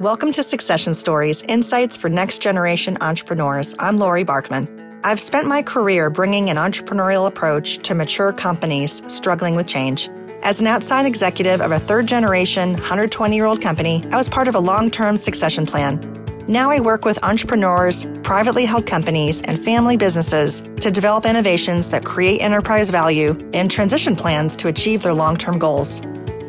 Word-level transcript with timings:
Welcome 0.00 0.30
to 0.34 0.44
Succession 0.44 0.94
Stories 0.94 1.42
Insights 1.42 1.96
for 1.96 2.08
Next 2.08 2.40
Generation 2.40 2.96
Entrepreneurs. 3.00 3.74
I'm 3.80 3.98
Lori 3.98 4.24
Barkman. 4.24 5.00
I've 5.02 5.18
spent 5.18 5.48
my 5.48 5.60
career 5.60 6.08
bringing 6.08 6.50
an 6.50 6.56
entrepreneurial 6.56 7.26
approach 7.26 7.78
to 7.78 7.96
mature 7.96 8.32
companies 8.32 9.02
struggling 9.12 9.56
with 9.56 9.66
change. 9.66 10.08
As 10.44 10.60
an 10.60 10.68
outside 10.68 11.04
executive 11.04 11.60
of 11.60 11.72
a 11.72 11.80
third 11.80 12.06
generation, 12.06 12.74
120 12.74 13.34
year 13.34 13.46
old 13.46 13.60
company, 13.60 14.06
I 14.12 14.16
was 14.16 14.28
part 14.28 14.46
of 14.46 14.54
a 14.54 14.60
long 14.60 14.88
term 14.88 15.16
succession 15.16 15.66
plan. 15.66 16.44
Now 16.46 16.70
I 16.70 16.78
work 16.78 17.04
with 17.04 17.18
entrepreneurs, 17.24 18.06
privately 18.22 18.66
held 18.66 18.86
companies, 18.86 19.42
and 19.42 19.58
family 19.58 19.96
businesses 19.96 20.60
to 20.78 20.92
develop 20.92 21.26
innovations 21.26 21.90
that 21.90 22.04
create 22.04 22.40
enterprise 22.40 22.90
value 22.90 23.36
and 23.52 23.68
transition 23.68 24.14
plans 24.14 24.54
to 24.58 24.68
achieve 24.68 25.02
their 25.02 25.12
long 25.12 25.36
term 25.36 25.58
goals. 25.58 26.02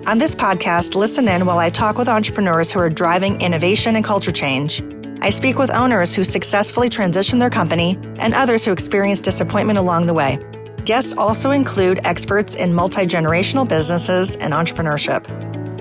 On 0.10 0.18
this 0.18 0.34
podcast, 0.34 0.96
listen 0.96 1.28
in 1.28 1.46
while 1.46 1.60
I 1.60 1.70
talk 1.70 2.00
with 2.00 2.10
entrepreneurs 2.10 2.72
who 2.72 2.80
are 2.80 2.90
driving 2.90 3.40
innovation 3.42 3.96
and 3.96 4.04
culture 4.04 4.32
change. 4.32 4.82
I 5.22 5.30
speak 5.30 5.60
with 5.60 5.72
owners 5.72 6.16
who 6.16 6.24
successfully 6.24 6.90
transition 6.90 7.38
their 7.38 7.52
company 7.52 7.96
and 8.18 8.34
others 8.34 8.66
who 8.66 8.72
experience 8.72 9.22
disappointment 9.22 9.78
along 9.78 10.08
the 10.08 10.16
way. 10.16 10.40
Guests 10.84 11.14
also 11.16 11.52
include 11.52 12.00
experts 12.06 12.56
in 12.56 12.74
multi 12.74 13.06
generational 13.06 13.70
businesses 13.70 14.36
and 14.38 14.52
entrepreneurship. 14.52 15.28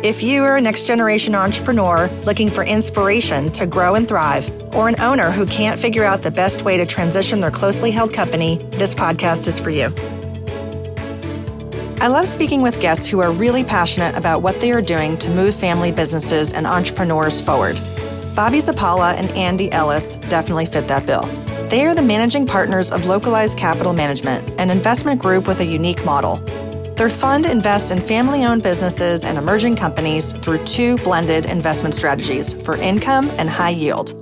If 0.04 0.22
you 0.22 0.44
are 0.44 0.58
a 0.58 0.60
next 0.60 0.86
generation 0.86 1.34
entrepreneur 1.34 2.08
looking 2.26 2.50
for 2.50 2.64
inspiration 2.64 3.50
to 3.52 3.64
grow 3.64 3.94
and 3.94 4.06
thrive, 4.06 4.50
or 4.74 4.90
an 4.90 5.00
owner 5.00 5.30
who 5.30 5.46
can't 5.46 5.80
figure 5.80 6.04
out 6.04 6.20
the 6.20 6.30
best 6.30 6.66
way 6.66 6.76
to 6.76 6.84
transition 6.84 7.40
their 7.40 7.50
closely 7.50 7.90
held 7.90 8.12
company, 8.12 8.58
this 8.72 8.94
podcast 8.94 9.48
is 9.48 9.58
for 9.58 9.70
you. 9.70 10.17
I 12.00 12.06
love 12.06 12.28
speaking 12.28 12.62
with 12.62 12.78
guests 12.78 13.08
who 13.08 13.18
are 13.18 13.32
really 13.32 13.64
passionate 13.64 14.16
about 14.16 14.40
what 14.40 14.60
they 14.60 14.70
are 14.70 14.80
doing 14.80 15.18
to 15.18 15.30
move 15.30 15.52
family 15.52 15.90
businesses 15.90 16.52
and 16.52 16.64
entrepreneurs 16.64 17.44
forward. 17.44 17.74
Bobby 18.36 18.58
Zappala 18.58 19.14
and 19.14 19.28
Andy 19.32 19.70
Ellis 19.72 20.14
definitely 20.28 20.66
fit 20.66 20.86
that 20.86 21.06
bill. 21.06 21.22
They 21.70 21.84
are 21.86 21.96
the 21.96 22.02
managing 22.02 22.46
partners 22.46 22.92
of 22.92 23.06
Localized 23.06 23.58
Capital 23.58 23.92
Management, 23.92 24.48
an 24.60 24.70
investment 24.70 25.20
group 25.20 25.48
with 25.48 25.58
a 25.58 25.66
unique 25.66 26.04
model. 26.04 26.36
Their 26.94 27.08
fund 27.08 27.46
invests 27.46 27.90
in 27.90 28.00
family 28.00 28.44
owned 28.44 28.62
businesses 28.62 29.24
and 29.24 29.36
emerging 29.36 29.74
companies 29.74 30.32
through 30.32 30.64
two 30.66 30.98
blended 30.98 31.46
investment 31.46 31.96
strategies 31.96 32.52
for 32.62 32.76
income 32.76 33.28
and 33.38 33.50
high 33.50 33.70
yield. 33.70 34.14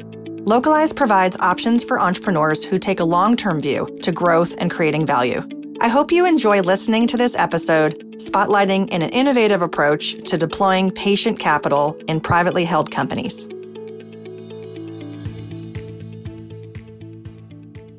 Localized 0.47 0.97
provides 0.97 1.37
options 1.41 1.85
for 1.85 2.01
entrepreneurs 2.01 2.65
who 2.65 2.79
take 2.79 3.01
a 3.01 3.05
long 3.05 3.37
term 3.37 3.61
view 3.61 3.99
to 4.01 4.13
growth 4.13 4.55
and 4.57 4.71
creating 4.71 5.05
value. 5.05 5.47
I 5.79 5.89
hope 5.89 6.11
you 6.11 6.25
enjoy 6.25 6.63
listening 6.63 7.07
to 7.09 7.19
this 7.19 7.37
episode, 7.37 7.99
spotlighting 8.17 8.89
an 8.93 9.03
innovative 9.03 9.61
approach 9.61 10.15
to 10.31 10.39
deploying 10.39 10.91
patient 10.91 11.39
capital 11.39 12.01
in 12.09 12.19
privately 12.19 12.65
held 12.65 12.91
companies. 12.91 13.45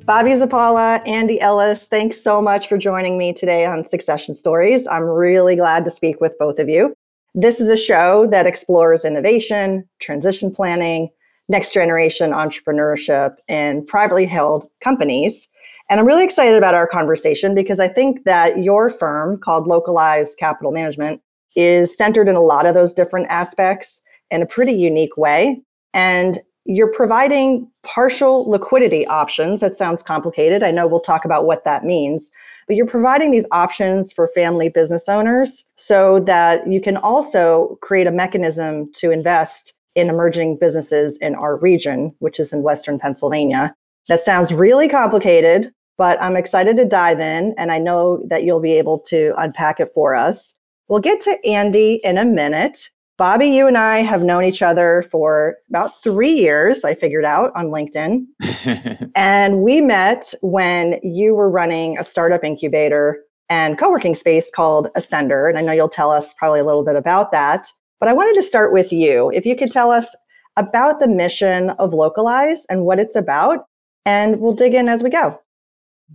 Bobby 0.06 0.32
Zappala, 0.32 1.08
Andy 1.08 1.40
Ellis, 1.40 1.88
thanks 1.88 2.20
so 2.20 2.42
much 2.42 2.68
for 2.68 2.80
joining 2.80 3.16
me 3.16 3.32
today 3.32 3.64
on 3.66 3.84
Succession 3.84 4.34
Stories. 4.34 4.88
I'm 4.88 5.04
really 5.04 5.56
glad 5.56 5.86
to 5.86 5.92
speak 5.92 6.20
with 6.20 6.36
both 6.40 6.58
of 6.58 6.68
you. 6.68 6.96
This 7.36 7.60
is 7.60 7.70
a 7.70 7.78
show 7.78 8.26
that 8.32 8.48
explores 8.48 9.06
innovation, 9.06 9.88
transition 10.00 10.50
planning, 10.50 11.10
next 11.48 11.74
generation 11.74 12.32
entrepreneurship, 12.32 13.36
and 13.48 13.86
privately 13.86 14.26
held 14.26 14.68
companies. 14.82 15.48
And 15.90 16.00
I'm 16.00 16.06
really 16.06 16.26
excited 16.26 16.58
about 16.58 16.76
our 16.76 16.88
conversation 16.88 17.56
because 17.56 17.80
I 17.80 17.88
think 17.88 18.26
that 18.26 18.62
your 18.62 18.90
firm 18.90 19.38
called 19.40 19.68
Localized 19.68 20.38
Capital 20.38 20.72
Management 20.72 21.22
is 21.56 21.96
centered 21.96 22.28
in 22.28 22.36
a 22.36 22.42
lot 22.42 22.66
of 22.66 22.74
those 22.74 22.94
different 22.94 23.28
aspects 23.30 24.02
in 24.30 24.42
a 24.42 24.46
pretty 24.46 24.74
unique 24.74 25.16
way. 25.16 25.62
And 25.94 26.40
you're 26.66 26.92
providing 26.92 27.72
partial 27.84 28.50
liquidity 28.50 29.08
options. 29.08 29.62
That 29.62 29.74
sounds 29.74 30.04
complicated. 30.04 30.62
I 30.62 30.72
know 30.72 30.86
we'll 30.86 31.00
talk 31.00 31.24
about 31.24 31.46
what 31.46 31.64
that 31.64 31.86
means, 31.86 32.30
but 32.68 32.76
you're 32.76 32.86
providing 32.86 33.32
these 33.32 33.48
options 33.52 34.12
for 34.12 34.28
family 34.28 34.68
business 34.68 35.08
owners 35.08 35.64
so 35.78 36.20
that 36.20 36.68
you 36.68 36.82
can 36.82 36.98
also 36.98 37.78
create 37.82 38.06
a 38.06 38.12
mechanism 38.12 38.92
to 38.96 39.12
invest 39.12 39.74
in 39.96 40.10
emerging 40.10 40.58
businesses 40.60 41.18
in 41.22 41.34
our 41.36 41.56
region, 41.58 42.14
which 42.20 42.38
is 42.40 42.52
in 42.52 42.62
Western 42.62 43.00
Pennsylvania. 43.00 43.74
That 44.10 44.20
sounds 44.20 44.54
really 44.54 44.90
complicated, 44.90 45.72
but 45.98 46.22
I'm 46.22 46.36
excited 46.36 46.78
to 46.78 46.86
dive 46.86 47.20
in 47.20 47.54
and 47.58 47.72
I 47.72 47.80
know 47.80 48.24
that 48.30 48.44
you'll 48.44 48.60
be 48.60 48.74
able 48.74 49.00
to 49.00 49.34
unpack 49.38 49.80
it 49.80 49.90
for 49.94 50.16
us. 50.16 50.56
We'll 50.88 51.00
get 51.00 51.22
to 51.22 51.38
Andy 51.46 52.00
in 52.04 52.18
a 52.18 52.26
minute. 52.26 52.90
Bobby, 53.18 53.48
you 53.48 53.68
and 53.68 53.78
I 53.78 53.98
have 53.98 54.24
known 54.24 54.44
each 54.44 54.62
other 54.62 55.04
for 55.10 55.56
about 55.70 56.04
three 56.04 56.32
years, 56.32 56.86
I 56.86 56.94
figured 56.94 57.26
out 57.26 57.52
on 57.56 57.68
LinkedIn. 57.68 58.26
and 59.16 59.62
we 59.64 59.82
met 59.82 60.36
when 60.42 61.00
you 61.02 61.34
were 61.34 61.50
running 61.50 61.98
a 61.98 62.04
startup 62.04 62.44
incubator 62.44 63.20
and 63.50 63.78
co 63.80 63.90
working 63.90 64.14
space 64.14 64.52
called 64.52 64.90
Ascender. 64.96 65.50
And 65.50 65.58
I 65.58 65.62
know 65.62 65.72
you'll 65.72 65.90
tell 65.90 66.12
us 66.12 66.34
probably 66.34 66.60
a 66.60 66.66
little 66.66 66.86
bit 66.86 66.96
about 66.96 67.32
that. 67.32 67.72
But 68.00 68.08
I 68.08 68.14
wanted 68.14 68.36
to 68.36 68.48
start 68.48 68.72
with 68.72 68.94
you. 68.94 69.32
If 69.32 69.48
you 69.48 69.56
could 69.56 69.72
tell 69.72 69.90
us 69.90 70.16
about 70.56 71.00
the 71.00 71.08
mission 71.08 71.72
of 71.72 71.94
Localize 71.94 72.66
and 72.70 72.86
what 72.86 73.00
it's 73.00 73.16
about, 73.16 73.66
and 74.06 74.40
we'll 74.40 74.54
dig 74.54 74.76
in 74.76 74.88
as 74.88 75.02
we 75.02 75.10
go. 75.10 75.40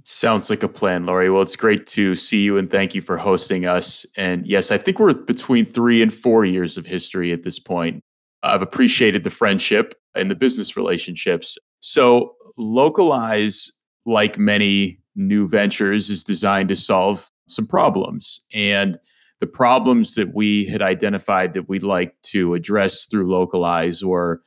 Sounds 0.04 0.48
like 0.48 0.62
a 0.62 0.68
plan, 0.68 1.04
Lori. 1.04 1.30
Well, 1.30 1.42
it's 1.42 1.54
great 1.56 1.86
to 1.88 2.16
see 2.16 2.42
you 2.42 2.56
and 2.56 2.70
thank 2.70 2.94
you 2.94 3.02
for 3.02 3.18
hosting 3.18 3.66
us. 3.66 4.06
And 4.16 4.46
yes, 4.46 4.70
I 4.70 4.78
think 4.78 4.98
we're 4.98 5.12
between 5.12 5.66
three 5.66 6.00
and 6.02 6.12
four 6.12 6.44
years 6.44 6.78
of 6.78 6.86
history 6.86 7.30
at 7.30 7.42
this 7.42 7.58
point. 7.58 8.02
I've 8.42 8.62
appreciated 8.62 9.22
the 9.22 9.30
friendship 9.30 9.94
and 10.14 10.30
the 10.30 10.34
business 10.34 10.76
relationships. 10.76 11.58
So, 11.80 12.34
Localize, 12.58 13.72
like 14.04 14.38
many 14.38 14.98
new 15.14 15.48
ventures, 15.48 16.10
is 16.10 16.22
designed 16.24 16.68
to 16.68 16.76
solve 16.76 17.30
some 17.48 17.66
problems. 17.66 18.44
And 18.52 18.98
the 19.40 19.46
problems 19.46 20.14
that 20.14 20.34
we 20.34 20.66
had 20.66 20.82
identified 20.82 21.52
that 21.52 21.68
we'd 21.68 21.82
like 21.82 22.14
to 22.22 22.54
address 22.54 23.06
through 23.06 23.30
Localize 23.30 24.04
were 24.04 24.40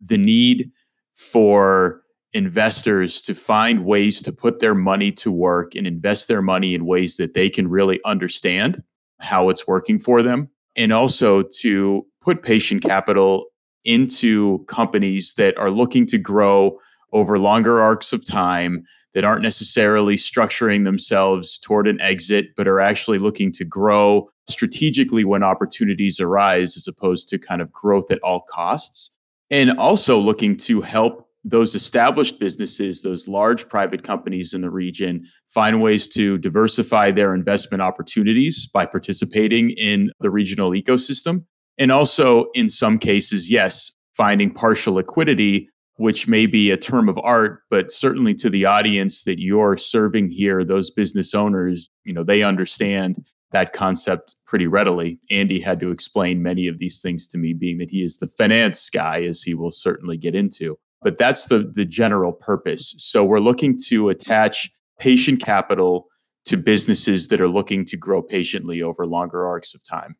the 0.00 0.18
need 0.18 0.70
for 1.14 2.02
investors 2.34 3.20
to 3.22 3.34
find 3.34 3.84
ways 3.84 4.22
to 4.22 4.32
put 4.32 4.60
their 4.60 4.74
money 4.74 5.12
to 5.12 5.30
work 5.30 5.74
and 5.74 5.86
invest 5.86 6.28
their 6.28 6.42
money 6.42 6.74
in 6.74 6.86
ways 6.86 7.16
that 7.16 7.34
they 7.34 7.50
can 7.50 7.68
really 7.68 8.00
understand 8.04 8.82
how 9.20 9.48
it's 9.48 9.66
working 9.66 9.98
for 9.98 10.22
them. 10.22 10.48
And 10.74 10.92
also 10.92 11.42
to 11.60 12.06
put 12.20 12.42
patient 12.42 12.82
capital 12.82 13.46
into 13.84 14.64
companies 14.66 15.34
that 15.34 15.56
are 15.58 15.70
looking 15.70 16.06
to 16.06 16.18
grow 16.18 16.78
over 17.12 17.38
longer 17.38 17.82
arcs 17.82 18.12
of 18.12 18.26
time, 18.26 18.84
that 19.14 19.24
aren't 19.24 19.42
necessarily 19.42 20.16
structuring 20.16 20.84
themselves 20.84 21.58
toward 21.58 21.86
an 21.86 22.00
exit, 22.00 22.54
but 22.56 22.66
are 22.66 22.80
actually 22.80 23.18
looking 23.18 23.52
to 23.52 23.64
grow 23.64 24.28
strategically 24.48 25.24
when 25.24 25.42
opportunities 25.42 26.18
arise, 26.18 26.76
as 26.76 26.88
opposed 26.88 27.28
to 27.28 27.38
kind 27.38 27.60
of 27.60 27.70
growth 27.70 28.10
at 28.10 28.18
all 28.20 28.40
costs. 28.48 29.10
And 29.50 29.72
also 29.78 30.18
looking 30.18 30.56
to 30.58 30.80
help 30.80 31.28
those 31.44 31.74
established 31.74 32.38
businesses, 32.38 33.02
those 33.02 33.26
large 33.26 33.68
private 33.68 34.04
companies 34.04 34.54
in 34.54 34.60
the 34.60 34.70
region, 34.70 35.24
find 35.48 35.82
ways 35.82 36.06
to 36.08 36.38
diversify 36.38 37.10
their 37.10 37.34
investment 37.34 37.82
opportunities 37.82 38.68
by 38.72 38.86
participating 38.86 39.70
in 39.70 40.10
the 40.20 40.30
regional 40.30 40.70
ecosystem. 40.70 41.44
And 41.78 41.90
also, 41.90 42.46
in 42.54 42.70
some 42.70 42.98
cases, 42.98 43.50
yes, 43.50 43.92
finding 44.16 44.52
partial 44.52 44.94
liquidity, 44.94 45.68
which 45.96 46.28
may 46.28 46.46
be 46.46 46.70
a 46.70 46.76
term 46.76 47.08
of 47.08 47.18
art, 47.22 47.60
but 47.70 47.90
certainly 47.90 48.34
to 48.34 48.48
the 48.48 48.64
audience 48.64 49.24
that 49.24 49.40
you're 49.40 49.76
serving 49.76 50.30
here, 50.30 50.64
those 50.64 50.90
business 50.90 51.34
owners, 51.34 51.88
you 52.04 52.12
know, 52.12 52.22
they 52.22 52.42
understand 52.42 53.16
that 53.50 53.72
concept 53.72 54.36
pretty 54.46 54.66
readily. 54.66 55.18
Andy 55.30 55.60
had 55.60 55.80
to 55.80 55.90
explain 55.90 56.42
many 56.42 56.66
of 56.68 56.78
these 56.78 57.00
things 57.00 57.28
to 57.28 57.38
me, 57.38 57.52
being 57.52 57.78
that 57.78 57.90
he 57.90 58.02
is 58.02 58.18
the 58.18 58.26
finance 58.26 58.88
guy, 58.88 59.22
as 59.24 59.42
he 59.42 59.54
will 59.54 59.72
certainly 59.72 60.16
get 60.16 60.34
into 60.34 60.78
but 61.02 61.18
that's 61.18 61.46
the 61.46 61.70
the 61.72 61.84
general 61.84 62.32
purpose. 62.32 62.94
So 62.98 63.24
we're 63.24 63.40
looking 63.40 63.78
to 63.86 64.08
attach 64.08 64.70
patient 64.98 65.42
capital 65.42 66.06
to 66.44 66.56
businesses 66.56 67.28
that 67.28 67.40
are 67.40 67.48
looking 67.48 67.84
to 67.86 67.96
grow 67.96 68.22
patiently 68.22 68.82
over 68.82 69.06
longer 69.06 69.46
arcs 69.46 69.74
of 69.74 69.82
time. 69.84 70.16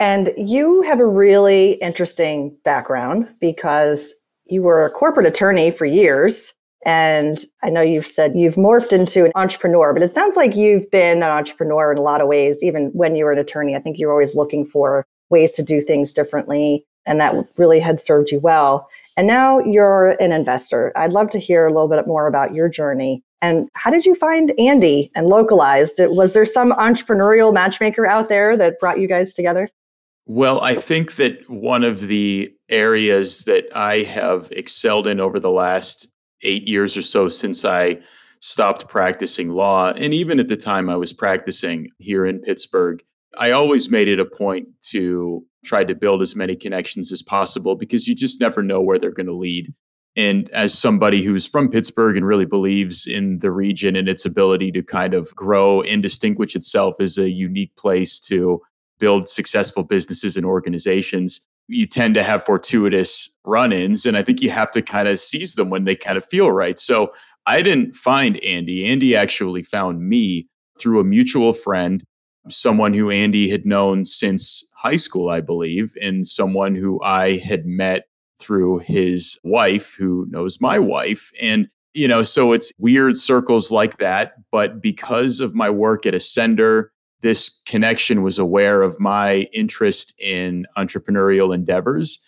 And 0.00 0.30
you 0.36 0.82
have 0.82 1.00
a 1.00 1.06
really 1.06 1.72
interesting 1.74 2.56
background 2.64 3.28
because 3.40 4.14
you 4.46 4.62
were 4.62 4.84
a 4.84 4.90
corporate 4.90 5.26
attorney 5.26 5.70
for 5.70 5.84
years. 5.84 6.52
And 6.86 7.44
I 7.62 7.70
know 7.70 7.80
you've 7.80 8.06
said 8.06 8.36
you've 8.36 8.54
morphed 8.54 8.92
into 8.92 9.24
an 9.24 9.32
entrepreneur, 9.34 9.92
but 9.92 10.02
it 10.02 10.10
sounds 10.10 10.36
like 10.36 10.54
you've 10.54 10.88
been 10.92 11.18
an 11.18 11.24
entrepreneur 11.24 11.90
in 11.90 11.98
a 11.98 12.02
lot 12.02 12.20
of 12.20 12.28
ways, 12.28 12.62
even 12.62 12.90
when 12.94 13.16
you 13.16 13.24
were 13.24 13.32
an 13.32 13.38
attorney. 13.38 13.74
I 13.74 13.80
think 13.80 13.98
you 13.98 14.06
were 14.06 14.12
always 14.12 14.36
looking 14.36 14.64
for 14.64 15.04
ways 15.28 15.52
to 15.52 15.62
do 15.62 15.80
things 15.80 16.12
differently. 16.12 16.84
And 17.04 17.18
that 17.20 17.34
really 17.56 17.80
had 17.80 18.00
served 18.00 18.30
you 18.30 18.38
well. 18.38 18.88
And 19.18 19.26
now 19.26 19.58
you're 19.58 20.10
an 20.20 20.30
investor. 20.30 20.92
I'd 20.94 21.12
love 21.12 21.28
to 21.30 21.40
hear 21.40 21.66
a 21.66 21.72
little 21.72 21.88
bit 21.88 22.06
more 22.06 22.28
about 22.28 22.54
your 22.54 22.68
journey. 22.68 23.24
And 23.42 23.68
how 23.74 23.90
did 23.90 24.06
you 24.06 24.14
find 24.14 24.52
Andy 24.60 25.10
and 25.16 25.26
localized? 25.26 25.98
Was 25.98 26.34
there 26.34 26.44
some 26.44 26.70
entrepreneurial 26.70 27.52
matchmaker 27.52 28.06
out 28.06 28.28
there 28.28 28.56
that 28.56 28.78
brought 28.78 29.00
you 29.00 29.08
guys 29.08 29.34
together? 29.34 29.68
Well, 30.26 30.60
I 30.60 30.76
think 30.76 31.16
that 31.16 31.50
one 31.50 31.82
of 31.82 32.06
the 32.06 32.54
areas 32.68 33.42
that 33.46 33.66
I 33.76 34.02
have 34.02 34.52
excelled 34.52 35.08
in 35.08 35.18
over 35.18 35.40
the 35.40 35.50
last 35.50 36.06
eight 36.42 36.68
years 36.68 36.96
or 36.96 37.02
so 37.02 37.28
since 37.28 37.64
I 37.64 37.98
stopped 38.38 38.86
practicing 38.86 39.48
law, 39.48 39.90
and 39.96 40.14
even 40.14 40.38
at 40.38 40.46
the 40.46 40.56
time 40.56 40.88
I 40.88 40.94
was 40.94 41.12
practicing 41.12 41.90
here 41.98 42.24
in 42.24 42.38
Pittsburgh, 42.38 43.02
I 43.36 43.50
always 43.50 43.90
made 43.90 44.08
it 44.08 44.20
a 44.20 44.24
point 44.24 44.68
to 44.90 45.44
try 45.64 45.84
to 45.84 45.94
build 45.94 46.22
as 46.22 46.36
many 46.36 46.56
connections 46.56 47.12
as 47.12 47.22
possible 47.22 47.76
because 47.76 48.08
you 48.08 48.14
just 48.14 48.40
never 48.40 48.62
know 48.62 48.80
where 48.80 48.98
they're 48.98 49.10
going 49.10 49.26
to 49.26 49.34
lead. 49.34 49.74
And 50.16 50.50
as 50.50 50.76
somebody 50.76 51.22
who's 51.22 51.46
from 51.46 51.70
Pittsburgh 51.70 52.16
and 52.16 52.26
really 52.26 52.46
believes 52.46 53.06
in 53.06 53.38
the 53.38 53.52
region 53.52 53.94
and 53.94 54.08
its 54.08 54.24
ability 54.24 54.72
to 54.72 54.82
kind 54.82 55.14
of 55.14 55.34
grow 55.36 55.82
and 55.82 56.02
distinguish 56.02 56.56
itself 56.56 56.96
as 57.00 57.18
a 57.18 57.30
unique 57.30 57.74
place 57.76 58.18
to 58.20 58.60
build 58.98 59.28
successful 59.28 59.84
businesses 59.84 60.36
and 60.36 60.44
organizations, 60.44 61.46
you 61.68 61.86
tend 61.86 62.14
to 62.14 62.22
have 62.22 62.44
fortuitous 62.44 63.32
run 63.44 63.72
ins. 63.72 64.06
And 64.06 64.16
I 64.16 64.22
think 64.22 64.40
you 64.40 64.50
have 64.50 64.70
to 64.72 64.82
kind 64.82 65.06
of 65.06 65.20
seize 65.20 65.54
them 65.54 65.70
when 65.70 65.84
they 65.84 65.94
kind 65.94 66.18
of 66.18 66.24
feel 66.24 66.50
right. 66.50 66.78
So 66.78 67.12
I 67.46 67.62
didn't 67.62 67.94
find 67.94 68.42
Andy. 68.42 68.86
Andy 68.86 69.14
actually 69.14 69.62
found 69.62 70.00
me 70.00 70.48
through 70.78 71.00
a 71.00 71.04
mutual 71.04 71.52
friend, 71.52 72.02
someone 72.52 72.94
who 72.94 73.10
Andy 73.10 73.48
had 73.48 73.66
known 73.66 74.04
since 74.04 74.68
high 74.74 74.96
school, 74.96 75.28
I 75.28 75.40
believe, 75.40 75.94
and 76.00 76.26
someone 76.26 76.74
who 76.74 77.02
I 77.02 77.36
had 77.38 77.66
met 77.66 78.04
through 78.40 78.78
his 78.78 79.38
wife, 79.42 79.94
who 79.98 80.26
knows 80.30 80.60
my 80.60 80.78
wife. 80.78 81.30
And, 81.40 81.68
you 81.94 82.06
know, 82.06 82.22
so 82.22 82.52
it's 82.52 82.72
weird 82.78 83.16
circles 83.16 83.70
like 83.70 83.98
that. 83.98 84.34
But 84.52 84.80
because 84.80 85.40
of 85.40 85.54
my 85.54 85.70
work 85.70 86.06
at 86.06 86.14
Ascender, 86.14 86.86
this 87.20 87.60
connection 87.66 88.22
was 88.22 88.38
aware 88.38 88.82
of 88.82 89.00
my 89.00 89.48
interest 89.52 90.14
in 90.20 90.66
entrepreneurial 90.76 91.52
endeavors 91.52 92.24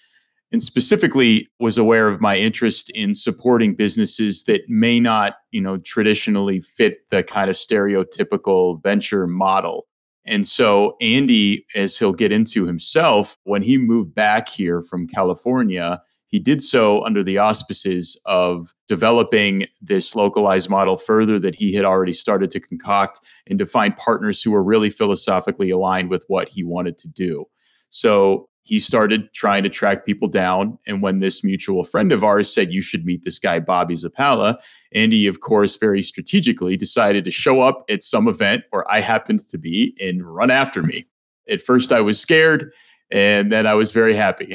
and 0.53 0.63
specifically 0.63 1.49
was 1.61 1.79
aware 1.79 2.09
of 2.09 2.21
my 2.21 2.37
interest 2.37 2.91
in 2.91 3.15
supporting 3.15 3.75
businesses 3.75 4.45
that 4.45 4.63
may 4.69 4.99
not 5.01 5.35
you 5.53 5.61
know 5.61 5.79
traditionally 5.79 6.61
fit 6.61 7.09
the 7.11 7.23
kind 7.23 7.51
of 7.51 7.57
stereotypical 7.57 8.83
venture 8.83 9.27
model 9.27 9.87
and 10.31 10.47
so 10.47 10.97
Andy, 11.01 11.67
as 11.75 11.99
he'll 11.99 12.13
get 12.13 12.31
into 12.31 12.65
himself, 12.65 13.37
when 13.43 13.63
he 13.63 13.77
moved 13.77 14.15
back 14.15 14.49
here 14.49 14.81
from 14.81 15.09
California, 15.09 16.01
he 16.29 16.39
did 16.39 16.63
so 16.63 17.05
under 17.05 17.25
the 17.25 17.39
auspices 17.39 18.21
of 18.27 18.73
developing 18.87 19.67
this 19.83 20.15
localized 20.15 20.71
model 20.71 20.97
further 20.97 21.41
that 21.41 21.57
he 21.57 21.75
had 21.75 21.85
already 21.85 22.13
started 22.13 22.53
to 22.53 22.61
concoct 22.61 23.19
and 23.49 23.59
to 23.59 23.67
find 23.67 23.97
partners 23.97 24.41
who 24.41 24.53
were 24.53 24.63
really 24.63 24.91
philosophically 24.91 25.71
aligned 25.71 26.09
with 26.09 26.25
what 26.29 26.49
he 26.49 26.63
wanted 26.63 26.97
to 26.99 27.09
do. 27.09 27.47
So 27.91 28.50
he 28.71 28.79
started 28.79 29.35
trying 29.35 29.65
to 29.65 29.69
track 29.69 30.07
people 30.07 30.29
down. 30.29 30.79
And 30.87 31.03
when 31.03 31.19
this 31.19 31.43
mutual 31.43 31.83
friend 31.83 32.13
of 32.13 32.23
ours 32.23 32.55
said, 32.55 32.73
You 32.73 32.81
should 32.81 33.05
meet 33.05 33.25
this 33.25 33.41
guy, 33.41 33.59
Bobby 33.59 33.97
Zappala, 33.97 34.59
Andy, 34.93 35.27
of 35.27 35.41
course, 35.41 35.77
very 35.77 36.03
strategically 36.03 36.77
decided 36.77 37.25
to 37.25 37.33
show 37.33 37.63
up 37.63 37.85
at 37.91 38.05
some 38.05 38.29
event 38.29 38.63
where 38.71 38.89
I 38.89 39.01
happened 39.01 39.41
to 39.49 39.59
be 39.59 39.97
and 40.01 40.25
run 40.25 40.53
after 40.53 40.85
me. 40.85 41.07
At 41.49 41.61
first, 41.61 41.91
I 41.91 42.01
was 42.01 42.21
scared. 42.21 42.73
And 43.11 43.51
then 43.51 43.67
I 43.67 43.75
was 43.75 43.91
very 43.91 44.15
happy. 44.15 44.55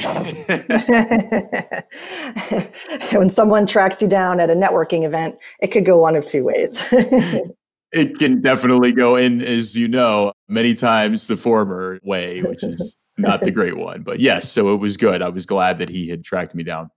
when 3.12 3.28
someone 3.28 3.66
tracks 3.66 4.00
you 4.00 4.08
down 4.08 4.40
at 4.40 4.48
a 4.48 4.54
networking 4.54 5.04
event, 5.04 5.36
it 5.60 5.66
could 5.66 5.84
go 5.84 5.98
one 5.98 6.16
of 6.16 6.24
two 6.24 6.42
ways. 6.42 6.88
it 7.92 8.18
can 8.18 8.40
definitely 8.40 8.92
go 8.92 9.16
in, 9.16 9.42
as 9.42 9.76
you 9.76 9.88
know, 9.88 10.32
many 10.48 10.72
times 10.72 11.26
the 11.26 11.36
former 11.36 12.00
way, 12.02 12.40
which 12.40 12.64
is 12.64 12.96
not 13.18 13.40
the 13.40 13.50
great 13.50 13.76
one. 13.76 14.02
But 14.02 14.20
yes, 14.20 14.50
so 14.50 14.72
it 14.72 14.78
was 14.78 14.96
good. 14.96 15.22
I 15.22 15.28
was 15.28 15.46
glad 15.46 15.78
that 15.78 15.88
he 15.88 16.08
had 16.08 16.24
tracked 16.24 16.54
me 16.54 16.62
down. 16.62 16.90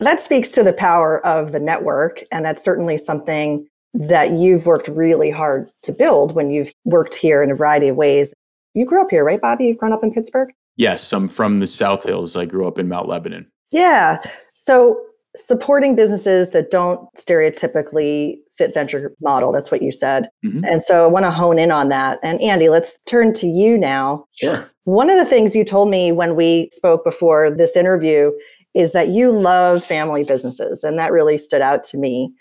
That 0.00 0.20
speaks 0.20 0.50
to 0.52 0.62
the 0.62 0.72
power 0.72 1.24
of 1.26 1.52
the 1.52 1.60
network. 1.60 2.22
And 2.32 2.44
that's 2.44 2.62
certainly 2.62 2.98
something 2.98 3.66
that 3.94 4.32
you've 4.32 4.66
worked 4.66 4.88
really 4.88 5.30
hard 5.30 5.70
to 5.82 5.92
build 5.92 6.34
when 6.34 6.50
you've 6.50 6.72
worked 6.84 7.14
here 7.14 7.42
in 7.42 7.50
a 7.50 7.54
variety 7.54 7.88
of 7.88 7.96
ways. 7.96 8.32
You 8.74 8.86
grew 8.86 9.02
up 9.02 9.10
here, 9.10 9.22
right, 9.22 9.40
Bobby? 9.40 9.66
You've 9.66 9.78
grown 9.78 9.92
up 9.92 10.02
in 10.02 10.12
Pittsburgh? 10.12 10.50
Yes, 10.76 11.12
I'm 11.12 11.28
from 11.28 11.60
the 11.60 11.66
South 11.66 12.04
Hills. 12.04 12.34
I 12.34 12.46
grew 12.46 12.66
up 12.66 12.78
in 12.78 12.88
Mount 12.88 13.06
Lebanon. 13.06 13.46
Yeah. 13.70 14.18
So 14.54 14.98
supporting 15.36 15.94
businesses 15.94 16.50
that 16.50 16.70
don't 16.70 17.06
stereotypically 17.16 18.36
fit 18.56 18.74
venture 18.74 19.14
model. 19.20 19.52
That's 19.52 19.70
what 19.70 19.82
you 19.82 19.92
said. 19.92 20.28
Mm-hmm. 20.44 20.64
And 20.64 20.82
so 20.82 21.04
I 21.04 21.06
want 21.08 21.24
to 21.24 21.30
hone 21.30 21.58
in 21.58 21.70
on 21.70 21.88
that. 21.90 22.18
And 22.22 22.40
Andy, 22.40 22.68
let's 22.68 22.98
turn 23.06 23.32
to 23.34 23.46
you 23.46 23.78
now. 23.78 24.24
Sure. 24.32 24.68
One 24.84 25.10
of 25.10 25.16
the 25.16 25.24
things 25.24 25.54
you 25.54 25.64
told 25.64 25.90
me 25.90 26.10
when 26.12 26.34
we 26.34 26.68
spoke 26.72 27.04
before 27.04 27.50
this 27.50 27.76
interview 27.76 28.32
is 28.74 28.92
that 28.92 29.08
you 29.08 29.30
love 29.30 29.84
family 29.84 30.24
businesses. 30.24 30.82
And 30.82 30.98
that 30.98 31.12
really 31.12 31.38
stood 31.38 31.60
out 31.60 31.84
to 31.84 31.98
me. 31.98 32.32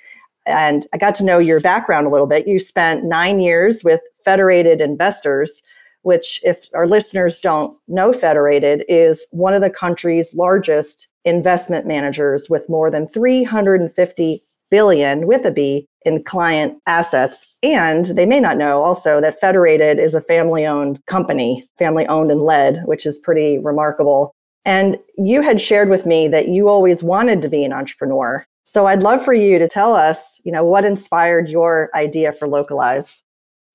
And 0.45 0.87
I 0.93 0.97
got 0.97 1.13
to 1.15 1.23
know 1.23 1.37
your 1.37 1.59
background 1.59 2.07
a 2.07 2.09
little 2.09 2.25
bit. 2.25 2.47
You 2.47 2.57
spent 2.57 3.03
nine 3.03 3.41
years 3.41 3.83
with 3.83 4.01
Federated 4.23 4.81
Investors, 4.81 5.61
which, 6.01 6.39
if 6.43 6.67
our 6.73 6.87
listeners 6.87 7.39
don't 7.39 7.77
know 7.87 8.11
Federated, 8.11 8.83
is 8.87 9.27
one 9.31 9.53
of 9.53 9.61
the 9.61 9.69
country's 9.69 10.33
largest 10.33 11.09
investment 11.25 11.85
managers 11.85 12.49
with 12.49 12.67
more 12.67 12.89
than 12.89 13.07
350 13.07 14.41
billion 14.71 15.27
with 15.27 15.45
a 15.45 15.51
B 15.51 15.85
in 16.03 16.23
client 16.23 16.77
assets. 16.87 17.45
And 17.61 18.05
they 18.05 18.25
may 18.25 18.39
not 18.39 18.57
know 18.57 18.81
also 18.81 19.21
that 19.21 19.39
Federated 19.39 19.99
is 19.99 20.15
a 20.15 20.21
family 20.21 20.65
owned 20.65 20.99
company, 21.05 21.67
family 21.77 22.07
owned 22.07 22.31
and 22.31 22.41
led, 22.41 22.81
which 22.85 23.05
is 23.05 23.19
pretty 23.19 23.59
remarkable. 23.59 24.31
And 24.65 24.97
you 25.17 25.41
had 25.41 25.61
shared 25.61 25.89
with 25.89 26.05
me 26.05 26.27
that 26.29 26.47
you 26.47 26.67
always 26.67 27.03
wanted 27.03 27.41
to 27.41 27.49
be 27.49 27.63
an 27.63 27.73
entrepreneur. 27.73 28.45
So 28.63 28.87
I'd 28.87 29.03
love 29.03 29.23
for 29.23 29.33
you 29.33 29.59
to 29.59 29.67
tell 29.67 29.95
us, 29.95 30.39
you 30.43 30.51
know, 30.51 30.63
what 30.63 30.85
inspired 30.85 31.49
your 31.49 31.89
idea 31.93 32.31
for 32.31 32.47
Localize. 32.47 33.21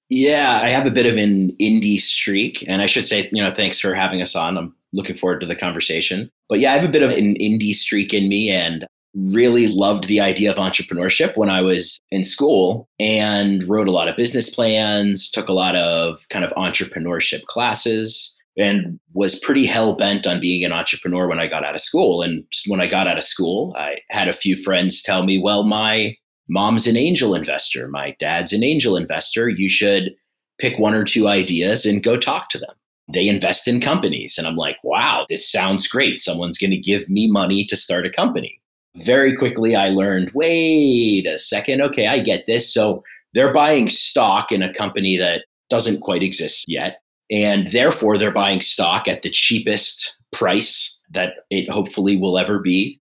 Yeah, 0.09 0.61
I 0.63 0.69
have 0.69 0.87
a 0.87 0.91
bit 0.91 1.07
of 1.07 1.17
an 1.17 1.51
indie 1.61 1.99
streak. 1.99 2.65
And 2.69 2.81
I 2.81 2.87
should 2.87 3.05
say, 3.05 3.29
you 3.33 3.43
know, 3.43 3.51
thanks 3.51 3.81
for 3.81 3.95
having 3.95 4.23
us 4.23 4.37
on. 4.37 4.57
I'm 4.57 4.75
looking 4.93 5.17
forward 5.17 5.41
to 5.41 5.47
the 5.47 5.57
conversation. 5.57 6.31
But 6.49 6.61
yeah, 6.61 6.73
I 6.73 6.79
have 6.79 6.89
a 6.89 6.93
bit 6.93 7.03
of 7.03 7.11
an 7.11 7.35
indie 7.41 7.75
streak 7.75 8.15
in 8.15 8.29
me. 8.29 8.51
And 8.51 8.87
really 9.17 9.69
loved 9.69 10.09
the 10.09 10.21
idea 10.21 10.51
of 10.51 10.59
entrepreneurship 10.59 11.37
when 11.37 11.49
I 11.49 11.63
was 11.63 12.01
in 12.11 12.23
school 12.23 12.89
and 13.01 13.65
wrote 13.65 13.89
a 13.89 13.93
lot 13.93 14.09
of 14.09 14.17
business 14.17 14.55
plans, 14.55 15.31
took 15.31 15.49
a 15.49 15.55
lot 15.55 15.75
of 15.75 16.27
kind 16.29 16.45
of 16.45 16.53
entrepreneurship 16.53 17.45
classes, 17.47 18.39
and 18.59 18.99
was 19.13 19.39
pretty 19.39 19.67
hell 19.67 19.95
bent 19.95 20.27
on 20.27 20.41
being 20.41 20.65
an 20.65 20.73
entrepreneur 20.73 21.29
when 21.29 21.39
I 21.39 21.47
got 21.47 21.65
out 21.65 21.75
of 21.75 21.81
school. 21.81 22.23
And 22.23 22.45
when 22.67 22.81
I 22.81 22.87
got 22.87 23.07
out 23.07 23.19
of 23.19 23.25
school, 23.25 23.75
I 23.77 23.99
had 24.11 24.29
a 24.29 24.35
few 24.35 24.57
friends 24.57 25.03
tell 25.03 25.25
me, 25.25 25.39
well, 25.39 25.65
my 25.65 26.17
mom's 26.49 26.87
an 26.87 26.97
angel 26.97 27.35
investor, 27.35 27.89
my 27.89 28.17
dad's 28.19 28.53
an 28.53 28.63
angel 28.63 28.97
investor. 28.97 29.49
You 29.49 29.69
should 29.69 30.15
pick 30.59 30.79
one 30.79 30.95
or 30.95 31.05
two 31.05 31.29
ideas 31.29 31.85
and 31.85 32.03
go 32.03 32.17
talk 32.17 32.49
to 32.51 32.59
them. 32.59 32.71
They 33.13 33.29
invest 33.29 33.69
in 33.69 33.81
companies. 33.81 34.37
And 34.37 34.47
I'm 34.47 34.57
like, 34.57 34.79
wow, 34.83 35.27
this 35.29 35.51
sounds 35.51 35.87
great. 35.87 36.19
Someone's 36.19 36.59
going 36.59 36.71
to 36.71 36.77
give 36.77 37.09
me 37.09 37.31
money 37.31 37.65
to 37.67 37.77
start 37.77 38.07
a 38.07 38.11
company 38.11 38.61
very 38.99 39.37
quickly 39.37 39.77
I 39.77 39.89
learned 39.89 40.31
wait 40.35 41.27
a 41.27 41.39
second, 41.39 41.81
okay, 41.83 42.07
I 42.07 42.21
get 42.21 42.47
this. 42.47 42.73
So 42.73 43.03
they're 43.35 43.53
buying 43.53 43.89
stock 43.89 44.51
in 44.51 44.63
a 44.63 44.73
company 44.73 45.17
that 45.19 45.45
doesn't 45.69 46.01
quite 46.01 46.23
exist 46.23 46.65
yet. 46.67 47.01
And 47.31 47.73
therefore, 47.73 48.19
they're 48.19 48.31
buying 48.31 48.61
stock 48.61 49.09
at 49.09 49.23
the 49.23 49.31
cheapest 49.31 50.15
price 50.33 51.01
that 51.13 51.35
it 51.51 51.69
hopefully 51.71 52.17
will 52.17 52.39
ever 52.39 52.59
be. 52.59 53.01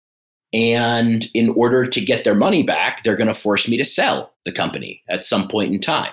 And 0.54 1.28
in 1.34 1.50
order 1.50 1.86
to 1.86 2.02
get 2.02 2.24
their 2.24 2.36
money 2.36 2.64
back, 2.64 3.04
they're 3.04 3.16
going 3.16 3.28
to 3.28 3.34
force 3.34 3.68
me 3.68 3.76
to 3.78 3.86
sell 3.86 4.34
the 4.46 4.52
company 4.52 5.02
at 5.10 5.26
some 5.26 5.48
point 5.48 5.74
in 5.74 5.80
time. 5.80 6.12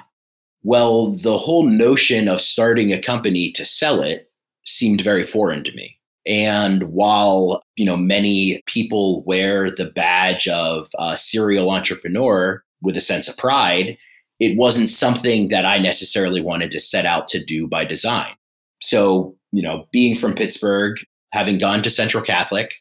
Well, 0.63 1.13
the 1.13 1.39
whole 1.39 1.65
notion 1.65 2.29
of 2.29 2.41
starting 2.41 2.93
a 2.93 3.01
company 3.01 3.51
to 3.53 3.65
sell 3.65 4.03
it 4.03 4.31
seemed 4.65 5.03
very 5.03 5.23
foreign 5.23 5.63
to 5.65 5.73
me. 5.73 6.00
And 6.31 6.85
while 6.85 7.61
you 7.75 7.85
know 7.85 7.97
many 7.97 8.63
people 8.67 9.25
wear 9.25 9.69
the 9.69 9.87
badge 9.87 10.47
of 10.47 10.89
a 10.97 11.17
serial 11.17 11.71
entrepreneur 11.71 12.63
with 12.83 12.97
a 12.97 13.01
sense 13.01 13.29
of 13.29 13.37
pride, 13.37 13.99
it 14.39 14.57
wasn't 14.57 14.89
something 14.91 15.49
that 15.49 15.67
I 15.67 15.79
necessarily 15.79 16.41
wanted 16.41 16.71
to 16.71 16.81
set 16.81 17.05
out 17.05 17.27
to 17.29 17.45
do 17.45 17.67
by 17.67 17.85
design. 17.85 18.33
So 18.81 19.37
you 19.51 19.61
know, 19.61 19.89
being 19.91 20.15
from 20.15 20.37
Pittsburgh, 20.37 20.99
having 21.33 21.59
gone 21.59 21.83
to 21.83 21.91
Central 21.91 22.23
Catholic, 22.23 22.75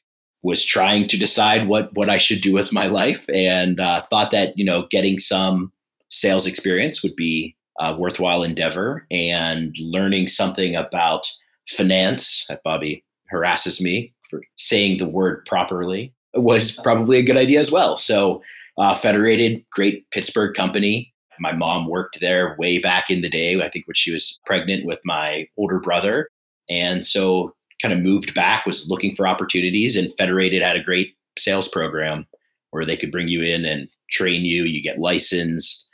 was 0.44 0.64
trying 0.64 1.08
to 1.08 1.18
decide 1.18 1.68
what 1.68 1.92
what 1.96 2.08
I 2.08 2.20
should 2.20 2.42
do 2.42 2.54
with 2.54 2.72
my 2.72 2.86
life, 2.86 3.28
and 3.34 3.80
uh, 3.80 4.04
thought 4.04 4.30
that 4.30 4.56
you 4.60 4.64
know 4.64 4.86
getting 4.92 5.18
some 5.18 5.74
sales 6.10 6.46
experience 6.46 7.02
would 7.02 7.16
be 7.16 7.56
a 7.80 7.96
worthwhile 7.96 8.44
endeavor, 8.44 9.08
and 9.10 9.76
learning 9.80 10.28
something 10.28 10.76
about 10.76 11.28
finance. 11.68 12.46
At 12.52 12.62
Bobby 12.64 13.04
harasses 13.30 13.82
me 13.82 14.14
for 14.30 14.42
saying 14.58 14.98
the 14.98 15.08
word 15.08 15.46
properly 15.46 16.14
was 16.34 16.80
probably 16.84 17.18
a 17.18 17.24
good 17.24 17.38
idea 17.38 17.60
as 17.60 17.72
well. 17.72 17.98
So, 17.98 18.42
uh, 18.78 18.96
Federated, 18.96 19.64
great 19.72 20.10
Pittsburgh 20.12 20.56
company. 20.56 21.14
My 21.40 21.52
mom 21.52 21.88
worked 21.88 22.20
there 22.22 22.56
way 22.60 22.80
back 22.80 23.10
in 23.10 23.22
the 23.22 23.30
day, 23.30 23.60
I 23.62 23.70
think 23.70 23.88
when 23.88 23.96
she 23.96 24.12
was 24.12 24.40
pregnant 24.46 24.86
with 24.86 25.00
my 25.06 25.48
older 25.58 25.80
brother. 25.80 26.30
And 26.70 27.06
so 27.06 27.54
kind 27.82 27.94
of 27.94 28.00
moved 28.00 28.34
back, 28.34 28.66
was 28.66 28.90
looking 28.90 29.16
for 29.16 29.28
opportunities, 29.28 29.96
and 29.96 30.14
Federated 30.18 30.62
had 30.62 30.76
a 30.76 30.84
great 30.84 31.16
sales 31.38 31.68
program 31.68 32.28
where 32.72 32.86
they 32.86 32.98
could 32.98 33.12
bring 33.12 33.28
you 33.28 33.42
in 33.42 33.66
and 33.66 33.88
train 34.12 34.46
you. 34.46 34.66
You 34.66 34.84
get 34.84 35.00
licensed, 35.00 35.90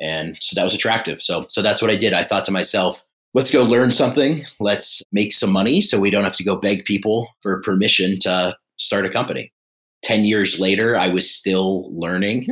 and 0.00 0.36
so 0.40 0.54
that 0.54 0.64
was 0.64 0.74
attractive. 0.74 1.20
So 1.20 1.46
so 1.48 1.62
that's 1.62 1.82
what 1.82 1.90
I 1.90 1.96
did. 1.96 2.12
I 2.12 2.24
thought 2.24 2.44
to 2.46 2.52
myself, 2.52 3.04
let's 3.36 3.52
go 3.52 3.62
learn 3.62 3.92
something. 3.92 4.42
Let's 4.60 5.02
make 5.12 5.34
some 5.34 5.52
money 5.52 5.82
so 5.82 6.00
we 6.00 6.10
don't 6.10 6.24
have 6.24 6.38
to 6.38 6.44
go 6.44 6.56
beg 6.56 6.86
people 6.86 7.28
for 7.42 7.60
permission 7.60 8.18
to 8.20 8.56
start 8.78 9.04
a 9.04 9.10
company. 9.10 9.52
10 10.04 10.24
years 10.24 10.58
later, 10.58 10.96
I 10.96 11.10
was 11.10 11.30
still 11.30 11.92
learning. 11.94 12.46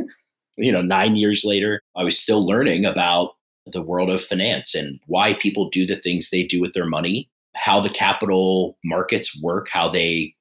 You 0.58 0.70
know, 0.70 0.82
nine 0.82 1.16
years 1.16 1.42
later, 1.42 1.80
I 1.96 2.04
was 2.04 2.18
still 2.18 2.46
learning 2.46 2.84
about 2.84 3.30
the 3.64 3.80
world 3.80 4.10
of 4.10 4.22
finance 4.22 4.74
and 4.74 5.00
why 5.06 5.32
people 5.32 5.70
do 5.70 5.86
the 5.86 5.96
things 5.96 6.28
they 6.28 6.44
do 6.44 6.60
with 6.60 6.74
their 6.74 6.84
money, 6.84 7.30
how 7.56 7.80
the 7.80 7.88
capital 7.88 8.76
markets 8.84 9.40
work, 9.42 9.68
how 9.70 9.88
they 9.88 10.34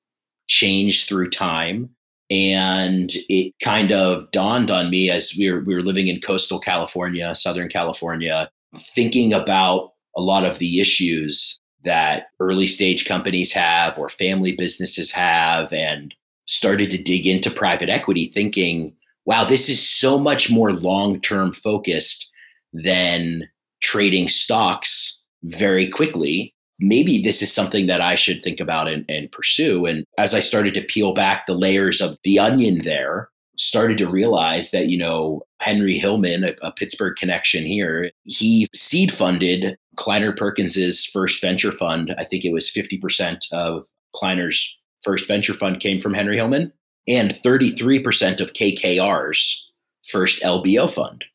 change 0.48 1.08
through 1.08 1.30
time. 1.30 1.90
And 2.30 3.14
it 3.30 3.54
kind 3.64 3.94
of 3.94 4.30
dawned 4.32 4.70
on 4.70 4.90
me 4.90 5.10
as 5.10 5.36
we 5.40 5.50
were, 5.50 5.62
we 5.62 5.74
were 5.74 5.84
living 5.84 6.10
in 6.10 6.20
coastal 6.20 6.60
California, 6.60 7.34
Southern 7.34 7.70
California, 7.70 8.50
thinking 8.94 9.32
about 9.32 9.93
a 10.16 10.22
lot 10.22 10.46
of 10.46 10.60
the 10.60 10.80
issues 10.80 11.60
that 11.84 12.28
early 12.40 12.68
stage 12.68 13.06
companies 13.06 13.52
have 13.52 13.98
or 13.98 14.10
family 14.10 14.56
businesses 14.56 15.12
have 15.12 15.74
and 15.74 16.14
started 16.46 16.90
to 16.90 17.02
dig 17.02 17.26
into 17.26 17.50
private 17.50 17.90
equity 17.90 18.26
thinking 18.26 18.94
wow 19.26 19.44
this 19.44 19.70
is 19.70 19.88
so 19.88 20.18
much 20.18 20.52
more 20.52 20.74
long 20.74 21.20
term 21.22 21.52
focused 21.52 22.32
than 22.74 23.44
trading 23.82 24.28
stocks 24.28 25.24
very 25.44 25.90
quickly. 25.90 26.56
Maybe 26.80 27.22
this 27.22 27.42
is 27.42 27.54
something 27.54 27.86
that 27.88 28.02
i 28.02 28.16
should 28.16 28.44
think 28.44 28.60
about 28.60 28.88
and, 28.88 29.06
and 29.08 29.32
pursue. 29.32 29.86
And 29.86 30.06
as 30.18 30.34
i 30.34 30.40
started 30.40 30.74
to 30.74 30.82
peel 30.82 31.14
back 31.14 31.46
the 31.46 31.54
layers 31.54 32.02
of 32.02 32.18
the 32.24 32.40
onion 32.40 32.80
there 32.80 33.30
started 33.58 34.00
to 34.00 34.10
realize 34.10 34.72
that 34.72 34.88
you 34.88 34.98
know 34.98 35.44
henry 35.60 35.96
hillman 35.96 36.44
a, 36.44 36.54
a 36.64 36.72
pittsburgh 36.72 37.16
connection 37.16 37.64
here 37.64 38.10
he 38.24 38.68
seed 38.74 39.14
funded 39.14 39.78
kleiner 39.96 40.34
perkins's 40.34 41.06
first 41.06 41.42
venture 41.42 41.72
fund 41.72 42.16
i 42.18 42.24
think 42.24 42.44
it 42.46 42.54
was 42.54 42.70
50% 42.70 43.52
of 43.52 43.86
kleiner's 44.16 44.80
first 45.04 45.28
venture 45.28 45.54
fund 45.54 45.80
came 45.80 46.00
from 46.00 46.14
henry 46.14 46.38
hillman 46.38 46.72
and 47.08 47.32
33% 47.32 48.40
of 48.42 48.54
kkr's 48.54 49.72
first 50.08 50.42
lbo 50.44 50.90
fund 50.90 51.26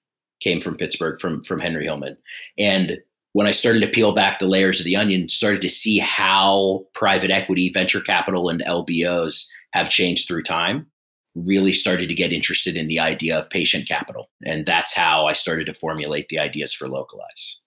came 0.40 0.60
from 0.60 0.76
pittsburgh 0.76 1.18
from 1.20 1.42
from 1.42 1.60
henry 1.60 1.84
hillman 1.84 2.16
and 2.58 2.98
when 3.32 3.46
i 3.46 3.50
started 3.50 3.80
to 3.80 3.88
peel 3.88 4.14
back 4.14 4.38
the 4.38 4.46
layers 4.46 4.80
of 4.80 4.84
the 4.84 4.96
onion 4.96 5.28
started 5.28 5.60
to 5.60 5.70
see 5.70 5.98
how 5.98 6.84
private 6.94 7.30
equity 7.30 7.70
venture 7.70 8.00
capital 8.00 8.48
and 8.48 8.62
lbos 8.62 9.46
have 9.72 9.88
changed 9.88 10.26
through 10.26 10.42
time 10.42 10.86
really 11.46 11.72
started 11.72 12.08
to 12.08 12.14
get 12.14 12.32
interested 12.32 12.76
in 12.76 12.88
the 12.88 12.98
idea 12.98 13.38
of 13.38 13.50
patient 13.50 13.86
capital. 13.86 14.30
And 14.44 14.66
that's 14.66 14.94
how 14.94 15.26
I 15.26 15.32
started 15.32 15.66
to 15.66 15.72
formulate 15.72 16.28
the 16.28 16.38
ideas 16.38 16.72
for 16.72 16.88
Localize. 16.88 17.60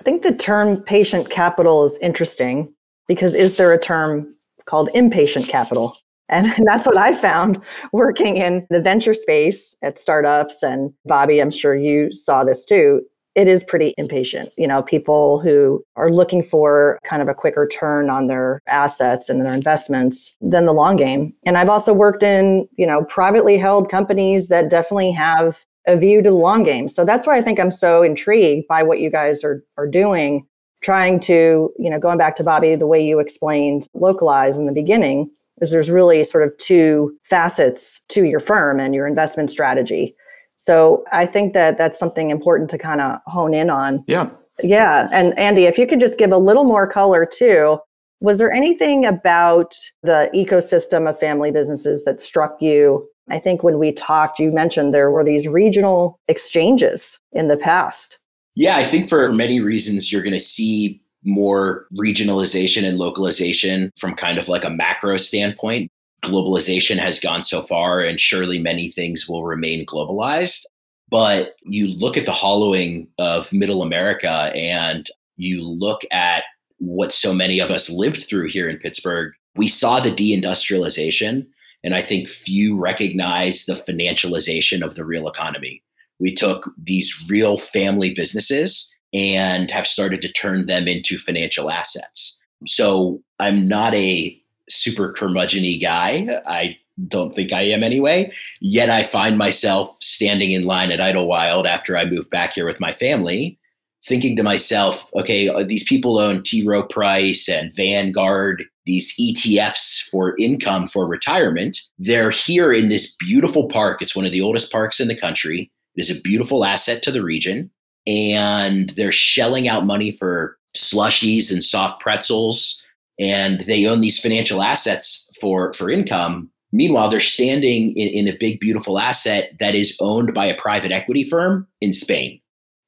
I 0.00 0.02
think 0.02 0.22
the 0.22 0.34
term 0.34 0.82
patient 0.82 1.30
capital 1.30 1.84
is 1.84 1.98
interesting 1.98 2.72
because 3.06 3.34
is 3.34 3.56
there 3.56 3.72
a 3.72 3.80
term 3.80 4.34
called 4.66 4.90
impatient 4.94 5.48
capital? 5.48 5.96
And 6.28 6.52
that's 6.66 6.86
what 6.86 6.96
I 6.96 7.14
found 7.14 7.60
working 7.92 8.36
in 8.36 8.66
the 8.70 8.80
venture 8.80 9.14
space 9.14 9.76
at 9.82 9.98
startups. 9.98 10.62
And 10.62 10.92
Bobby, 11.04 11.40
I'm 11.40 11.50
sure 11.50 11.76
you 11.76 12.10
saw 12.12 12.44
this 12.44 12.64
too 12.64 13.02
it 13.34 13.48
is 13.48 13.64
pretty 13.64 13.94
impatient. 13.98 14.52
You 14.56 14.68
know, 14.68 14.82
people 14.82 15.40
who 15.40 15.84
are 15.96 16.10
looking 16.10 16.42
for 16.42 16.98
kind 17.04 17.20
of 17.20 17.28
a 17.28 17.34
quicker 17.34 17.66
turn 17.66 18.08
on 18.08 18.28
their 18.28 18.62
assets 18.68 19.28
and 19.28 19.40
their 19.42 19.52
investments 19.52 20.36
than 20.40 20.66
the 20.66 20.72
long 20.72 20.96
game. 20.96 21.34
And 21.44 21.58
I've 21.58 21.68
also 21.68 21.92
worked 21.92 22.22
in, 22.22 22.68
you 22.76 22.86
know, 22.86 23.04
privately 23.04 23.58
held 23.58 23.90
companies 23.90 24.48
that 24.48 24.70
definitely 24.70 25.12
have 25.12 25.64
a 25.86 25.96
view 25.96 26.22
to 26.22 26.30
the 26.30 26.36
long 26.36 26.62
game. 26.62 26.88
So 26.88 27.04
that's 27.04 27.26
why 27.26 27.36
I 27.36 27.42
think 27.42 27.58
I'm 27.60 27.70
so 27.70 28.02
intrigued 28.02 28.66
by 28.68 28.82
what 28.82 29.00
you 29.00 29.10
guys 29.10 29.44
are 29.44 29.64
are 29.76 29.86
doing, 29.86 30.46
trying 30.82 31.20
to, 31.20 31.72
you 31.78 31.90
know, 31.90 31.98
going 31.98 32.18
back 32.18 32.36
to 32.36 32.44
Bobby, 32.44 32.74
the 32.74 32.86
way 32.86 33.04
you 33.04 33.18
explained 33.18 33.88
localize 33.94 34.58
in 34.58 34.66
the 34.66 34.72
beginning, 34.72 35.30
is 35.60 35.70
there's 35.70 35.90
really 35.90 36.24
sort 36.24 36.44
of 36.44 36.56
two 36.58 37.16
facets 37.24 38.00
to 38.08 38.24
your 38.24 38.40
firm 38.40 38.80
and 38.80 38.94
your 38.94 39.06
investment 39.06 39.50
strategy 39.50 40.14
so 40.56 41.04
I 41.12 41.26
think 41.26 41.52
that 41.54 41.78
that's 41.78 41.98
something 41.98 42.30
important 42.30 42.70
to 42.70 42.78
kind 42.78 43.00
of 43.00 43.20
hone 43.26 43.54
in 43.54 43.70
on. 43.70 44.04
Yeah. 44.06 44.30
Yeah. 44.62 45.08
And 45.12 45.36
Andy, 45.38 45.64
if 45.64 45.78
you 45.78 45.86
could 45.86 46.00
just 46.00 46.18
give 46.18 46.32
a 46.32 46.38
little 46.38 46.64
more 46.64 46.86
color 46.86 47.26
too, 47.26 47.78
was 48.20 48.38
there 48.38 48.52
anything 48.52 49.04
about 49.04 49.74
the 50.02 50.30
ecosystem 50.34 51.08
of 51.08 51.18
family 51.18 51.50
businesses 51.50 52.04
that 52.04 52.20
struck 52.20 52.62
you? 52.62 53.06
I 53.28 53.38
think 53.38 53.62
when 53.62 53.78
we 53.78 53.92
talked, 53.92 54.38
you 54.38 54.52
mentioned 54.52 54.92
there 54.92 55.10
were 55.10 55.24
these 55.24 55.48
regional 55.48 56.20
exchanges 56.28 57.18
in 57.32 57.48
the 57.48 57.56
past. 57.56 58.18
Yeah, 58.54 58.76
I 58.76 58.84
think 58.84 59.08
for 59.08 59.32
many 59.32 59.60
reasons, 59.60 60.12
you're 60.12 60.22
going 60.22 60.34
to 60.34 60.38
see 60.38 61.02
more 61.24 61.86
regionalization 61.98 62.86
and 62.86 62.98
localization 62.98 63.90
from 63.98 64.14
kind 64.14 64.38
of 64.38 64.48
like 64.48 64.64
a 64.64 64.70
macro 64.70 65.16
standpoint 65.16 65.90
globalization 66.24 66.98
has 66.98 67.20
gone 67.20 67.44
so 67.44 67.62
far, 67.62 68.00
and 68.00 68.18
surely 68.18 68.58
many 68.58 68.88
things 68.90 69.28
will 69.28 69.44
remain 69.44 69.86
globalized. 69.86 70.64
But 71.10 71.54
you 71.62 71.88
look 71.88 72.16
at 72.16 72.26
the 72.26 72.32
hollowing 72.32 73.08
of 73.18 73.52
middle 73.52 73.82
America 73.82 74.50
and 74.54 75.08
you 75.36 75.62
look 75.62 76.02
at 76.10 76.44
what 76.78 77.12
so 77.12 77.32
many 77.32 77.60
of 77.60 77.70
us 77.70 77.90
lived 77.90 78.24
through 78.24 78.48
here 78.48 78.68
in 78.68 78.78
Pittsburgh, 78.78 79.32
we 79.54 79.68
saw 79.68 80.00
the 80.00 80.10
deindustrialization. 80.10 81.46
And 81.84 81.94
I 81.94 82.02
think 82.02 82.28
few 82.28 82.76
recognize 82.76 83.66
the 83.66 83.74
financialization 83.74 84.82
of 84.82 84.96
the 84.96 85.04
real 85.04 85.28
economy. 85.28 85.82
We 86.18 86.32
took 86.32 86.70
these 86.82 87.14
real 87.28 87.58
family 87.58 88.14
businesses 88.14 88.92
and 89.12 89.70
have 89.70 89.86
started 89.86 90.22
to 90.22 90.32
turn 90.32 90.66
them 90.66 90.88
into 90.88 91.18
financial 91.18 91.70
assets. 91.70 92.40
So 92.66 93.22
I'm 93.38 93.68
not 93.68 93.94
a 93.94 94.40
super 94.68 95.12
curmudgeony 95.12 95.80
guy. 95.80 96.40
I 96.46 96.76
don't 97.08 97.34
think 97.34 97.52
I 97.52 97.62
am 97.62 97.82
anyway. 97.82 98.32
Yet 98.60 98.88
I 98.88 99.02
find 99.02 99.36
myself 99.36 99.96
standing 100.00 100.52
in 100.52 100.64
line 100.64 100.90
at 100.90 101.00
Idlewild 101.00 101.66
after 101.66 101.96
I 101.96 102.04
moved 102.04 102.30
back 102.30 102.54
here 102.54 102.66
with 102.66 102.80
my 102.80 102.92
family, 102.92 103.58
thinking 104.06 104.36
to 104.36 104.42
myself, 104.42 105.10
okay, 105.14 105.48
uh, 105.48 105.64
these 105.64 105.84
people 105.84 106.18
own 106.18 106.42
T. 106.42 106.62
Rowe 106.66 106.82
Price 106.82 107.48
and 107.48 107.74
Vanguard, 107.74 108.64
these 108.84 109.16
ETFs 109.16 110.02
for 110.10 110.36
income 110.38 110.86
for 110.86 111.06
retirement. 111.06 111.80
They're 111.98 112.30
here 112.30 112.72
in 112.72 112.88
this 112.88 113.16
beautiful 113.16 113.68
park. 113.68 114.02
It's 114.02 114.16
one 114.16 114.26
of 114.26 114.32
the 114.32 114.42
oldest 114.42 114.70
parks 114.70 115.00
in 115.00 115.08
the 115.08 115.16
country. 115.16 115.70
It 115.96 116.00
is 116.02 116.16
a 116.16 116.20
beautiful 116.20 116.64
asset 116.64 117.02
to 117.04 117.10
the 117.10 117.22
region. 117.22 117.70
And 118.06 118.90
they're 118.90 119.12
shelling 119.12 119.68
out 119.68 119.86
money 119.86 120.10
for 120.10 120.58
slushies 120.76 121.50
and 121.52 121.64
soft 121.64 122.00
pretzels 122.00 122.84
and 123.18 123.60
they 123.66 123.86
own 123.86 124.00
these 124.00 124.18
financial 124.18 124.62
assets 124.62 125.28
for 125.40 125.72
for 125.72 125.88
income 125.88 126.50
meanwhile 126.72 127.08
they're 127.08 127.20
standing 127.20 127.92
in, 127.92 128.08
in 128.08 128.28
a 128.28 128.36
big 128.36 128.58
beautiful 128.60 128.98
asset 128.98 129.52
that 129.60 129.74
is 129.74 129.96
owned 130.00 130.34
by 130.34 130.44
a 130.44 130.60
private 130.60 130.90
equity 130.90 131.22
firm 131.22 131.66
in 131.80 131.92
spain 131.92 132.40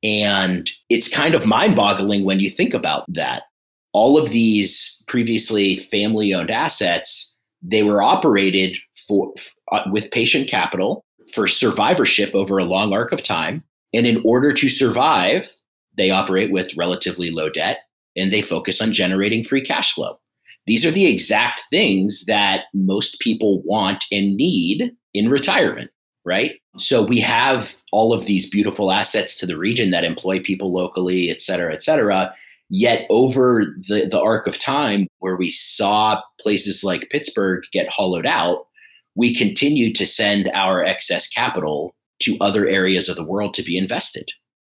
and 0.02 0.70
it's 0.88 1.08
kind 1.08 1.34
of 1.34 1.46
mind-boggling 1.46 2.24
when 2.24 2.40
you 2.40 2.50
think 2.50 2.74
about 2.74 3.04
that. 3.12 3.44
All 3.92 4.18
of 4.18 4.30
these 4.30 5.02
previously 5.06 5.76
family 5.76 6.34
owned 6.34 6.50
assets 6.50 7.34
they 7.62 7.82
were 7.82 8.02
operated 8.02 8.78
for 9.08 9.32
uh, 9.72 9.82
with 9.90 10.10
patient 10.10 10.48
capital 10.48 11.04
for 11.32 11.46
survivorship 11.46 12.34
over 12.34 12.58
a 12.58 12.64
long 12.64 12.92
arc 12.92 13.12
of 13.12 13.22
time. 13.22 13.64
And 13.92 14.06
in 14.06 14.22
order 14.24 14.52
to 14.52 14.68
survive 14.68 15.50
they 15.96 16.10
operate 16.10 16.52
with 16.52 16.76
relatively 16.76 17.30
low 17.30 17.48
debt 17.48 17.80
and 18.16 18.32
they 18.32 18.42
focus 18.42 18.80
on 18.80 18.92
generating 18.92 19.42
free 19.42 19.62
cash 19.62 19.94
flow. 19.94 20.18
These 20.66 20.84
are 20.84 20.90
the 20.90 21.06
exact 21.06 21.62
things 21.70 22.26
that 22.26 22.64
most 22.74 23.20
people 23.20 23.62
want 23.62 24.04
and 24.10 24.36
need 24.36 24.94
in 25.14 25.28
retirement, 25.28 25.90
right? 26.26 26.60
So 26.76 27.06
we 27.06 27.20
have 27.20 27.80
all 27.92 28.12
of 28.12 28.26
these 28.26 28.50
beautiful 28.50 28.92
assets 28.92 29.38
to 29.38 29.46
the 29.46 29.56
region 29.56 29.92
that 29.92 30.04
employ 30.04 30.40
people 30.40 30.72
locally, 30.72 31.30
et 31.30 31.40
cetera, 31.40 31.72
et 31.72 31.82
cetera. 31.82 32.34
Yet 32.68 33.06
over 33.08 33.74
the, 33.88 34.08
the 34.10 34.20
arc 34.20 34.48
of 34.48 34.58
time 34.58 35.06
where 35.20 35.36
we 35.36 35.50
saw 35.50 36.20
places 36.40 36.82
like 36.82 37.08
Pittsburgh 37.10 37.62
get 37.72 37.88
hollowed 37.88 38.26
out, 38.26 38.66
we 39.14 39.34
continued 39.34 39.94
to 39.94 40.06
send 40.06 40.50
our 40.52 40.84
excess 40.84 41.28
capital 41.28 41.94
to 42.22 42.36
other 42.40 42.66
areas 42.66 43.08
of 43.08 43.14
the 43.14 43.24
world 43.24 43.54
to 43.54 43.62
be 43.62 43.78
invested. 43.78 44.28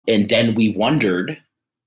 And 0.08 0.28
then 0.28 0.54
we 0.56 0.74
wondered 0.76 1.38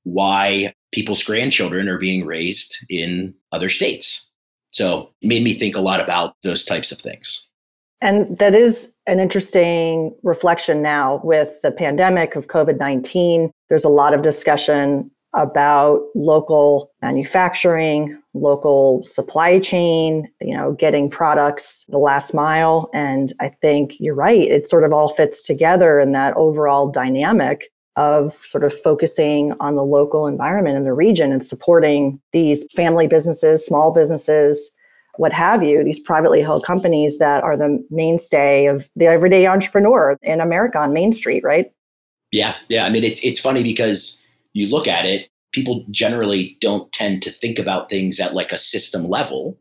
why 0.03 0.73
people's 0.93 1.23
grandchildren 1.23 1.89
are 1.89 1.97
being 1.97 2.25
raised 2.25 2.77
in 2.89 3.33
other 3.51 3.69
states. 3.69 4.31
So 4.71 5.11
it 5.21 5.27
made 5.27 5.43
me 5.43 5.53
think 5.53 5.75
a 5.75 5.81
lot 5.81 5.99
about 5.99 6.35
those 6.43 6.63
types 6.63 6.91
of 6.91 6.99
things. 6.99 7.48
And 8.01 8.37
that 8.37 8.55
is 8.55 8.93
an 9.07 9.19
interesting 9.19 10.15
reflection 10.23 10.81
now 10.81 11.19
with 11.23 11.61
the 11.61 11.71
pandemic 11.71 12.35
of 12.35 12.47
COVID 12.47 12.79
19. 12.79 13.51
There's 13.67 13.83
a 13.83 13.89
lot 13.89 14.13
of 14.13 14.21
discussion 14.21 15.11
about 15.33 16.01
local 16.15 16.91
manufacturing, 17.01 18.19
local 18.33 19.03
supply 19.03 19.59
chain, 19.59 20.27
you 20.41 20.55
know, 20.55 20.71
getting 20.73 21.09
products 21.09 21.85
the 21.89 21.97
last 21.97 22.33
mile. 22.33 22.89
And 22.93 23.33
I 23.39 23.49
think 23.49 23.99
you're 23.99 24.15
right. 24.15 24.39
It 24.39 24.67
sort 24.67 24.83
of 24.83 24.93
all 24.93 25.09
fits 25.09 25.45
together 25.45 25.99
in 25.99 26.13
that 26.13 26.35
overall 26.35 26.89
dynamic 26.89 27.69
of 27.95 28.33
sort 28.33 28.63
of 28.63 28.73
focusing 28.73 29.53
on 29.59 29.75
the 29.75 29.83
local 29.83 30.25
environment 30.25 30.77
in 30.77 30.83
the 30.83 30.93
region 30.93 31.31
and 31.31 31.43
supporting 31.43 32.19
these 32.31 32.65
family 32.75 33.07
businesses, 33.07 33.65
small 33.65 33.91
businesses, 33.91 34.71
what 35.19 35.33
have 35.33 35.61
you, 35.61 35.83
these 35.83 35.99
privately 35.99 36.41
held 36.41 36.63
companies 36.63 37.17
that 37.17 37.43
are 37.43 37.57
the 37.57 37.85
mainstay 37.89 38.67
of 38.67 38.87
the 38.95 39.05
everyday 39.05 39.45
entrepreneur 39.45 40.17
in 40.21 40.39
America 40.39 40.79
on 40.79 40.93
Main 40.93 41.11
Street, 41.11 41.43
right? 41.43 41.69
Yeah, 42.31 42.55
yeah. 42.69 42.85
I 42.85 42.89
mean, 42.89 43.03
it's 43.03 43.21
it's 43.21 43.39
funny 43.39 43.61
because 43.61 44.25
you 44.53 44.67
look 44.67 44.87
at 44.87 45.03
it, 45.03 45.27
people 45.51 45.85
generally 45.91 46.57
don't 46.61 46.89
tend 46.93 47.21
to 47.23 47.31
think 47.31 47.59
about 47.59 47.89
things 47.89 48.17
at 48.21 48.33
like 48.33 48.53
a 48.53 48.57
system 48.57 49.09
level. 49.09 49.59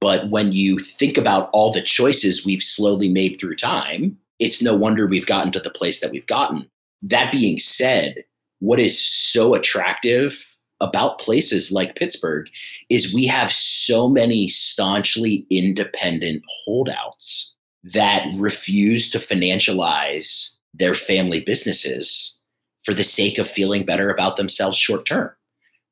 But 0.00 0.28
when 0.28 0.50
you 0.50 0.80
think 0.80 1.16
about 1.16 1.50
all 1.52 1.72
the 1.72 1.82
choices 1.82 2.44
we've 2.44 2.62
slowly 2.62 3.08
made 3.08 3.38
through 3.38 3.56
time, 3.56 4.18
it's 4.40 4.60
no 4.60 4.74
wonder 4.74 5.06
we've 5.06 5.26
gotten 5.26 5.52
to 5.52 5.60
the 5.60 5.70
place 5.70 6.00
that 6.00 6.10
we've 6.10 6.26
gotten. 6.26 6.68
That 7.00 7.30
being 7.30 7.60
said, 7.60 8.24
what 8.58 8.80
is 8.80 9.00
so 9.00 9.54
attractive 9.54 10.49
about 10.80 11.18
places 11.18 11.70
like 11.70 11.96
Pittsburgh 11.96 12.48
is 12.88 13.14
we 13.14 13.26
have 13.26 13.52
so 13.52 14.08
many 14.08 14.48
staunchly 14.48 15.46
independent 15.50 16.42
holdouts 16.64 17.56
that 17.84 18.26
refuse 18.36 19.10
to 19.10 19.18
financialize 19.18 20.56
their 20.74 20.94
family 20.94 21.40
businesses 21.40 22.38
for 22.84 22.94
the 22.94 23.04
sake 23.04 23.38
of 23.38 23.48
feeling 23.48 23.84
better 23.84 24.10
about 24.10 24.36
themselves 24.36 24.76
short 24.76 25.06
term. 25.06 25.30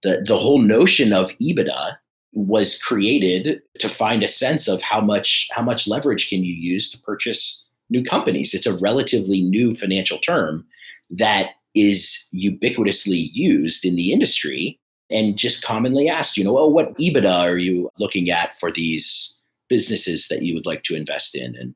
The, 0.02 0.24
the 0.26 0.36
whole 0.36 0.60
notion 0.60 1.12
of 1.12 1.36
EBITDA 1.38 1.96
was 2.32 2.80
created 2.80 3.62
to 3.78 3.88
find 3.88 4.22
a 4.22 4.28
sense 4.28 4.68
of 4.68 4.80
how 4.82 5.00
much 5.00 5.48
how 5.52 5.62
much 5.62 5.88
leverage 5.88 6.28
can 6.28 6.44
you 6.44 6.54
use 6.54 6.90
to 6.90 6.98
purchase 7.00 7.66
new 7.90 8.04
companies. 8.04 8.54
It's 8.54 8.66
a 8.66 8.78
relatively 8.78 9.42
new 9.42 9.74
financial 9.74 10.18
term 10.18 10.66
that 11.10 11.50
is 11.78 12.28
ubiquitously 12.34 13.30
used 13.32 13.84
in 13.84 13.96
the 13.96 14.12
industry 14.12 14.78
and 15.10 15.36
just 15.36 15.64
commonly 15.64 16.08
asked, 16.08 16.36
you 16.36 16.44
know, 16.44 16.58
oh, 16.58 16.68
what 16.68 16.96
EBITDA 16.98 17.44
are 17.44 17.58
you 17.58 17.90
looking 17.98 18.30
at 18.30 18.56
for 18.56 18.70
these 18.70 19.42
businesses 19.68 20.28
that 20.28 20.42
you 20.42 20.54
would 20.54 20.66
like 20.66 20.82
to 20.82 20.96
invest 20.96 21.34
in? 21.34 21.54
And 21.56 21.74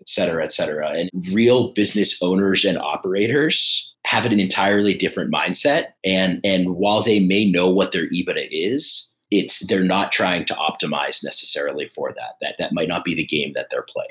et 0.00 0.08
cetera, 0.08 0.44
et 0.44 0.52
cetera. 0.52 0.90
And 0.90 1.10
real 1.32 1.72
business 1.72 2.22
owners 2.22 2.64
and 2.64 2.76
operators 2.76 3.94
have 4.04 4.26
an 4.26 4.38
entirely 4.38 4.94
different 4.94 5.32
mindset. 5.32 5.86
And 6.04 6.40
and 6.44 6.76
while 6.76 7.02
they 7.02 7.20
may 7.20 7.50
know 7.50 7.70
what 7.70 7.92
their 7.92 8.10
EBITDA 8.10 8.48
is, 8.50 9.14
it's 9.30 9.66
they're 9.66 9.82
not 9.82 10.12
trying 10.12 10.44
to 10.46 10.54
optimize 10.54 11.24
necessarily 11.24 11.86
for 11.86 12.12
that. 12.12 12.34
That 12.42 12.56
that 12.58 12.74
might 12.74 12.88
not 12.88 13.04
be 13.04 13.14
the 13.14 13.26
game 13.26 13.52
that 13.54 13.68
they're 13.70 13.86
playing. 13.88 14.10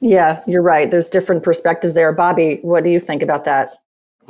Yeah, 0.00 0.42
you're 0.46 0.62
right. 0.62 0.90
There's 0.90 1.10
different 1.10 1.42
perspectives 1.42 1.94
there. 1.94 2.12
Bobby, 2.12 2.58
what 2.62 2.82
do 2.82 2.90
you 2.90 2.98
think 2.98 3.22
about 3.22 3.44
that? 3.44 3.81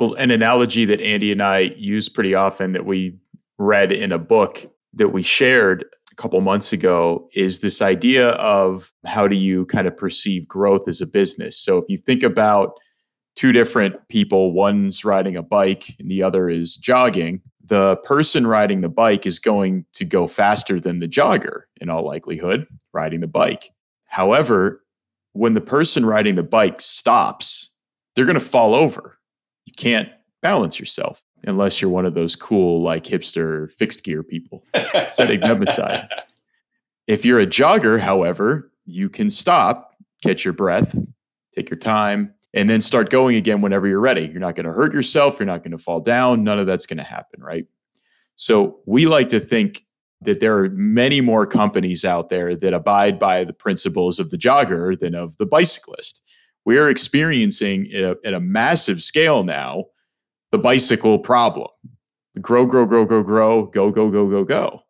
Well, 0.03 0.15
an 0.15 0.31
analogy 0.31 0.83
that 0.83 0.99
Andy 0.99 1.31
and 1.31 1.41
I 1.41 1.59
use 1.77 2.09
pretty 2.09 2.35
often 2.35 2.73
that 2.73 2.85
we 2.85 3.17
read 3.57 3.93
in 3.93 4.11
a 4.11 4.19
book 4.19 4.69
that 4.91 5.13
we 5.13 5.23
shared 5.23 5.85
a 6.11 6.15
couple 6.15 6.41
months 6.41 6.73
ago 6.73 7.29
is 7.33 7.61
this 7.61 7.81
idea 7.81 8.31
of 8.31 8.91
how 9.05 9.29
do 9.29 9.37
you 9.37 9.65
kind 9.67 9.87
of 9.87 9.95
perceive 9.95 10.45
growth 10.45 10.89
as 10.89 10.99
a 10.99 11.07
business. 11.07 11.57
So 11.57 11.77
if 11.77 11.85
you 11.87 11.97
think 11.97 12.21
about 12.21 12.73
two 13.37 13.53
different 13.53 13.95
people, 14.09 14.51
one's 14.51 15.05
riding 15.05 15.37
a 15.37 15.41
bike 15.41 15.95
and 15.97 16.11
the 16.11 16.21
other 16.21 16.49
is 16.49 16.75
jogging, 16.75 17.41
the 17.63 17.95
person 18.03 18.45
riding 18.45 18.81
the 18.81 18.89
bike 18.89 19.25
is 19.25 19.39
going 19.39 19.85
to 19.93 20.03
go 20.03 20.27
faster 20.27 20.81
than 20.81 20.99
the 20.99 21.07
jogger 21.07 21.61
in 21.79 21.87
all 21.87 22.03
likelihood, 22.03 22.67
riding 22.91 23.21
the 23.21 23.27
bike. 23.27 23.69
However, 24.07 24.83
when 25.31 25.53
the 25.53 25.61
person 25.61 26.05
riding 26.05 26.35
the 26.35 26.43
bike 26.43 26.81
stops, 26.81 27.69
they're 28.17 28.25
going 28.25 28.33
to 28.33 28.45
fall 28.45 28.75
over. 28.75 29.17
You 29.65 29.73
can't 29.75 30.09
balance 30.41 30.79
yourself 30.79 31.21
unless 31.45 31.81
you're 31.81 31.91
one 31.91 32.05
of 32.05 32.13
those 32.13 32.35
cool, 32.35 32.81
like 32.81 33.03
hipster 33.03 33.71
fixed 33.73 34.03
gear 34.03 34.23
people 34.23 34.63
setting 35.05 35.39
them 35.39 35.63
aside. 35.63 36.07
If 37.07 37.25
you're 37.25 37.39
a 37.39 37.47
jogger, 37.47 37.99
however, 37.99 38.71
you 38.85 39.09
can 39.09 39.29
stop, 39.29 39.95
catch 40.23 40.45
your 40.45 40.53
breath, 40.53 40.95
take 41.53 41.69
your 41.69 41.77
time, 41.79 42.33
and 42.53 42.69
then 42.69 42.81
start 42.81 43.09
going 43.09 43.35
again 43.35 43.61
whenever 43.61 43.87
you're 43.87 43.99
ready. 43.99 44.27
You're 44.27 44.39
not 44.39 44.55
going 44.55 44.65
to 44.65 44.71
hurt 44.71 44.93
yourself. 44.93 45.39
You're 45.39 45.47
not 45.47 45.63
going 45.63 45.71
to 45.71 45.77
fall 45.77 45.99
down. 45.99 46.43
None 46.43 46.59
of 46.59 46.67
that's 46.67 46.85
going 46.85 46.97
to 46.97 47.03
happen, 47.03 47.41
right? 47.41 47.65
So 48.35 48.79
we 48.85 49.05
like 49.05 49.29
to 49.29 49.39
think 49.39 49.85
that 50.21 50.39
there 50.39 50.57
are 50.57 50.69
many 50.69 51.19
more 51.19 51.45
companies 51.45 52.05
out 52.05 52.29
there 52.29 52.55
that 52.55 52.73
abide 52.73 53.19
by 53.19 53.43
the 53.43 53.53
principles 53.53 54.19
of 54.19 54.29
the 54.29 54.37
jogger 54.37 54.97
than 54.97 55.15
of 55.15 55.35
the 55.37 55.45
bicyclist. 55.45 56.22
We 56.65 56.77
are 56.77 56.89
experiencing 56.89 57.91
at 57.93 58.03
a, 58.03 58.17
at 58.25 58.33
a 58.33 58.39
massive 58.39 59.01
scale 59.01 59.43
now 59.43 59.85
the 60.51 60.59
bicycle 60.59 61.17
problem. 61.19 61.67
Grow, 62.39 62.65
grow, 62.65 62.85
grow, 62.85 63.05
grow, 63.05 63.23
grow, 63.23 63.65
go, 63.65 63.91
go, 63.91 64.09
go, 64.09 64.29
go, 64.29 64.43
go. 64.43 64.81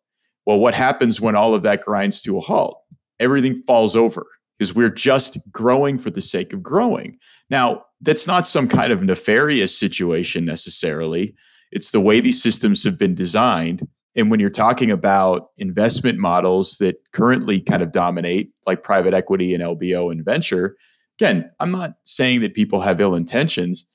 Well, 0.46 0.60
what 0.60 0.74
happens 0.74 1.22
when 1.22 1.36
all 1.36 1.56
of 1.56 1.64
that 1.64 1.82
grinds 1.82 2.22
to 2.22 2.38
a 2.38 2.42
halt? 2.42 2.78
Everything 3.20 3.62
falls 3.64 3.96
over 3.96 4.26
because 4.60 4.76
we're 4.76 4.90
just 4.90 5.38
growing 5.52 5.98
for 5.98 6.10
the 6.10 6.22
sake 6.22 6.54
of 6.54 6.62
growing. 6.62 7.18
Now, 7.50 7.86
that's 8.02 8.28
not 8.28 8.46
some 8.46 8.68
kind 8.68 8.92
of 8.92 9.04
nefarious 9.04 9.78
situation 9.78 10.46
necessarily. 10.46 11.34
It's 11.72 11.92
the 11.92 12.02
way 12.02 12.20
these 12.20 12.44
systems 12.44 12.84
have 12.84 13.00
been 13.00 13.16
designed. 13.16 13.88
And 14.16 14.30
when 14.30 14.40
you're 14.40 14.50
talking 14.50 14.92
about 14.92 15.50
investment 15.58 16.20
models 16.20 16.78
that 16.78 16.98
currently 17.14 17.62
kind 17.62 17.82
of 17.82 17.92
dominate, 17.92 18.52
like 18.68 18.84
private 18.84 19.14
equity 19.14 19.54
and 19.54 19.64
LBO 19.64 20.12
and 20.12 20.24
venture, 20.24 20.76
again, 21.20 21.52
I'm 21.60 21.72
not 21.72 21.96
saying 22.04 22.42
that 22.42 22.54
people 22.54 22.82
have 22.82 23.02
ill 23.02 23.16
intentions 23.16 23.86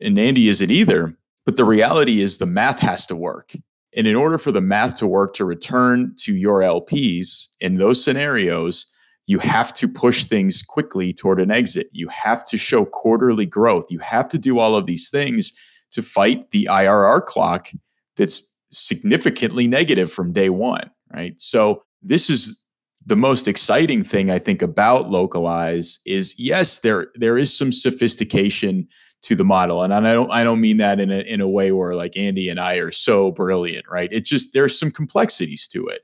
and 0.00 0.18
Andy 0.18 0.48
isn't 0.48 0.70
either. 0.70 1.16
But 1.48 1.56
the 1.56 1.64
reality 1.64 2.20
is 2.20 2.36
the 2.36 2.44
math 2.44 2.78
has 2.80 3.06
to 3.06 3.16
work. 3.16 3.54
And 3.96 4.06
in 4.06 4.14
order 4.14 4.36
for 4.36 4.52
the 4.52 4.60
math 4.60 4.98
to 4.98 5.06
work 5.06 5.32
to 5.36 5.46
return 5.46 6.14
to 6.18 6.34
your 6.34 6.60
LPs 6.60 7.48
in 7.60 7.76
those 7.76 8.04
scenarios, 8.04 8.86
you 9.24 9.38
have 9.38 9.72
to 9.74 9.88
push 9.88 10.26
things 10.26 10.62
quickly 10.62 11.14
toward 11.14 11.40
an 11.40 11.50
exit. 11.50 11.88
You 11.90 12.08
have 12.08 12.44
to 12.46 12.58
show 12.58 12.84
quarterly 12.84 13.46
growth. 13.46 13.86
You 13.90 13.98
have 14.00 14.28
to 14.28 14.36
do 14.36 14.58
all 14.58 14.76
of 14.76 14.84
these 14.84 15.08
things 15.08 15.54
to 15.92 16.02
fight 16.02 16.50
the 16.50 16.68
IRR 16.70 17.24
clock 17.24 17.70
that's 18.16 18.46
significantly 18.70 19.66
negative 19.66 20.12
from 20.12 20.34
day 20.34 20.50
one, 20.50 20.90
right? 21.14 21.40
So 21.40 21.82
this 22.02 22.28
is 22.28 22.60
the 23.08 23.16
most 23.16 23.48
exciting 23.48 24.04
thing 24.04 24.30
I 24.30 24.38
think 24.38 24.60
about 24.60 25.10
localize 25.10 25.98
is 26.04 26.38
yes, 26.38 26.80
there 26.80 27.08
there 27.14 27.38
is 27.38 27.56
some 27.56 27.72
sophistication 27.72 28.86
to 29.22 29.34
the 29.34 29.44
model. 29.44 29.82
And 29.82 29.94
I 29.94 30.12
don't 30.12 30.30
I 30.30 30.44
don't 30.44 30.60
mean 30.60 30.76
that 30.76 31.00
in 31.00 31.10
a 31.10 31.20
in 31.20 31.40
a 31.40 31.48
way 31.48 31.72
where 31.72 31.94
like 31.94 32.16
Andy 32.16 32.50
and 32.50 32.60
I 32.60 32.74
are 32.76 32.92
so 32.92 33.32
brilliant, 33.32 33.86
right? 33.90 34.10
It's 34.12 34.28
just 34.28 34.52
there's 34.52 34.78
some 34.78 34.90
complexities 34.90 35.66
to 35.68 35.86
it. 35.86 36.02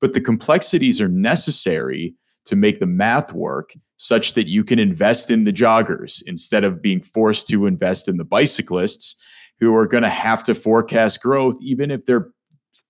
But 0.00 0.14
the 0.14 0.20
complexities 0.20 1.00
are 1.00 1.08
necessary 1.08 2.14
to 2.44 2.54
make 2.54 2.78
the 2.78 2.86
math 2.86 3.32
work 3.32 3.74
such 3.96 4.34
that 4.34 4.48
you 4.48 4.62
can 4.62 4.78
invest 4.78 5.30
in 5.30 5.44
the 5.44 5.52
joggers 5.52 6.22
instead 6.24 6.62
of 6.62 6.82
being 6.82 7.02
forced 7.02 7.48
to 7.48 7.66
invest 7.66 8.06
in 8.06 8.16
the 8.16 8.24
bicyclists 8.24 9.16
who 9.58 9.74
are 9.74 9.86
going 9.86 10.02
to 10.02 10.08
have 10.08 10.44
to 10.44 10.54
forecast 10.54 11.20
growth 11.20 11.56
even 11.60 11.90
if 11.90 12.04
they're 12.06 12.30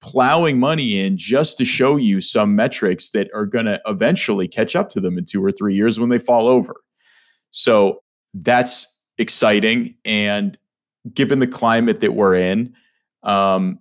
plowing 0.00 0.58
money 0.58 1.00
in 1.00 1.16
just 1.16 1.56
to 1.58 1.64
show 1.64 1.96
you 1.96 2.20
some 2.20 2.54
metrics 2.54 3.10
that 3.10 3.30
are 3.34 3.46
going 3.46 3.64
to 3.64 3.80
eventually 3.86 4.46
catch 4.46 4.76
up 4.76 4.90
to 4.90 5.00
them 5.00 5.16
in 5.16 5.24
2 5.24 5.42
or 5.42 5.50
3 5.50 5.74
years 5.74 5.98
when 5.98 6.10
they 6.10 6.18
fall 6.18 6.46
over. 6.46 6.74
So 7.50 8.02
that's 8.34 8.86
exciting. 9.18 9.94
And 10.04 10.58
given 11.12 11.38
the 11.38 11.46
climate 11.46 12.00
that 12.00 12.14
we're 12.14 12.34
in, 12.34 12.74
um, 13.22 13.78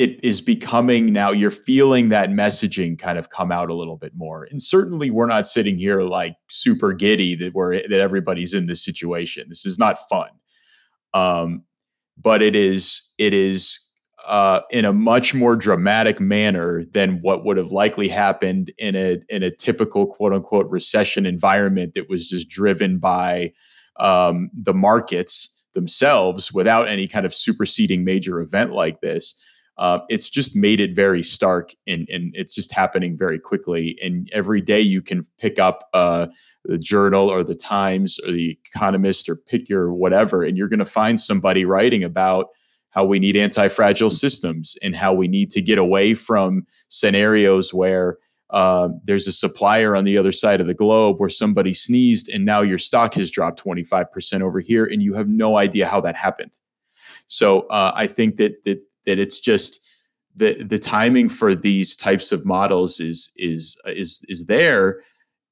it 0.00 0.18
is 0.24 0.40
becoming 0.40 1.12
now 1.12 1.30
you're 1.30 1.50
feeling 1.50 2.08
that 2.08 2.30
messaging 2.30 2.98
kind 2.98 3.18
of 3.18 3.28
come 3.28 3.52
out 3.52 3.68
a 3.68 3.74
little 3.74 3.98
bit 3.98 4.12
more 4.16 4.44
and 4.50 4.62
certainly 4.62 5.10
we're 5.10 5.26
not 5.26 5.46
sitting 5.46 5.78
here 5.78 6.00
like 6.00 6.36
super 6.48 6.94
giddy 6.94 7.34
that 7.34 7.52
we're 7.52 7.86
that 7.86 8.00
everybody's 8.00 8.54
in 8.54 8.64
this 8.64 8.82
situation 8.82 9.44
this 9.50 9.66
is 9.66 9.78
not 9.78 9.98
fun 10.08 10.30
um, 11.12 11.64
but 12.16 12.40
it 12.40 12.56
is 12.56 13.12
it 13.18 13.34
is 13.34 13.89
uh, 14.26 14.60
in 14.70 14.84
a 14.84 14.92
much 14.92 15.34
more 15.34 15.56
dramatic 15.56 16.20
manner 16.20 16.84
than 16.92 17.20
what 17.22 17.44
would 17.44 17.56
have 17.56 17.72
likely 17.72 18.08
happened 18.08 18.70
in 18.78 18.94
a 18.96 19.18
in 19.28 19.42
a 19.42 19.50
typical 19.50 20.06
quote 20.06 20.32
unquote 20.32 20.68
recession 20.70 21.26
environment 21.26 21.94
that 21.94 22.08
was 22.08 22.28
just 22.28 22.48
driven 22.48 22.98
by 22.98 23.52
um, 23.98 24.50
the 24.54 24.74
markets 24.74 25.56
themselves 25.74 26.52
without 26.52 26.88
any 26.88 27.06
kind 27.06 27.26
of 27.26 27.34
superseding 27.34 28.04
major 28.04 28.40
event 28.40 28.72
like 28.72 29.00
this. 29.00 29.40
Uh, 29.78 30.00
it's 30.10 30.28
just 30.28 30.54
made 30.54 30.78
it 30.78 30.94
very 30.94 31.22
stark 31.22 31.72
and, 31.86 32.06
and 32.10 32.34
it's 32.36 32.54
just 32.54 32.70
happening 32.70 33.16
very 33.16 33.38
quickly. 33.38 33.98
And 34.02 34.28
every 34.30 34.60
day 34.60 34.80
you 34.80 35.00
can 35.00 35.24
pick 35.38 35.58
up 35.58 35.88
uh, 35.94 36.26
the 36.64 36.76
journal 36.76 37.30
or 37.30 37.42
the 37.42 37.54
Times 37.54 38.20
or 38.26 38.32
the 38.32 38.58
Economist 38.66 39.28
or 39.28 39.36
pick 39.36 39.70
your 39.70 39.92
whatever, 39.94 40.42
and 40.42 40.58
you're 40.58 40.68
going 40.68 40.80
to 40.80 40.84
find 40.84 41.18
somebody 41.18 41.64
writing 41.64 42.04
about 42.04 42.48
how 42.90 43.04
we 43.04 43.18
need 43.18 43.36
anti-fragile 43.36 44.10
systems 44.10 44.76
and 44.82 44.96
how 44.96 45.12
we 45.12 45.28
need 45.28 45.50
to 45.50 45.60
get 45.60 45.78
away 45.78 46.14
from 46.14 46.66
scenarios 46.88 47.72
where 47.72 48.18
uh, 48.50 48.88
there's 49.04 49.28
a 49.28 49.32
supplier 49.32 49.94
on 49.94 50.04
the 50.04 50.18
other 50.18 50.32
side 50.32 50.60
of 50.60 50.66
the 50.66 50.74
globe 50.74 51.20
where 51.20 51.28
somebody 51.28 51.72
sneezed 51.72 52.28
and 52.28 52.44
now 52.44 52.60
your 52.62 52.78
stock 52.78 53.14
has 53.14 53.30
dropped 53.30 53.62
25% 53.62 54.42
over 54.42 54.58
here 54.60 54.84
and 54.84 55.02
you 55.02 55.14
have 55.14 55.28
no 55.28 55.56
idea 55.56 55.86
how 55.86 56.00
that 56.00 56.16
happened. 56.16 56.58
So 57.26 57.60
uh, 57.68 57.92
i 57.94 58.06
think 58.06 58.36
that 58.36 58.64
that 58.64 58.82
that 59.06 59.18
it's 59.18 59.38
just 59.38 59.86
the 60.34 60.62
the 60.64 60.78
timing 60.78 61.28
for 61.28 61.54
these 61.54 61.96
types 61.96 62.32
of 62.32 62.44
models 62.44 63.00
is 63.00 63.30
is 63.36 63.76
is 63.86 64.24
is 64.28 64.46
there 64.46 65.00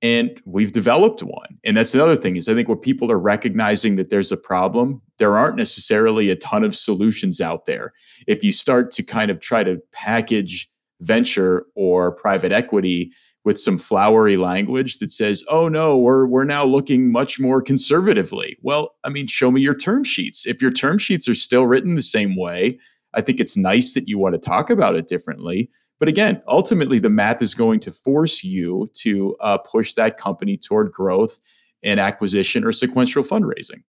and 0.02 0.40
we've 0.44 0.72
developed 0.72 1.22
one. 1.22 1.58
And 1.64 1.76
that's 1.76 1.94
another 1.94 2.16
thing 2.16 2.36
is 2.36 2.48
i 2.48 2.54
think 2.54 2.68
when 2.68 2.78
people 2.78 3.10
are 3.10 3.18
recognizing 3.18 3.96
that 3.96 4.10
there's 4.10 4.32
a 4.32 4.36
problem 4.36 5.02
there 5.18 5.36
aren't 5.36 5.56
necessarily 5.56 6.30
a 6.30 6.36
ton 6.36 6.64
of 6.64 6.76
solutions 6.76 7.40
out 7.40 7.66
there. 7.66 7.92
If 8.26 8.42
you 8.44 8.52
start 8.52 8.90
to 8.92 9.02
kind 9.02 9.30
of 9.30 9.40
try 9.40 9.64
to 9.64 9.80
package 9.92 10.68
venture 11.00 11.66
or 11.74 12.12
private 12.12 12.52
equity 12.52 13.12
with 13.44 13.58
some 13.58 13.78
flowery 13.78 14.36
language 14.36 14.98
that 14.98 15.10
says 15.10 15.44
oh 15.48 15.68
no 15.68 15.96
we're 15.96 16.26
we're 16.26 16.44
now 16.44 16.64
looking 16.64 17.12
much 17.12 17.38
more 17.40 17.60
conservatively. 17.60 18.56
Well 18.62 18.94
i 19.04 19.08
mean 19.08 19.26
show 19.26 19.50
me 19.50 19.60
your 19.60 19.76
term 19.76 20.04
sheets. 20.04 20.46
If 20.46 20.62
your 20.62 20.72
term 20.72 20.98
sheets 20.98 21.28
are 21.28 21.34
still 21.34 21.66
written 21.66 21.94
the 21.94 22.02
same 22.02 22.36
way 22.36 22.78
i 23.14 23.20
think 23.20 23.40
it's 23.40 23.56
nice 23.56 23.94
that 23.94 24.08
you 24.08 24.18
want 24.18 24.34
to 24.34 24.40
talk 24.40 24.70
about 24.70 24.96
it 24.96 25.08
differently 25.08 25.70
but 25.98 26.08
again, 26.08 26.42
ultimately, 26.46 26.98
the 26.98 27.10
math 27.10 27.42
is 27.42 27.54
going 27.54 27.80
to 27.80 27.92
force 27.92 28.44
you 28.44 28.88
to 28.94 29.36
uh, 29.40 29.58
push 29.58 29.94
that 29.94 30.18
company 30.18 30.56
toward 30.56 30.92
growth 30.92 31.38
and 31.82 31.98
acquisition 31.98 32.64
or 32.64 32.72
sequential 32.72 33.22
fundraising. 33.22 33.82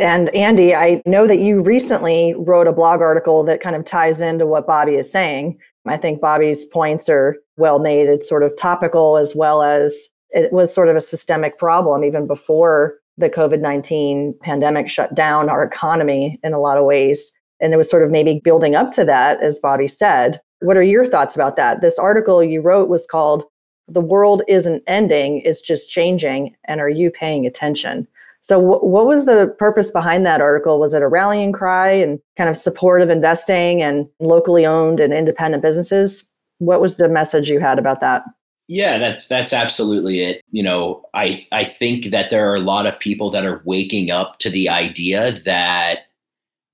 And 0.00 0.34
Andy, 0.34 0.74
I 0.74 1.02
know 1.04 1.26
that 1.26 1.38
you 1.38 1.62
recently 1.62 2.34
wrote 2.38 2.66
a 2.66 2.72
blog 2.72 3.00
article 3.00 3.44
that 3.44 3.60
kind 3.60 3.76
of 3.76 3.84
ties 3.84 4.20
into 4.20 4.46
what 4.46 4.66
Bobby 4.66 4.94
is 4.94 5.10
saying. 5.10 5.58
I 5.86 5.96
think 5.96 6.20
Bobby's 6.20 6.64
points 6.64 7.08
are 7.08 7.36
well 7.56 7.78
made. 7.78 8.08
It's 8.08 8.28
sort 8.28 8.42
of 8.42 8.56
topical 8.56 9.16
as 9.16 9.34
well 9.34 9.62
as 9.62 10.08
it 10.30 10.52
was 10.52 10.72
sort 10.72 10.88
of 10.88 10.96
a 10.96 11.00
systemic 11.00 11.58
problem 11.58 12.04
even 12.04 12.26
before 12.26 12.94
the 13.18 13.28
COVID 13.28 13.60
19 13.60 14.34
pandemic 14.40 14.88
shut 14.88 15.14
down 15.14 15.50
our 15.50 15.62
economy 15.62 16.38
in 16.42 16.54
a 16.54 16.58
lot 16.58 16.78
of 16.78 16.84
ways. 16.84 17.32
And 17.60 17.74
it 17.74 17.76
was 17.76 17.90
sort 17.90 18.02
of 18.02 18.10
maybe 18.10 18.40
building 18.42 18.74
up 18.74 18.92
to 18.92 19.04
that, 19.04 19.42
as 19.42 19.58
Bobby 19.58 19.88
said. 19.88 20.40
What 20.62 20.76
are 20.76 20.82
your 20.82 21.06
thoughts 21.06 21.34
about 21.34 21.56
that? 21.56 21.80
This 21.80 21.98
article 21.98 22.42
you 22.42 22.60
wrote 22.60 22.88
was 22.88 23.06
called 23.06 23.44
The 23.88 24.00
World 24.00 24.42
Isn't 24.48 24.82
Ending, 24.86 25.42
It's 25.44 25.60
Just 25.60 25.90
Changing. 25.90 26.54
And 26.64 26.80
Are 26.80 26.88
You 26.88 27.10
Paying 27.10 27.46
Attention? 27.46 28.06
So, 28.40 28.60
w- 28.60 28.80
what 28.80 29.06
was 29.06 29.24
the 29.24 29.54
purpose 29.58 29.92
behind 29.92 30.26
that 30.26 30.40
article? 30.40 30.80
Was 30.80 30.94
it 30.94 31.02
a 31.02 31.08
rallying 31.08 31.52
cry 31.52 31.90
and 31.90 32.20
kind 32.36 32.50
of 32.50 32.56
support 32.56 33.00
of 33.00 33.08
investing 33.08 33.82
and 33.82 34.08
locally 34.18 34.66
owned 34.66 34.98
and 34.98 35.12
independent 35.12 35.62
businesses? 35.62 36.24
What 36.58 36.80
was 36.80 36.96
the 36.96 37.08
message 37.08 37.48
you 37.48 37.60
had 37.60 37.78
about 37.78 38.00
that? 38.00 38.24
Yeah, 38.68 38.98
that's 38.98 39.28
that's 39.28 39.52
absolutely 39.52 40.22
it. 40.22 40.42
You 40.50 40.62
know, 40.62 41.04
I 41.14 41.46
I 41.52 41.64
think 41.64 42.06
that 42.06 42.30
there 42.30 42.50
are 42.50 42.56
a 42.56 42.60
lot 42.60 42.86
of 42.86 42.98
people 42.98 43.30
that 43.30 43.44
are 43.44 43.62
waking 43.64 44.10
up 44.10 44.38
to 44.38 44.50
the 44.50 44.68
idea 44.68 45.32
that 45.44 46.06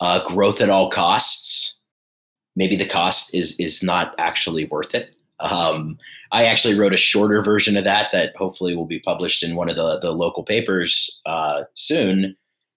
uh, 0.00 0.22
growth 0.24 0.60
at 0.60 0.70
all 0.70 0.90
costs 0.90 1.47
maybe 2.58 2.76
the 2.76 2.86
cost 2.86 3.32
is 3.32 3.58
is 3.58 3.82
not 3.82 4.14
actually 4.18 4.66
worth 4.66 4.94
it. 4.94 5.14
Um, 5.40 5.96
I 6.32 6.44
actually 6.44 6.78
wrote 6.78 6.92
a 6.92 6.98
shorter 6.98 7.40
version 7.40 7.76
of 7.76 7.84
that 7.84 8.10
that 8.12 8.36
hopefully 8.36 8.74
will 8.74 8.84
be 8.84 8.98
published 9.00 9.42
in 9.42 9.56
one 9.56 9.70
of 9.70 9.76
the 9.76 9.98
the 10.00 10.10
local 10.10 10.42
papers 10.42 11.22
uh, 11.24 11.62
soon. 11.74 12.36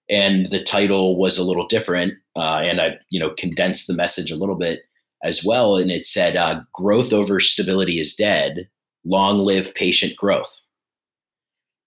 And 0.10 0.48
the 0.52 0.63
title 0.63 1.17
was 1.17 1.38
a 1.38 1.44
little 1.44 1.67
different, 1.67 2.13
uh, 2.36 2.60
and 2.60 2.80
I 2.80 3.00
you 3.10 3.20
know 3.20 3.32
condensed 3.32 3.88
the 3.88 3.94
message 3.94 4.32
a 4.32 4.38
little 4.38 4.56
bit 4.56 4.84
as 5.24 5.44
well. 5.44 5.76
And 5.76 5.91
it 5.91 6.06
said, 6.06 6.38
uh, 6.38 6.62
"Growth 6.74 7.12
over 7.12 7.39
stability 7.39 8.00
is 8.00 8.15
dead. 8.15 8.70
Long 9.04 9.39
live 9.39 9.74
patient 9.74 10.15
growth." 10.15 10.62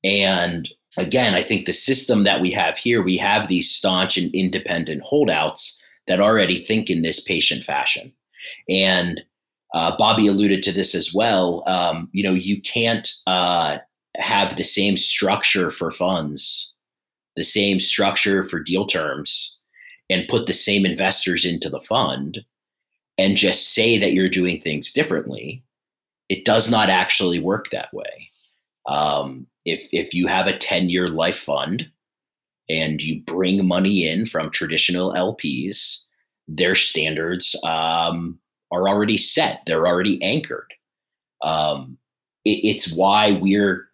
And 0.02 0.68
again, 0.98 1.34
I 1.34 1.42
think 1.42 1.64
the 1.64 1.72
system 1.72 2.24
that 2.24 2.40
we 2.40 2.50
have 2.50 2.76
here, 2.76 3.02
we 3.02 3.16
have 3.18 3.48
these 3.48 3.70
staunch 3.70 4.18
and 4.18 4.34
independent 4.34 5.02
holdouts 5.02 5.82
that 6.06 6.20
already 6.20 6.58
think 6.58 6.90
in 6.90 7.02
this 7.02 7.20
patient 7.20 7.64
fashion. 7.64 8.12
And 8.68 9.22
uh, 9.74 9.96
Bobby 9.96 10.26
alluded 10.26 10.62
to 10.64 10.72
this 10.72 10.94
as 10.94 11.12
well. 11.14 11.62
Um, 11.66 12.08
you 12.12 12.22
know, 12.22 12.34
you 12.34 12.60
can't 12.62 13.12
uh, 13.26 13.78
have 14.16 14.56
the 14.56 14.64
same 14.64 14.96
structure 14.96 15.70
for 15.70 15.90
funds, 15.90 16.74
the 17.36 17.42
same 17.42 17.80
structure 17.80 18.42
for 18.42 18.60
deal 18.60 18.86
terms, 18.86 19.60
and 20.08 20.28
put 20.28 20.46
the 20.46 20.52
same 20.52 20.86
investors 20.86 21.44
into 21.44 21.68
the 21.68 21.80
fund 21.80 22.44
and 23.18 23.36
just 23.36 23.74
say 23.74 23.98
that 23.98 24.12
you're 24.12 24.28
doing 24.28 24.60
things 24.60 24.92
differently. 24.92 25.62
It 26.28 26.44
does 26.44 26.70
not 26.70 26.90
actually 26.90 27.40
work 27.40 27.70
that 27.70 27.92
way. 27.92 28.30
Um, 28.86 29.46
if 29.64 29.88
if 29.92 30.12
you 30.14 30.26
have 30.26 30.46
a 30.46 30.56
10 30.56 30.88
year 30.88 31.08
life 31.08 31.38
fund 31.38 31.90
and 32.68 33.02
you 33.02 33.22
bring 33.22 33.66
money 33.66 34.08
in 34.08 34.26
from 34.26 34.50
traditional 34.50 35.12
LPs, 35.12 36.04
their 36.48 36.74
standards 36.74 37.54
um, 37.64 38.38
are 38.70 38.88
already 38.88 39.16
set, 39.16 39.60
they're 39.66 39.86
already 39.86 40.22
anchored. 40.22 40.72
Um, 41.42 41.98
it, 42.44 42.60
it's 42.64 42.94
why 42.94 43.32
we're 43.32 43.88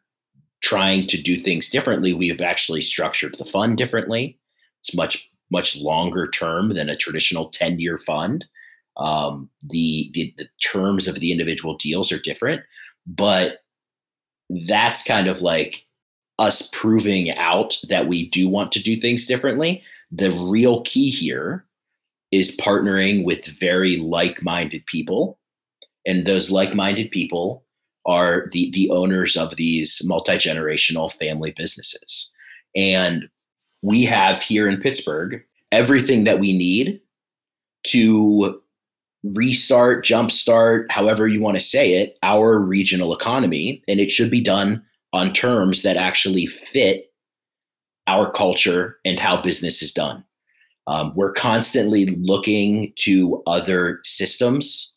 trying 0.63 1.07
to 1.07 1.21
do 1.21 1.41
things 1.41 1.71
differently. 1.71 2.13
We've 2.13 2.41
actually 2.41 2.83
structured 2.83 3.37
the 3.39 3.45
fund 3.45 3.79
differently. 3.79 4.39
It's 4.81 4.95
much 4.95 5.31
much 5.51 5.77
longer 5.77 6.29
term 6.29 6.75
than 6.75 6.89
a 6.89 6.97
traditional 6.97 7.49
10 7.49 7.81
year 7.81 7.99
fund. 7.99 8.47
Um, 8.97 9.51
the, 9.69 10.11
the, 10.15 10.35
the 10.39 10.49
terms 10.63 11.09
of 11.09 11.17
the 11.17 11.33
individual 11.33 11.77
deals 11.77 12.13
are 12.13 12.19
different, 12.19 12.63
but 13.07 13.59
that's 14.69 15.03
kind 15.03 15.27
of 15.27 15.43
like 15.43 15.87
us 16.41 16.71
proving 16.73 17.31
out 17.37 17.79
that 17.89 18.09
we 18.09 18.29
do 18.31 18.49
want 18.49 18.73
to 18.73 18.83
do 18.83 18.99
things 18.99 19.27
differently. 19.27 19.83
The 20.11 20.31
real 20.51 20.81
key 20.83 21.11
here 21.11 21.67
is 22.33 22.57
partnering 22.57 23.25
with 23.25 23.45
very 23.45 23.99
like-minded 23.99 24.87
people 24.87 25.39
and 26.07 26.27
those 26.27 26.51
like-minded 26.51 27.11
people 27.11 27.65
are 28.07 28.49
the 28.53 28.71
the 28.71 28.91
owners 28.91 29.37
of 29.37 29.57
these 29.57 30.01
multi-generational 30.05 31.13
family 31.13 31.51
businesses 31.51 32.33
and 32.75 33.29
we 33.83 34.05
have 34.05 34.41
here 34.41 34.69
in 34.69 34.81
Pittsburgh 34.81 35.45
everything 35.71 36.25
that 36.25 36.41
we 36.41 36.57
need 36.57 37.01
to 37.83 38.63
restart 39.25 40.05
jumpstart 40.05 40.87
however 40.91 41.29
you 41.29 41.41
want 41.41 41.57
to 41.59 41.63
say 41.63 41.95
it 41.95 42.17
our 42.23 42.59
regional 42.59 43.15
economy 43.15 43.83
and 43.87 44.01
it 44.01 44.11
should 44.11 44.31
be 44.31 44.41
done 44.41 44.83
on 45.13 45.33
terms 45.33 45.83
that 45.83 45.97
actually 45.97 46.47
fit 46.47 47.07
our 48.07 48.31
culture 48.31 48.99
and 49.05 49.19
how 49.19 49.41
business 49.41 49.83
is 49.83 49.93
done. 49.93 50.25
Um, 50.87 51.13
we're 51.15 51.33
constantly 51.33 52.07
looking 52.07 52.93
to 52.97 53.43
other 53.47 54.01
systems 54.05 54.97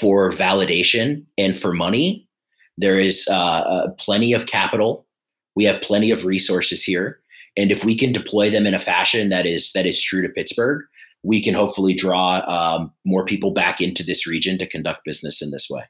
for 0.00 0.32
validation 0.32 1.24
and 1.36 1.56
for 1.56 1.72
money. 1.72 2.28
There 2.76 2.98
is 2.98 3.26
uh, 3.30 3.34
uh, 3.34 3.90
plenty 3.98 4.32
of 4.32 4.46
capital. 4.46 5.06
We 5.54 5.64
have 5.64 5.80
plenty 5.80 6.10
of 6.10 6.24
resources 6.24 6.84
here, 6.84 7.20
and 7.56 7.72
if 7.72 7.84
we 7.84 7.96
can 7.96 8.12
deploy 8.12 8.50
them 8.50 8.66
in 8.66 8.74
a 8.74 8.78
fashion 8.78 9.28
that 9.30 9.46
is 9.46 9.72
that 9.72 9.86
is 9.86 10.00
true 10.00 10.22
to 10.22 10.28
Pittsburgh, 10.28 10.84
we 11.22 11.42
can 11.42 11.54
hopefully 11.54 11.94
draw 11.94 12.42
um, 12.48 12.92
more 13.04 13.24
people 13.24 13.50
back 13.50 13.80
into 13.80 14.04
this 14.04 14.26
region 14.26 14.58
to 14.58 14.66
conduct 14.66 15.04
business 15.04 15.42
in 15.42 15.50
this 15.50 15.68
way. 15.68 15.82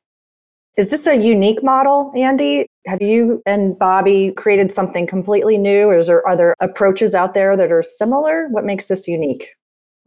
Is 0.76 0.90
this 0.90 1.06
a 1.06 1.16
unique 1.16 1.62
model, 1.62 2.12
Andy? 2.16 2.66
Have 2.86 3.02
you 3.02 3.42
and 3.44 3.78
Bobby 3.78 4.32
created 4.32 4.72
something 4.72 5.06
completely 5.06 5.58
new, 5.58 5.88
or 5.88 5.96
is 5.98 6.06
there 6.06 6.26
other 6.26 6.54
approaches 6.60 7.14
out 7.14 7.34
there 7.34 7.56
that 7.56 7.72
are 7.72 7.82
similar? 7.82 8.48
What 8.50 8.64
makes 8.64 8.86
this 8.86 9.06
unique? 9.06 9.54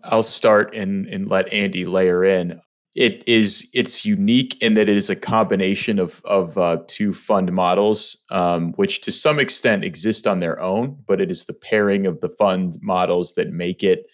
I'll 0.04 0.24
start 0.24 0.74
and, 0.74 1.06
and 1.08 1.30
let 1.30 1.52
Andy 1.54 1.86
layer 1.86 2.24
in. 2.26 2.60
It 2.96 3.24
is 3.26 3.70
it's 3.74 4.04
unique 4.04 4.62
in 4.62 4.74
that 4.74 4.90
it 4.90 4.98
is 4.98 5.10
a 5.10 5.16
combination 5.16 5.98
of 5.98 6.22
of 6.26 6.58
uh, 6.58 6.80
two 6.88 7.14
fund 7.14 7.54
models, 7.54 8.22
um, 8.32 8.74
which 8.74 9.02
to 9.02 9.12
some 9.12 9.40
extent 9.40 9.86
exist 9.86 10.28
on 10.28 10.40
their 10.40 10.60
own, 10.60 10.98
but 11.08 11.22
it 11.22 11.32
is 11.32 11.46
the 11.46 11.54
pairing 11.54 12.06
of 12.06 12.20
the 12.20 12.30
fund 12.30 12.78
models 12.82 13.36
that 13.36 13.52
make 13.52 13.82
it 13.82 14.08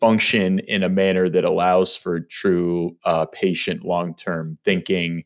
function 0.00 0.58
in 0.60 0.82
a 0.82 0.88
manner 0.88 1.28
that 1.28 1.44
allows 1.44 1.94
for 1.94 2.20
true 2.20 2.96
uh, 3.04 3.26
patient 3.26 3.84
long 3.84 4.14
term 4.14 4.58
thinking 4.64 5.22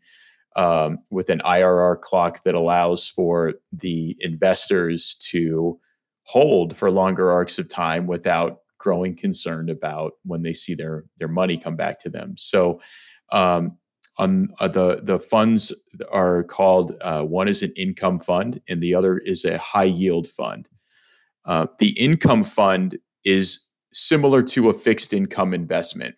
um, 0.56 0.98
with 1.10 1.30
an 1.30 1.40
IRR 1.40 2.00
clock 2.00 2.42
that 2.44 2.54
allows 2.54 3.08
for 3.08 3.54
the 3.72 4.16
investors 4.20 5.14
to 5.30 5.78
hold 6.24 6.76
for 6.76 6.90
longer 6.90 7.30
arcs 7.30 7.58
of 7.58 7.68
time 7.68 8.06
without 8.06 8.58
growing 8.78 9.14
concerned 9.14 9.70
about 9.70 10.14
when 10.24 10.42
they 10.42 10.52
see 10.52 10.74
their 10.74 11.04
their 11.18 11.28
money 11.28 11.56
come 11.56 11.76
back 11.76 11.98
to 12.00 12.10
them. 12.10 12.34
So, 12.36 12.80
um, 13.30 13.76
on 14.18 14.48
uh, 14.58 14.68
the 14.68 15.00
the 15.02 15.18
funds 15.18 15.72
are 16.10 16.44
called 16.44 16.96
uh, 17.00 17.24
one 17.24 17.48
is 17.48 17.62
an 17.62 17.72
income 17.76 18.18
fund 18.18 18.60
and 18.68 18.82
the 18.82 18.94
other 18.94 19.18
is 19.18 19.44
a 19.44 19.58
high 19.58 19.84
yield 19.84 20.28
fund. 20.28 20.68
Uh, 21.44 21.66
the 21.78 21.98
income 21.98 22.44
fund 22.44 22.98
is 23.24 23.66
similar 23.92 24.42
to 24.42 24.70
a 24.70 24.74
fixed 24.74 25.12
income 25.12 25.54
investment. 25.54 26.14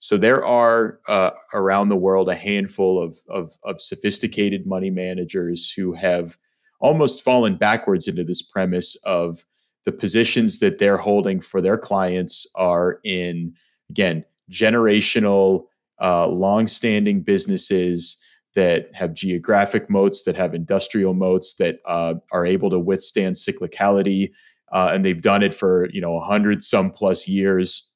So 0.00 0.16
there 0.16 0.44
are 0.44 0.98
uh, 1.08 1.30
around 1.52 1.90
the 1.90 1.96
world 1.96 2.28
a 2.28 2.34
handful 2.34 3.02
of, 3.02 3.18
of, 3.28 3.56
of 3.64 3.80
sophisticated 3.80 4.66
money 4.66 4.90
managers 4.90 5.70
who 5.70 5.92
have 5.92 6.38
almost 6.80 7.22
fallen 7.22 7.56
backwards 7.56 8.08
into 8.08 8.24
this 8.24 8.42
premise 8.42 8.96
of 9.04 9.44
the 9.84 9.92
positions 9.92 10.58
that 10.58 10.78
they're 10.78 10.96
holding 10.96 11.40
for 11.40 11.60
their 11.60 11.78
clients 11.78 12.50
are 12.54 12.98
in 13.04 13.54
again 13.90 14.24
generational, 14.50 15.64
uh, 16.00 16.26
long-standing 16.26 17.22
businesses 17.22 18.18
that 18.54 18.90
have 18.94 19.14
geographic 19.14 19.88
moats, 19.88 20.24
that 20.24 20.34
have 20.34 20.54
industrial 20.54 21.14
moats, 21.14 21.54
that 21.54 21.78
uh, 21.84 22.14
are 22.32 22.44
able 22.44 22.68
to 22.68 22.78
withstand 22.78 23.36
cyclicality, 23.36 24.32
uh, 24.72 24.90
and 24.92 25.04
they've 25.04 25.22
done 25.22 25.42
it 25.42 25.54
for 25.54 25.88
you 25.90 26.00
know 26.00 26.16
a 26.16 26.24
hundred 26.24 26.62
some 26.62 26.90
plus 26.90 27.28
years 27.28 27.89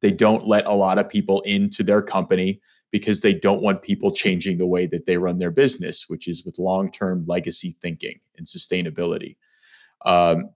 they 0.00 0.10
don't 0.10 0.46
let 0.46 0.66
a 0.66 0.74
lot 0.74 0.98
of 0.98 1.08
people 1.08 1.40
into 1.42 1.82
their 1.82 2.02
company 2.02 2.60
because 2.90 3.20
they 3.20 3.34
don't 3.34 3.62
want 3.62 3.82
people 3.82 4.12
changing 4.12 4.58
the 4.58 4.66
way 4.66 4.86
that 4.86 5.06
they 5.06 5.16
run 5.16 5.38
their 5.38 5.50
business, 5.50 6.06
which 6.08 6.26
is 6.26 6.44
with 6.44 6.58
long 6.58 6.90
term 6.90 7.24
legacy 7.26 7.76
thinking 7.80 8.18
and 8.36 8.46
sustainability. 8.46 9.36
Um, 10.04 10.50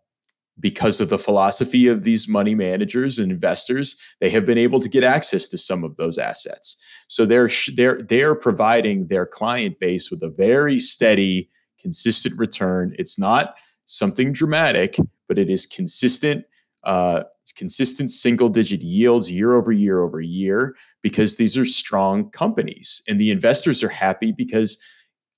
because 0.60 1.00
of 1.00 1.08
the 1.08 1.18
philosophy 1.18 1.88
of 1.88 2.04
these 2.04 2.28
money 2.28 2.54
managers 2.54 3.18
and 3.18 3.32
investors, 3.32 3.96
they 4.20 4.30
have 4.30 4.46
been 4.46 4.58
able 4.58 4.78
to 4.80 4.88
get 4.88 5.02
access 5.02 5.48
to 5.48 5.58
some 5.58 5.82
of 5.82 5.96
those 5.96 6.16
assets. 6.16 6.76
So 7.08 7.26
they're 7.26 7.50
they're 7.74 8.00
they're 8.02 8.34
providing 8.34 9.08
their 9.08 9.26
client 9.26 9.80
base 9.80 10.10
with 10.10 10.22
a 10.22 10.28
very 10.28 10.78
steady, 10.78 11.50
consistent 11.80 12.38
return. 12.38 12.94
It's 12.98 13.18
not 13.18 13.54
something 13.86 14.32
dramatic, 14.32 14.96
but 15.28 15.38
it 15.38 15.50
is 15.50 15.66
consistent 15.66 16.44
uh, 16.84 17.24
consistent 17.56 18.10
single 18.10 18.48
digit 18.48 18.82
yields 18.82 19.30
year 19.30 19.54
over 19.54 19.72
year 19.72 20.02
over 20.02 20.20
year 20.20 20.74
because 21.02 21.36
these 21.36 21.56
are 21.56 21.64
strong 21.64 22.30
companies 22.30 23.02
and 23.06 23.20
the 23.20 23.30
investors 23.30 23.82
are 23.82 23.88
happy 23.88 24.32
because 24.32 24.78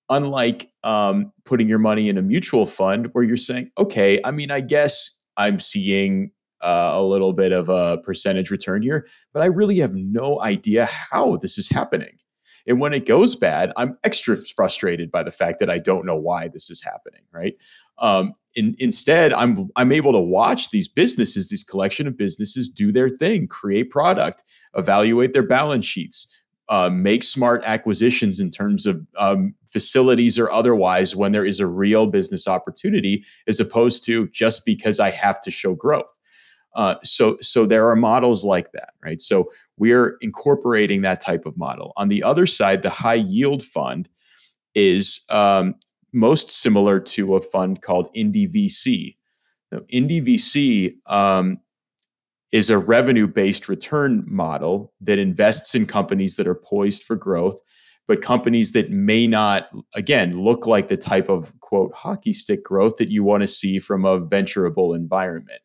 unlike 0.09 0.70
um, 0.85 1.32
putting 1.44 1.68
your 1.68 1.78
money 1.78 2.09
in 2.09 2.16
a 2.16 2.22
mutual 2.22 2.66
fund 2.66 3.09
where 3.12 3.24
you're 3.24 3.37
saying 3.37 3.70
okay 3.76 4.20
i 4.24 4.30
mean 4.30 4.50
i 4.50 4.61
guess 4.61 5.20
i'm 5.37 5.59
seeing 5.59 6.30
uh, 6.62 6.92
a 6.94 7.02
little 7.02 7.32
bit 7.32 7.52
of 7.52 7.68
a 7.68 7.98
percentage 7.98 8.50
return 8.50 8.82
here 8.82 9.06
but 9.32 9.42
i 9.42 9.46
really 9.46 9.78
have 9.78 9.94
no 9.94 10.40
idea 10.40 10.87
how 10.87 11.37
this 11.37 11.59
is 11.59 11.68
happening 11.68 12.16
and 12.66 12.80
when 12.80 12.92
it 12.92 13.06
goes 13.06 13.35
bad, 13.35 13.72
I'm 13.76 13.96
extra 14.02 14.37
frustrated 14.37 15.11
by 15.11 15.22
the 15.22 15.30
fact 15.30 15.61
that 15.61 15.70
I 15.70 15.78
don't 15.78 16.04
know 16.04 16.16
why 16.16 16.48
this 16.48 16.68
is 16.68 16.82
happening, 16.82 17.22
right? 17.32 17.54
Um, 17.98 18.35
in, 18.54 18.74
instead, 18.78 19.32
I'm 19.32 19.68
I'm 19.76 19.92
able 19.92 20.12
to 20.12 20.20
watch 20.20 20.70
these 20.70 20.88
businesses, 20.88 21.50
these 21.50 21.64
collection 21.64 22.06
of 22.06 22.16
businesses, 22.16 22.68
do 22.68 22.90
their 22.90 23.09
thing, 23.09 23.46
create 23.46 23.90
product, 23.90 24.44
evaluate 24.74 25.35
their 25.35 25.46
balance 25.46 25.85
sheets, 25.85 26.35
uh, 26.68 26.88
make 26.88 27.22
smart 27.22 27.62
acquisitions 27.64 28.40
in 28.40 28.50
terms 28.50 28.87
of 28.87 29.06
um, 29.18 29.54
facilities 29.66 30.38
or 30.38 30.50
otherwise 30.50 31.14
when 31.14 31.32
there 31.32 31.44
is 31.44 31.61
a 31.61 31.66
real 31.66 32.06
business 32.06 32.48
opportunity, 32.48 33.24
as 33.46 33.61
opposed 33.61 34.04
to 34.06 34.28
just 34.28 34.64
because 34.64 34.98
I 34.98 35.11
have 35.11 35.40
to 35.42 35.50
show 35.50 35.74
growth. 35.74 36.12
Uh, 36.74 36.96
so 37.04 37.38
so 37.40 37.66
there 37.66 37.88
are 37.88 37.96
models 37.96 38.44
like 38.44 38.72
that, 38.72 38.90
right? 39.02 39.20
So 39.20 39.50
we're 39.78 40.16
incorporating 40.20 41.02
that 41.02 41.20
type 41.20 41.46
of 41.46 41.56
model. 41.56 41.92
On 41.96 42.09
the 42.09 42.22
other 42.22 42.46
side, 42.46 42.82
the 42.82 42.90
high 42.90 43.14
yield 43.14 43.62
fund 43.62 44.09
is 44.74 45.24
um, 45.30 45.74
most 46.16 46.50
similar 46.50 46.98
to 46.98 47.37
a 47.37 47.40
fund 47.40 47.83
called 47.83 48.12
Indie 48.14 48.50
VC. 48.52 49.16
Now, 49.70 49.81
Indie 49.92 50.26
VC 50.26 50.94
um, 51.12 51.61
is 52.52 52.70
a 52.70 52.79
revenue 52.79 53.26
based 53.26 53.68
return 53.68 54.24
model 54.26 54.92
that 55.02 55.18
invests 55.18 55.74
in 55.74 55.87
companies 55.87 56.37
that 56.37 56.46
are 56.46 56.55
poised 56.55 57.05
for 57.05 57.16
growth, 57.16 57.61
but 58.09 58.22
companies 58.22 58.72
that 58.72 58.90
may 58.90 59.26
not, 59.26 59.68
again, 59.94 60.40
look 60.40 60.66
like 60.66 60.88
the 60.88 60.96
type 60.96 61.29
of 61.29 61.59
quote 61.61 61.92
hockey 61.92 62.33
stick 62.33 62.64
growth 62.64 62.96
that 62.96 63.11
you 63.11 63.22
want 63.22 63.42
to 63.42 63.48
see 63.48 63.79
from 63.79 64.05
a 64.05 64.18
venturable 64.18 64.96
environment. 64.96 65.61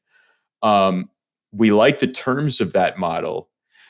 Um, 0.62 1.10
we 1.54 1.72
like 1.72 2.00
the 2.00 2.08
terms 2.08 2.60
of 2.60 2.74
that 2.74 2.98
model. 2.98 3.50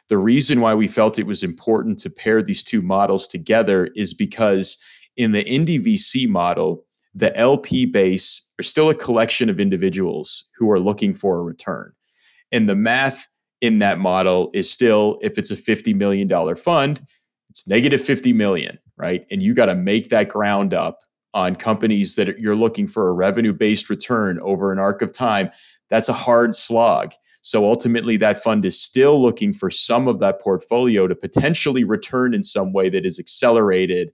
The 0.09 0.17
reason 0.17 0.61
why 0.61 0.75
we 0.75 0.87
felt 0.87 1.17
it 1.17 1.25
was 1.25 1.41
important 1.41 1.97
to 1.99 2.09
pair 2.09 2.43
these 2.43 2.63
two 2.63 2.81
models 2.81 3.27
together 3.27 3.89
is 3.95 4.13
because 4.13 4.77
in 5.17 5.31
the 5.31 5.43
Indie 5.43 5.83
VC 5.83 6.27
model, 6.27 6.85
the 7.13 7.35
LP 7.37 7.85
base 7.85 8.49
are 8.59 8.63
still 8.63 8.89
a 8.89 8.95
collection 8.95 9.49
of 9.49 9.59
individuals 9.59 10.47
who 10.55 10.71
are 10.71 10.79
looking 10.79 11.13
for 11.13 11.39
a 11.39 11.43
return. 11.43 11.91
And 12.51 12.69
the 12.69 12.75
math 12.75 13.27
in 13.59 13.79
that 13.79 13.99
model 13.99 14.49
is 14.53 14.71
still 14.71 15.19
if 15.21 15.37
it's 15.37 15.51
a 15.51 15.55
$50 15.55 15.95
million 15.95 16.55
fund, 16.55 17.05
it's 17.49 17.67
negative 17.67 18.01
50 18.01 18.33
million, 18.33 18.79
right? 18.97 19.25
And 19.29 19.43
you 19.43 19.53
got 19.53 19.65
to 19.67 19.75
make 19.75 20.09
that 20.09 20.29
ground 20.29 20.73
up 20.73 20.99
on 21.33 21.55
companies 21.55 22.15
that 22.15 22.39
you're 22.39 22.55
looking 22.55 22.87
for 22.87 23.09
a 23.09 23.13
revenue 23.13 23.53
based 23.53 23.89
return 23.89 24.39
over 24.41 24.71
an 24.71 24.79
arc 24.79 25.01
of 25.01 25.11
time. 25.11 25.49
That's 25.89 26.09
a 26.09 26.13
hard 26.13 26.55
slog. 26.55 27.13
So 27.41 27.65
ultimately, 27.65 28.17
that 28.17 28.43
fund 28.43 28.65
is 28.65 28.79
still 28.79 29.21
looking 29.21 29.53
for 29.53 29.71
some 29.71 30.07
of 30.07 30.19
that 30.19 30.39
portfolio 30.39 31.07
to 31.07 31.15
potentially 31.15 31.83
return 31.83 32.33
in 32.33 32.43
some 32.43 32.71
way 32.71 32.89
that 32.89 33.05
is 33.05 33.19
accelerated 33.19 34.11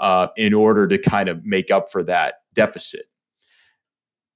uh, 0.00 0.28
in 0.36 0.52
order 0.52 0.88
to 0.88 0.98
kind 0.98 1.28
of 1.28 1.44
make 1.44 1.70
up 1.70 1.90
for 1.90 2.02
that 2.02 2.34
deficit. 2.54 3.06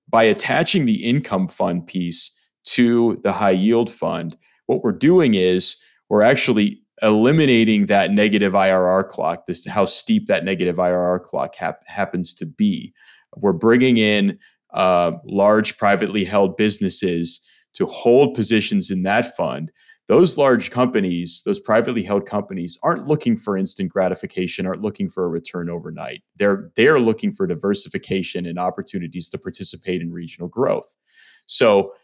By 0.08 0.24
attaching 0.24 0.86
the 0.86 1.04
income 1.04 1.48
fund 1.48 1.86
piece 1.86 2.30
to 2.66 3.20
the 3.24 3.32
high 3.32 3.50
yield 3.50 3.90
fund, 3.90 4.36
what 4.66 4.82
we're 4.84 4.92
doing 4.92 5.34
is 5.34 5.76
we're 6.08 6.22
actually 6.22 6.80
eliminating 7.02 7.86
that 7.86 8.12
negative 8.12 8.52
IRR 8.52 9.08
clock, 9.08 9.46
this 9.46 9.66
how 9.66 9.84
steep 9.84 10.26
that 10.26 10.44
negative 10.44 10.76
IRR 10.76 11.22
clock 11.22 11.54
hap- 11.56 11.86
happens 11.86 12.32
to 12.34 12.46
be. 12.46 12.94
We're 13.36 13.52
bringing 13.52 13.96
in 13.96 14.38
uh, 14.72 15.12
large 15.24 15.76
privately 15.76 16.24
held 16.24 16.56
businesses 16.56 17.44
to 17.74 17.86
hold 17.86 18.34
positions 18.34 18.90
in 18.90 19.02
that 19.02 19.34
fund, 19.36 19.72
those 20.06 20.36
large 20.36 20.70
companies, 20.70 21.42
those 21.44 21.58
privately 21.58 22.02
held 22.02 22.26
companies, 22.26 22.78
aren't 22.82 23.08
looking 23.08 23.36
for 23.36 23.56
instant 23.56 23.90
gratification, 23.90 24.66
aren't 24.66 24.82
looking 24.82 25.08
for 25.08 25.24
a 25.24 25.28
return 25.28 25.70
overnight. 25.70 26.22
They're 26.36 26.70
they're 26.76 27.00
looking 27.00 27.32
for 27.32 27.46
diversification 27.46 28.46
and 28.46 28.58
opportunities 28.58 29.28
to 29.30 29.38
participate 29.38 30.02
in 30.02 30.12
regional 30.12 30.48
growth. 30.48 30.98
So 31.46 31.94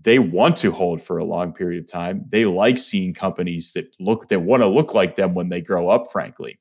they 0.00 0.18
want 0.18 0.56
to 0.58 0.70
hold 0.70 1.02
for 1.02 1.18
a 1.18 1.24
long 1.24 1.52
period 1.52 1.82
of 1.82 1.90
time. 1.90 2.24
They 2.28 2.44
like 2.44 2.78
seeing 2.78 3.14
companies 3.14 3.72
that 3.72 3.94
look 3.98 4.28
that 4.28 4.40
want 4.40 4.62
to 4.62 4.68
look 4.68 4.94
like 4.94 5.16
them 5.16 5.34
when 5.34 5.48
they 5.48 5.60
grow 5.60 5.88
up, 5.88 6.12
frankly. 6.12 6.58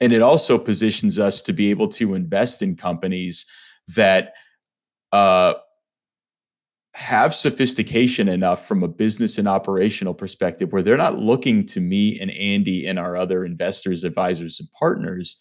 And 0.00 0.12
it 0.12 0.22
also 0.22 0.58
positions 0.58 1.20
us 1.20 1.40
to 1.42 1.52
be 1.52 1.70
able 1.70 1.88
to 1.90 2.14
invest 2.14 2.62
in 2.62 2.74
companies 2.74 3.46
that 3.88 4.34
uh, 5.12 5.54
have 6.94 7.34
sophistication 7.34 8.28
enough 8.28 8.66
from 8.66 8.84
a 8.84 8.88
business 8.88 9.36
and 9.36 9.48
operational 9.48 10.14
perspective 10.14 10.72
where 10.72 10.82
they're 10.82 10.96
not 10.96 11.18
looking 11.18 11.66
to 11.66 11.80
me 11.80 12.18
and 12.20 12.30
Andy 12.30 12.86
and 12.86 13.00
our 13.00 13.16
other 13.16 13.44
investors, 13.44 14.04
advisors, 14.04 14.60
and 14.60 14.68
partners 14.78 15.40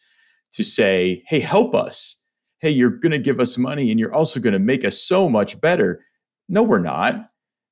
to 0.54 0.64
say, 0.64 1.24
hey, 1.28 1.40
help 1.40 1.76
us. 1.76 2.20
Hey, 2.60 2.72
you're 2.72 2.90
going 2.90 3.12
to 3.12 3.20
give 3.20 3.40
us 3.40 3.58
money 3.58 3.92
and 3.92 4.00
you're 4.00 4.14
also 4.14 4.40
going 4.40 4.54
to 4.54 4.60
make 4.60 4.84
us 4.84 5.00
so 5.00 5.30
much 5.30 5.62
better. 5.62 6.04
No, 6.50 6.64
we're 6.64 6.80
not. 6.80 7.30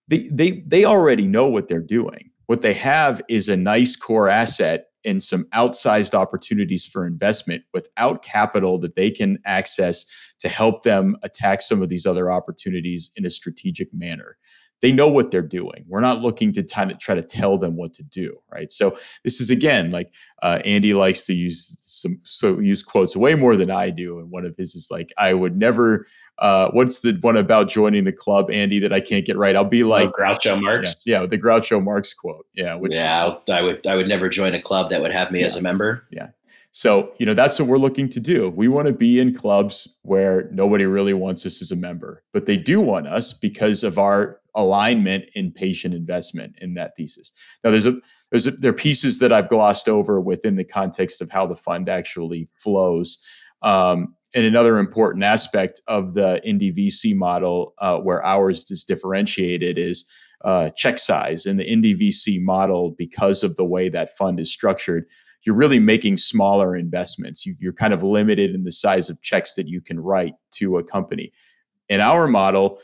They, 0.10 0.30
they, 0.32 0.63
they 0.67 0.86
already 0.86 1.26
know 1.26 1.48
what 1.48 1.67
they're 1.67 1.82
doing. 1.82 2.30
What 2.46 2.62
they 2.62 2.74
have 2.74 3.20
is 3.30 3.50
a 3.50 3.58
nice 3.58 3.96
core 3.96 4.30
asset 4.30 4.90
and 5.06 5.22
some 5.22 5.46
outsized 5.54 6.14
opportunities 6.14 6.86
for 6.86 7.06
investment 7.06 7.64
without 7.74 8.24
capital 8.24 8.80
that 8.80 8.96
they 8.96 9.12
can 9.12 9.38
access 9.46 10.06
to 10.40 10.50
help 10.50 10.84
them 10.84 11.16
attack 11.24 11.62
some 11.62 11.82
of 11.82 11.90
these 11.90 12.06
other 12.06 12.32
opportunities 12.32 13.12
in 13.16 13.26
a 13.26 13.30
strategic 13.30 13.94
manner. 13.94 14.38
They 14.82 14.91
know 14.91 15.08
what 15.08 15.32
they're 15.32 15.41
doing. 15.41 15.86
We're 15.88 16.02
not 16.02 16.22
looking 16.22 16.52
to 16.54 16.63
try 16.63 16.86
to, 16.86 16.96
try 16.96 17.15
to 17.15 17.22
tell 17.22 17.58
them 17.58 17.76
what 17.76 17.94
to 17.94 18.04
do, 18.04 18.38
right? 18.52 18.72
So 18.72 18.98
this 19.24 19.39
is 19.39 19.50
again 19.50 19.91
like 19.91 20.12
uh, 20.41 20.60
Andy 20.65 20.94
likes 20.94 21.24
to 21.26 21.34
use 21.34 21.78
some 21.82 22.20
so 22.24 22.60
use 22.60 22.84
quotes 22.84 23.15
way 23.15 23.36
more 23.36 23.56
than 23.56 23.72
I 23.72 23.89
do, 23.89 24.20
and 24.20 24.32
one 24.32 24.46
of 24.46 24.56
his 24.58 24.76
is 24.76 24.89
like, 24.89 25.13
"I 25.17 25.34
would 25.34 25.58
never 25.58 26.08
uh, 26.41 26.72
what's 26.72 27.02
the 27.02 27.13
one 27.22 27.38
about 27.38 27.70
joining 27.70 28.04
the 28.04 28.12
club, 28.12 28.50
Andy, 28.50 28.80
that 28.80 28.91
I 28.91 29.00
can't 29.00 29.26
get 29.26 29.38
right? 29.38 29.56
I'll 29.56 29.63
be 29.63 29.84
like 29.84 30.10
oh, 30.10 30.12
Groucho 30.12 30.60
Marx. 30.60 30.96
Yeah, 31.06 31.22
yeah, 31.22 31.28
the 31.28 31.38
Groucho 31.38 31.82
Marx 31.84 32.13
quote. 32.15 32.48
Yeah, 32.56 32.74
which, 32.74 32.94
yeah, 32.94 33.36
I 33.50 33.62
would 33.62 33.86
I 33.86 33.96
would 33.96 34.08
never 34.08 34.28
join 34.28 34.56
a 34.56 34.62
club 34.62 34.89
that 34.89 35.02
would 35.02 35.12
have 35.12 35.32
me 35.32 35.41
yeah, 35.41 35.46
as 35.46 35.56
a 35.56 35.62
member. 35.62 36.08
Yeah. 36.12 36.30
So, 36.74 37.12
you 37.17 37.26
know, 37.26 37.34
that's 37.34 37.60
what 37.60 37.67
we're 37.67 37.78
looking 37.78 38.08
to 38.10 38.20
do. 38.20 38.50
We 38.50 38.70
want 38.70 38.88
to 38.88 38.94
be 38.94 39.20
in 39.20 39.36
clubs 39.36 39.98
where 40.04 40.50
nobody 40.52 40.86
really 40.86 41.13
wants 41.13 41.46
us 41.46 41.62
as 41.62 41.72
a 41.72 41.76
member, 41.76 42.24
but 42.32 42.46
they 42.46 42.56
do 42.56 42.80
want 42.80 43.08
us 43.08 43.34
because 43.34 43.84
of 43.84 44.00
our 44.00 44.39
alignment 44.56 45.26
in 45.36 45.52
patient 45.52 45.94
investment 45.94 46.56
in 46.60 46.74
that 46.76 46.96
thesis. 46.98 47.34
Now, 47.64 47.72
there's 47.72 47.86
a 47.86 47.98
there's 48.30 48.48
a, 48.48 48.52
there 48.52 48.72
are 48.72 48.74
pieces 48.74 49.20
that 49.20 49.32
I've 49.32 49.50
glossed 49.50 49.90
over 49.90 50.20
within 50.20 50.56
the 50.56 50.64
context 50.64 51.22
of 51.22 51.30
how 51.30 51.46
the 51.46 51.56
fund 51.56 51.90
actually 51.90 52.50
flows. 52.58 53.20
Um, 53.62 54.16
and 54.34 54.46
another 54.46 54.78
important 54.80 55.24
aspect 55.24 55.82
of 55.88 56.14
the 56.14 56.42
Indie 56.46 56.76
VC 56.76 57.16
model, 57.16 57.74
uh, 57.80 57.98
where 57.98 58.24
ours 58.26 58.70
is 58.72 58.86
differentiated, 58.86 59.78
is 59.78 60.10
uh, 60.44 60.70
check 60.70 61.00
size. 61.00 61.46
In 61.46 61.58
the 61.58 61.66
Indie 61.66 62.00
VC 62.00 62.42
model, 62.42 62.96
because 62.98 63.44
of 63.44 63.56
the 63.56 63.66
way 63.66 63.90
that 63.90 64.18
fund 64.18 64.40
is 64.40 64.52
structured, 64.52 65.06
you're 65.44 65.56
really 65.56 65.80
making 65.80 66.18
smaller 66.18 66.76
investments. 66.76 67.46
You, 67.46 67.56
you're 67.60 67.74
kind 67.74 67.94
of 67.94 68.04
limited 68.04 68.54
in 68.56 68.64
the 68.64 68.72
size 68.72 69.10
of 69.10 69.22
checks 69.22 69.56
that 69.56 69.68
you 69.68 69.82
can 69.82 70.00
write 70.00 70.36
to 70.54 70.78
a 70.78 70.84
company. 70.84 71.32
In 71.90 72.00
our 72.00 72.28
model, 72.28 72.80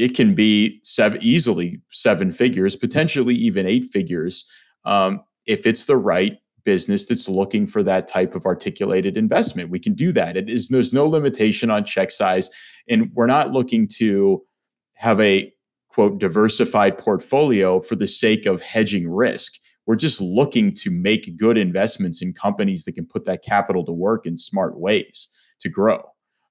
it 0.00 0.16
can 0.16 0.34
be 0.34 0.80
seven, 0.82 1.18
easily 1.22 1.80
seven 1.90 2.30
figures, 2.30 2.74
potentially 2.74 3.34
even 3.34 3.66
eight 3.66 3.84
figures, 3.92 4.50
um, 4.84 5.22
if 5.46 5.66
it's 5.66 5.84
the 5.84 5.96
right 5.96 6.38
business 6.64 7.06
that's 7.06 7.28
looking 7.28 7.66
for 7.66 7.82
that 7.82 8.06
type 8.06 8.34
of 8.34 8.46
articulated 8.46 9.16
investment. 9.16 9.70
We 9.70 9.78
can 9.78 9.94
do 9.94 10.12
that. 10.12 10.36
It 10.36 10.48
is 10.48 10.68
there's 10.68 10.94
no 10.94 11.06
limitation 11.06 11.70
on 11.70 11.84
check 11.84 12.10
size, 12.10 12.48
and 12.88 13.10
we're 13.14 13.26
not 13.26 13.52
looking 13.52 13.88
to 13.96 14.42
have 14.94 15.20
a 15.20 15.52
quote 15.88 16.18
diversified 16.18 16.96
portfolio 16.96 17.80
for 17.80 17.96
the 17.96 18.08
sake 18.08 18.46
of 18.46 18.60
hedging 18.60 19.10
risk. 19.10 19.54
We're 19.86 19.96
just 19.96 20.20
looking 20.20 20.72
to 20.74 20.90
make 20.90 21.36
good 21.36 21.58
investments 21.58 22.22
in 22.22 22.32
companies 22.32 22.84
that 22.84 22.92
can 22.92 23.06
put 23.06 23.24
that 23.24 23.42
capital 23.42 23.84
to 23.86 23.92
work 23.92 24.26
in 24.26 24.36
smart 24.36 24.78
ways 24.78 25.28
to 25.60 25.68
grow. 25.68 26.02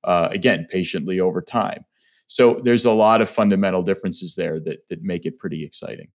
Uh, 0.03 0.27
again, 0.31 0.67
patiently 0.69 1.19
over 1.19 1.41
time. 1.41 1.85
So 2.29 2.61
there's 2.63 2.85
a 2.85 2.91
lot 2.91 3.21
of 3.21 3.29
fundamental 3.29 3.83
differences 3.83 4.35
there 4.35 4.59
that 4.61 4.87
that 4.87 5.03
make 5.03 5.25
it 5.25 5.37
pretty 5.37 5.63
exciting. 5.65 6.07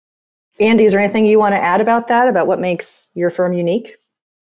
Andy, 0.59 0.85
is 0.85 0.93
there 0.93 1.01
anything 1.01 1.27
you 1.27 1.39
want 1.39 1.53
to 1.55 1.63
add 1.63 1.81
about 1.81 2.09
that, 2.09 2.29
about 2.29 2.47
what 2.47 2.61
makes 2.61 3.07
your 3.15 3.29
firm 3.29 3.53
unique? 3.53 3.97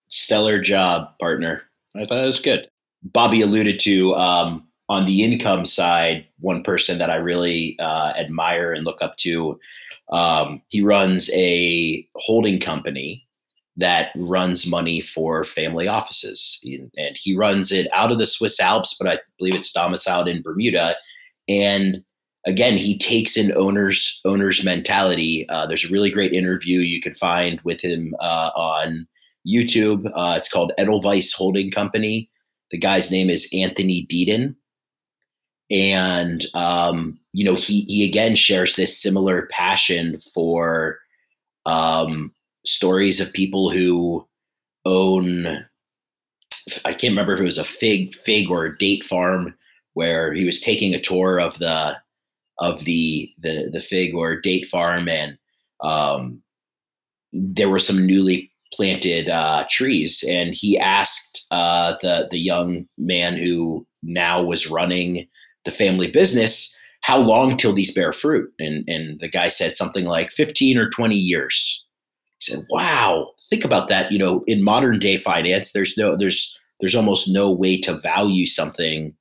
Stellar 0.09 0.61
job, 0.61 1.19
partner. 1.19 1.63
I 1.97 2.05
thought 2.05 2.23
it 2.23 2.27
was 2.27 2.41
good. 2.41 2.69
Bobby 3.03 3.41
alluded 3.41 3.79
to 3.81 4.15
um, 4.15 4.69
on 4.91 5.07
the 5.07 5.23
income 5.23 5.65
side, 5.65 6.27
one 6.39 6.63
person 6.63 6.99
that 6.99 7.11
I 7.11 7.17
really 7.17 7.77
uh, 7.81 8.13
admire 8.17 8.73
and 8.73 8.85
look 8.85 9.01
up 9.01 9.17
to 9.19 9.59
um, 10.13 10.61
he 10.69 10.83
runs 10.83 11.31
a 11.33 12.07
holding 12.17 12.61
company 12.61 13.27
that 13.77 14.11
runs 14.17 14.67
money 14.67 15.01
for 15.01 15.45
family 15.45 15.89
offices. 15.89 16.61
And 16.97 17.17
he 17.17 17.35
runs 17.35 17.73
it 17.73 17.89
out 17.93 18.13
of 18.13 18.19
the 18.19 18.27
Swiss 18.27 18.61
Alps, 18.61 18.97
but 19.01 19.11
I 19.11 19.19
believe 19.39 19.55
it's 19.55 19.73
domiciled 19.73 20.29
in 20.29 20.43
Bermuda. 20.43 20.95
And 21.61 22.05
again, 22.47 22.77
he 22.77 22.97
takes 22.97 23.37
an 23.37 23.53
owner's 23.57 24.21
owner's 24.25 24.65
mentality. 24.65 25.47
Uh, 25.49 25.67
there's 25.67 25.85
a 25.85 25.93
really 25.93 26.11
great 26.11 26.33
interview 26.33 26.81
you 26.81 27.01
can 27.01 27.15
find 27.15 27.61
with 27.63 27.81
him 27.81 28.15
uh, 28.21 28.51
on 28.57 29.07
YouTube. 29.47 30.07
Uh, 30.15 30.35
it's 30.37 30.51
called 30.51 30.73
Edelweiss 30.79 31.33
Holding 31.33 31.71
Company. 31.71 32.31
The 32.71 32.79
guy's 32.79 33.11
name 33.11 33.29
is 33.29 33.51
Anthony 33.53 34.07
Deden 34.09 34.57
and 35.73 36.45
um, 36.55 37.19
you 37.33 37.45
know 37.45 37.55
he 37.55 37.83
he 37.83 38.07
again 38.07 38.37
shares 38.37 38.77
this 38.77 39.01
similar 39.01 39.49
passion 39.51 40.19
for 40.19 40.99
um, 41.67 42.33
stories 42.67 43.21
of 43.21 43.33
people 43.33 43.71
who 43.71 44.27
own 44.85 45.47
I 46.85 46.93
can't 46.93 47.13
remember 47.13 47.33
if 47.33 47.41
it 47.41 47.45
was 47.45 47.59
a 47.59 47.65
fig 47.65 48.15
fig 48.15 48.51
or 48.51 48.67
a 48.67 48.79
date 48.79 49.03
farm 49.03 49.55
where 49.95 50.33
he 50.33 50.45
was 50.45 50.61
taking 50.61 50.95
a 50.95 51.01
tour 51.01 51.41
of 51.41 51.59
the 51.59 51.97
of 52.59 52.85
the 52.85 53.31
the 53.39 53.69
the 53.73 53.81
fig 53.81 54.15
or 54.15 54.41
date 54.41 54.67
farm 54.67 55.09
and 55.09 55.37
um, 55.83 56.43
there 57.33 57.69
were 57.69 57.79
some 57.79 58.07
newly 58.07 58.51
planted 58.73 59.29
uh, 59.29 59.65
trees 59.69 60.25
and 60.29 60.55
he 60.55 60.79
asked 60.79 61.47
uh, 61.51 61.97
the 62.03 62.29
the 62.31 62.39
young 62.39 62.87
man 62.99 63.37
who 63.37 63.87
now 64.03 64.43
was 64.43 64.71
running 64.71 65.29
the 65.65 65.71
family 65.71 66.11
business, 66.11 66.77
how 67.03 67.19
long 67.19 67.57
till 67.57 67.73
these 67.73 67.95
bear 67.95 68.13
fruit? 68.13 68.53
And 68.59 68.89
and 68.89 69.21
the 69.21 69.29
guy 69.29 69.49
said 69.49 69.77
something 69.77 70.05
like 70.05 70.31
15 70.31 70.79
or 70.79 70.89
20 70.91 71.15
years. 71.15 71.85
He 72.41 72.53
said, 72.53 72.67
Wow, 72.71 73.33
think 73.49 73.65
about 73.65 73.89
that. 73.89 74.13
You 74.13 74.19
know, 74.19 74.45
in 74.47 74.65
modern 74.65 74.99
day 74.99 75.17
finance, 75.17 75.73
there's 75.73 75.97
no 75.97 76.17
there's 76.17 76.59
there's 76.81 76.95
almost 76.95 77.29
no 77.29 77.51
way 77.53 77.81
to 77.83 77.97
value 77.99 78.47
something 78.47 79.15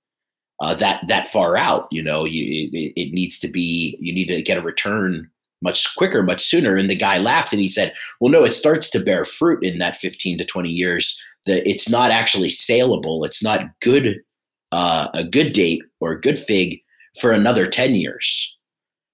uh, 0.61 0.75
that 0.75 1.03
that 1.07 1.27
far 1.27 1.57
out. 1.57 1.87
You 1.91 2.01
know, 2.01 2.23
you, 2.23 2.69
it, 2.71 2.93
it 2.95 3.13
needs 3.13 3.39
to 3.39 3.49
be 3.49 3.97
you 3.99 4.13
need 4.13 4.27
to 4.27 4.41
get 4.41 4.57
a 4.57 4.61
return 4.61 5.29
much 5.61 5.95
quicker, 5.95 6.23
much 6.23 6.45
sooner. 6.45 6.75
And 6.75 6.89
the 6.89 6.95
guy 6.95 7.17
laughed 7.17 7.51
and 7.51 7.61
he 7.61 7.67
said, 7.67 7.93
Well, 8.19 8.31
no, 8.31 8.43
it 8.43 8.53
starts 8.53 8.89
to 8.91 8.99
bear 8.99 9.25
fruit 9.25 9.63
in 9.63 9.77
that 9.79 9.97
15 9.97 10.37
to 10.37 10.45
20 10.45 10.69
years. 10.69 11.21
That 11.45 11.67
it's 11.69 11.89
not 11.89 12.11
actually 12.11 12.49
saleable. 12.49 13.25
It's 13.25 13.43
not 13.43 13.61
good 13.81 14.21
uh, 14.71 15.09
a 15.13 15.23
good 15.23 15.53
date 15.53 15.81
or 15.99 16.11
a 16.11 16.21
good 16.21 16.39
fig 16.39 16.79
for 17.19 17.31
another 17.31 17.65
10 17.65 17.95
years. 17.95 18.57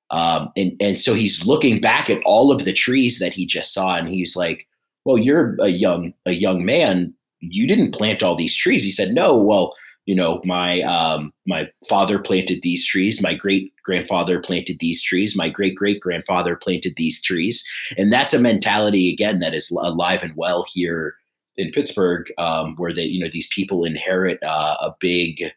Um, 0.10 0.52
and, 0.56 0.74
and 0.80 0.98
so 0.98 1.14
he's 1.14 1.46
looking 1.46 1.82
back 1.82 2.10
at 2.10 2.22
all 2.24 2.52
of 2.52 2.64
the 2.64 2.74
trees 2.74 3.20
that 3.20 3.34
he 3.34 3.46
just 3.46 3.74
saw 3.74 3.98
and 3.98 4.08
he's 4.08 4.36
like, 4.36 4.68
well, 5.04 5.18
you're 5.18 5.58
a 5.60 5.70
young, 5.70 6.14
a 6.26 6.34
young 6.34 6.64
man. 6.64 7.14
You 7.40 7.68
didn't 7.68 7.94
plant 7.94 8.24
all 8.24 8.36
these 8.36 8.56
trees. 8.56 8.84
He 8.84 8.92
said, 8.92 9.14
no, 9.14 9.36
well, 9.36 9.74
you 10.08 10.16
know, 10.16 10.42
my, 10.46 10.82
um, 10.84 11.34
my 11.46 11.70
father 11.88 12.18
planted 12.18 12.62
these 12.62 12.86
trees. 12.86 13.22
My 13.22 13.36
great 13.36 13.74
grandfather 13.84 14.40
planted 14.40 14.80
these 14.80 15.04
trees. 15.04 15.36
My 15.36 15.50
great 15.50 15.76
great 15.76 16.00
grandfather 16.00 16.56
planted 16.56 16.94
these 16.96 17.22
trees. 17.22 17.68
And 17.98 18.12
that's 18.12 18.34
a 18.34 18.40
mentality 18.40 19.12
again, 19.12 19.40
that 19.40 19.54
is 19.54 19.70
alive 19.70 20.24
and 20.24 20.34
well 20.38 20.66
here 20.74 21.16
in 21.58 21.72
Pittsburgh, 21.72 22.32
um, 22.38 22.76
where 22.78 22.94
they, 22.94 23.04
you 23.04 23.20
know, 23.20 23.30
these 23.30 23.50
people 23.54 23.84
inherit 23.84 24.42
uh, 24.44 24.78
a 24.80 24.96
big 25.00 25.52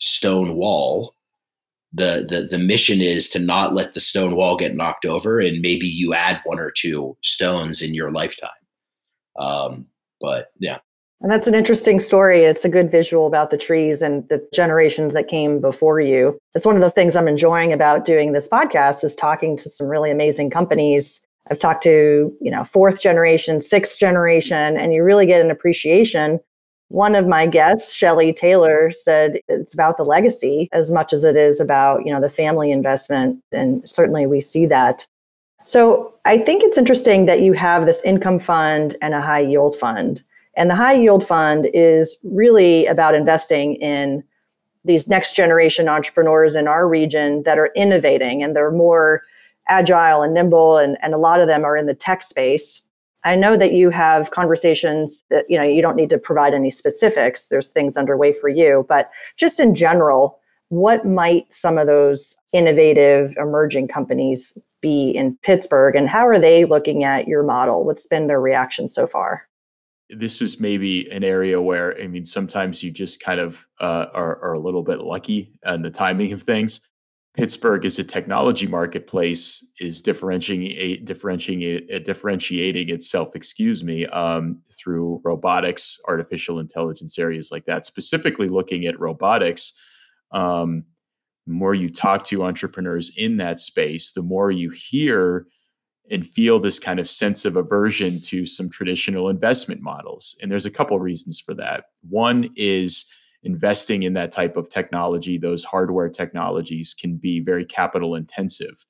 stone 0.00 0.56
wall. 0.56 1.14
The, 1.92 2.26
the 2.28 2.48
the 2.50 2.58
mission 2.58 3.00
is 3.00 3.28
to 3.30 3.38
not 3.38 3.74
let 3.74 3.94
the 3.94 4.00
stone 4.00 4.34
wall 4.34 4.56
get 4.56 4.74
knocked 4.74 5.04
over, 5.04 5.38
and 5.38 5.60
maybe 5.60 5.86
you 5.86 6.12
add 6.12 6.40
one 6.42 6.58
or 6.58 6.72
two 6.72 7.16
stones 7.22 7.80
in 7.80 7.94
your 7.94 8.10
lifetime. 8.10 8.50
Um, 9.38 9.86
but 10.20 10.50
yeah, 10.58 10.78
and 11.24 11.32
that's 11.32 11.46
an 11.46 11.54
interesting 11.54 12.00
story. 12.00 12.40
It's 12.40 12.66
a 12.66 12.68
good 12.68 12.90
visual 12.90 13.26
about 13.26 13.48
the 13.48 13.56
trees 13.56 14.02
and 14.02 14.28
the 14.28 14.46
generations 14.52 15.14
that 15.14 15.26
came 15.26 15.58
before 15.58 15.98
you. 15.98 16.38
It's 16.54 16.66
one 16.66 16.74
of 16.74 16.82
the 16.82 16.90
things 16.90 17.16
I'm 17.16 17.28
enjoying 17.28 17.72
about 17.72 18.04
doing 18.04 18.32
this 18.32 18.46
podcast 18.46 19.02
is 19.02 19.14
talking 19.14 19.56
to 19.56 19.70
some 19.70 19.86
really 19.86 20.10
amazing 20.10 20.50
companies 20.50 21.22
I've 21.50 21.58
talked 21.58 21.82
to, 21.84 22.30
you 22.42 22.50
know, 22.50 22.64
fourth 22.64 23.00
generation, 23.00 23.58
sixth 23.60 23.98
generation, 23.98 24.76
and 24.76 24.92
you 24.92 25.02
really 25.02 25.24
get 25.24 25.40
an 25.40 25.50
appreciation. 25.50 26.40
One 26.88 27.14
of 27.14 27.26
my 27.26 27.46
guests, 27.46 27.94
Shelly 27.94 28.34
Taylor, 28.34 28.90
said 28.90 29.38
it's 29.48 29.72
about 29.72 29.96
the 29.96 30.04
legacy 30.04 30.68
as 30.72 30.92
much 30.92 31.14
as 31.14 31.24
it 31.24 31.36
is 31.36 31.58
about, 31.58 32.04
you 32.04 32.12
know, 32.12 32.20
the 32.20 32.28
family 32.28 32.70
investment. 32.70 33.40
And 33.50 33.88
certainly 33.88 34.26
we 34.26 34.42
see 34.42 34.66
that. 34.66 35.06
So 35.64 36.12
I 36.26 36.36
think 36.36 36.62
it's 36.62 36.76
interesting 36.76 37.24
that 37.24 37.40
you 37.40 37.54
have 37.54 37.86
this 37.86 38.02
income 38.04 38.40
fund 38.40 38.94
and 39.00 39.14
a 39.14 39.22
high 39.22 39.40
yield 39.40 39.74
fund. 39.74 40.22
And 40.56 40.70
the 40.70 40.74
high 40.74 40.94
yield 40.94 41.26
fund 41.26 41.68
is 41.74 42.16
really 42.22 42.86
about 42.86 43.14
investing 43.14 43.74
in 43.74 44.22
these 44.84 45.08
next 45.08 45.34
generation 45.34 45.88
entrepreneurs 45.88 46.54
in 46.54 46.68
our 46.68 46.86
region 46.86 47.42
that 47.44 47.58
are 47.58 47.70
innovating 47.74 48.42
and 48.42 48.54
they're 48.54 48.70
more 48.70 49.22
agile 49.68 50.22
and 50.22 50.34
nimble 50.34 50.76
and, 50.76 50.98
and 51.02 51.14
a 51.14 51.18
lot 51.18 51.40
of 51.40 51.46
them 51.46 51.64
are 51.64 51.76
in 51.76 51.86
the 51.86 51.94
tech 51.94 52.22
space. 52.22 52.82
I 53.24 53.36
know 53.36 53.56
that 53.56 53.72
you 53.72 53.88
have 53.88 54.30
conversations 54.30 55.24
that 55.30 55.46
you 55.48 55.58
know 55.58 55.64
you 55.64 55.80
don't 55.80 55.96
need 55.96 56.10
to 56.10 56.18
provide 56.18 56.52
any 56.52 56.70
specifics. 56.70 57.48
There's 57.48 57.70
things 57.70 57.96
underway 57.96 58.34
for 58.34 58.50
you. 58.50 58.84
But 58.88 59.10
just 59.36 59.58
in 59.58 59.74
general 59.74 60.38
what 60.68 61.06
might 61.06 61.50
some 61.52 61.78
of 61.78 61.86
those 61.86 62.36
innovative 62.52 63.34
emerging 63.36 63.86
companies 63.86 64.58
be 64.80 65.10
in 65.10 65.36
pittsburgh 65.42 65.94
and 65.94 66.08
how 66.08 66.26
are 66.26 66.38
they 66.38 66.64
looking 66.64 67.04
at 67.04 67.28
your 67.28 67.42
model? 67.42 67.84
What's 67.84 68.06
been 68.06 68.26
their 68.26 68.40
reaction 68.40 68.88
so 68.88 69.06
far 69.06 69.46
this 70.10 70.42
is 70.42 70.60
maybe 70.60 71.10
an 71.10 71.24
area 71.24 71.60
where 71.60 71.98
i 72.00 72.06
mean 72.06 72.24
sometimes 72.24 72.82
you 72.82 72.90
just 72.90 73.22
kind 73.22 73.40
of 73.40 73.66
uh, 73.80 74.06
are, 74.14 74.40
are 74.42 74.52
a 74.52 74.60
little 74.60 74.82
bit 74.82 75.00
lucky 75.00 75.58
on 75.64 75.82
the 75.82 75.90
timing 75.90 76.32
of 76.32 76.42
things 76.42 76.80
Pittsburgh 77.34 77.84
is 77.84 77.98
a 77.98 78.04
technology 78.04 78.68
marketplace 78.68 79.66
is 79.80 80.00
differentiating 80.00 81.04
differentiating 81.04 81.92
uh, 81.92 81.98
differentiating 81.98 82.90
itself, 82.90 83.34
excuse 83.34 83.82
me, 83.82 84.06
um, 84.06 84.60
through 84.72 85.20
robotics, 85.24 85.98
artificial 86.06 86.60
intelligence 86.60 87.18
areas 87.18 87.50
like 87.50 87.64
that. 87.66 87.84
Specifically, 87.86 88.46
looking 88.46 88.86
at 88.86 89.00
robotics, 89.00 89.74
um, 90.30 90.84
the 91.48 91.54
more 91.54 91.74
you 91.74 91.90
talk 91.90 92.22
to 92.26 92.44
entrepreneurs 92.44 93.12
in 93.16 93.36
that 93.38 93.58
space, 93.58 94.12
the 94.12 94.22
more 94.22 94.52
you 94.52 94.70
hear 94.70 95.48
and 96.10 96.26
feel 96.26 96.60
this 96.60 96.78
kind 96.78 97.00
of 97.00 97.08
sense 97.08 97.44
of 97.44 97.56
aversion 97.56 98.20
to 98.20 98.44
some 98.44 98.68
traditional 98.68 99.28
investment 99.28 99.80
models. 99.80 100.36
And 100.42 100.50
there's 100.50 100.66
a 100.66 100.70
couple 100.70 100.98
reasons 100.98 101.40
for 101.40 101.54
that. 101.54 101.86
One 102.08 102.50
is 102.56 103.06
investing 103.42 104.02
in 104.02 104.14
that 104.14 104.32
type 104.32 104.56
of 104.56 104.70
technology, 104.70 105.38
those 105.38 105.64
hardware 105.64 106.08
technologies 106.08 106.94
can 106.94 107.16
be 107.16 107.40
very 107.40 107.64
capital 107.64 108.14
intensive. 108.14 108.84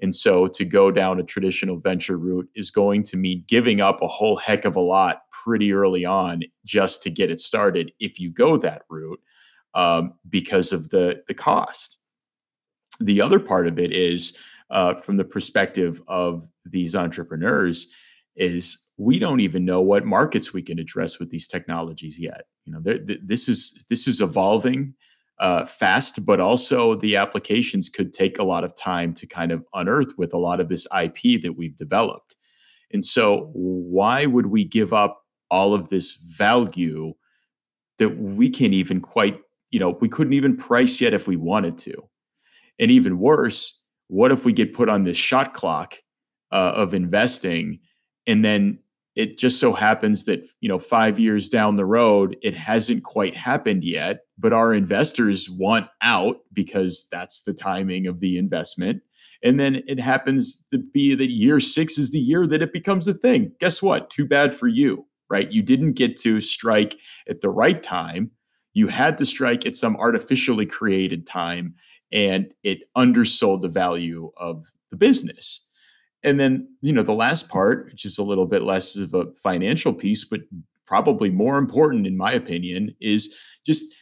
And 0.00 0.14
so 0.14 0.46
to 0.48 0.64
go 0.64 0.90
down 0.90 1.18
a 1.18 1.24
traditional 1.24 1.78
venture 1.78 2.18
route 2.18 2.48
is 2.54 2.70
going 2.70 3.02
to 3.04 3.16
mean 3.16 3.44
giving 3.48 3.80
up 3.80 4.00
a 4.00 4.08
whole 4.08 4.36
heck 4.36 4.64
of 4.64 4.76
a 4.76 4.80
lot 4.80 5.22
pretty 5.30 5.72
early 5.72 6.04
on 6.04 6.42
just 6.64 7.02
to 7.02 7.10
get 7.10 7.30
it 7.30 7.40
started 7.40 7.92
if 7.98 8.20
you 8.20 8.30
go 8.30 8.56
that 8.58 8.82
route 8.88 9.20
um, 9.74 10.14
because 10.28 10.72
of 10.72 10.90
the, 10.90 11.22
the 11.26 11.34
cost. 11.34 11.98
The 13.00 13.20
other 13.20 13.38
part 13.38 13.66
of 13.66 13.78
it 13.78 13.92
is 13.92 14.38
uh, 14.70 14.94
from 14.94 15.16
the 15.16 15.24
perspective 15.24 16.02
of 16.08 16.48
these 16.64 16.94
entrepreneurs 16.94 17.92
is 18.36 18.88
we 18.96 19.18
don't 19.18 19.40
even 19.40 19.64
know 19.64 19.80
what 19.80 20.04
markets 20.04 20.52
we 20.52 20.62
can 20.62 20.78
address 20.78 21.18
with 21.18 21.30
these 21.30 21.48
technologies 21.48 22.18
yet. 22.18 22.42
You 22.64 22.72
know, 22.74 22.80
this 22.80 23.48
is 23.48 23.84
this 23.88 24.06
is 24.06 24.20
evolving 24.20 24.94
uh, 25.40 25.64
fast, 25.64 26.24
but 26.24 26.40
also 26.40 26.94
the 26.94 27.16
applications 27.16 27.88
could 27.88 28.12
take 28.12 28.38
a 28.38 28.44
lot 28.44 28.64
of 28.64 28.74
time 28.74 29.14
to 29.14 29.26
kind 29.26 29.52
of 29.52 29.64
unearth 29.74 30.18
with 30.18 30.34
a 30.34 30.38
lot 30.38 30.60
of 30.60 30.68
this 30.68 30.86
IP 31.00 31.40
that 31.42 31.54
we've 31.56 31.76
developed. 31.76 32.36
And 32.92 33.04
so, 33.04 33.50
why 33.52 34.26
would 34.26 34.46
we 34.46 34.64
give 34.64 34.92
up 34.92 35.22
all 35.50 35.74
of 35.74 35.88
this 35.88 36.16
value 36.16 37.14
that 37.98 38.10
we 38.18 38.50
can't 38.50 38.74
even 38.74 39.00
quite, 39.00 39.40
you 39.70 39.80
know, 39.80 39.90
we 40.00 40.08
couldn't 40.08 40.32
even 40.32 40.56
price 40.56 41.00
yet 41.00 41.14
if 41.14 41.28
we 41.28 41.36
wanted 41.36 41.78
to? 41.78 42.08
And 42.78 42.90
even 42.90 43.18
worse, 43.18 43.80
what 44.08 44.32
if 44.32 44.44
we 44.44 44.52
get 44.52 44.74
put 44.74 44.88
on 44.88 45.04
this 45.04 45.16
shot 45.16 45.54
clock 45.54 45.94
uh, 46.52 46.72
of 46.74 46.94
investing? 46.94 47.80
And 48.26 48.44
then 48.44 48.80
it 49.14 49.38
just 49.38 49.58
so 49.58 49.72
happens 49.72 50.24
that 50.24 50.46
you 50.60 50.68
know 50.68 50.78
5 50.78 51.18
years 51.18 51.48
down 51.48 51.76
the 51.76 51.84
road 51.84 52.36
it 52.40 52.54
hasn't 52.54 53.02
quite 53.02 53.34
happened 53.34 53.82
yet 53.82 54.20
but 54.38 54.52
our 54.52 54.72
investors 54.72 55.50
want 55.50 55.88
out 56.02 56.36
because 56.52 57.08
that's 57.10 57.42
the 57.42 57.52
timing 57.52 58.06
of 58.06 58.20
the 58.20 58.38
investment. 58.38 59.02
And 59.42 59.58
then 59.58 59.82
it 59.88 59.98
happens 59.98 60.64
to 60.70 60.78
be 60.78 61.16
that 61.16 61.30
year 61.30 61.58
6 61.58 61.98
is 61.98 62.12
the 62.12 62.20
year 62.20 62.46
that 62.46 62.62
it 62.62 62.72
becomes 62.72 63.08
a 63.08 63.14
thing. 63.14 63.52
Guess 63.58 63.82
what? 63.82 64.10
Too 64.10 64.26
bad 64.26 64.54
for 64.54 64.68
you 64.68 65.08
right? 65.30 65.50
You 65.50 65.62
didn't 65.62 65.92
get 65.92 66.16
to 66.18 66.40
strike 66.40 66.96
at 67.28 67.40
the 67.40 67.50
right 67.50 67.82
time. 67.82 68.30
You 68.72 68.88
had 68.88 69.18
to 69.18 69.26
strike 69.26 69.66
at 69.66 69.76
some 69.76 69.96
artificially 69.96 70.66
created 70.66 71.26
time 71.26 71.74
and 72.12 72.52
it 72.62 72.82
undersold 72.96 73.62
the 73.62 73.68
value 73.68 74.30
of 74.36 74.66
the 74.90 74.96
business 74.96 75.66
and 76.22 76.40
then, 76.40 76.68
you 76.80 76.92
know, 76.92 77.02
the 77.02 77.12
last 77.12 77.48
part, 77.48 77.86
which 77.86 78.04
is 78.04 78.18
a 78.18 78.24
little 78.24 78.46
bit 78.46 78.62
less 78.62 78.96
of 78.96 79.14
a 79.14 79.32
financial 79.34 79.94
piece, 79.94 80.24
but 80.24 80.40
probably 80.86 81.30
more 81.30 81.58
important, 81.58 82.06
in 82.06 82.16
my 82.16 82.32
opinion, 82.32 82.94
is 83.00 83.38
just 83.64 83.94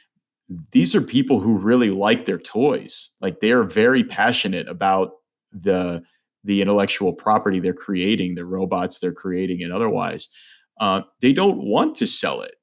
these 0.72 0.94
are 0.94 1.00
people 1.02 1.40
who 1.40 1.58
really 1.58 1.90
like 1.90 2.24
their 2.24 2.38
toys. 2.38 3.10
Like 3.20 3.40
they 3.40 3.52
are 3.52 3.64
very 3.64 4.04
passionate 4.04 4.68
about 4.68 5.12
the 5.52 6.02
the 6.44 6.62
intellectual 6.62 7.12
property 7.12 7.58
they're 7.58 7.72
creating, 7.72 8.36
the 8.36 8.44
robots 8.44 9.00
they're 9.00 9.12
creating, 9.12 9.62
and 9.62 9.72
otherwise. 9.72 10.28
Uh, 10.78 11.00
they 11.20 11.32
don't 11.32 11.58
want 11.58 11.94
to 11.96 12.06
sell 12.06 12.42
it. 12.42 12.55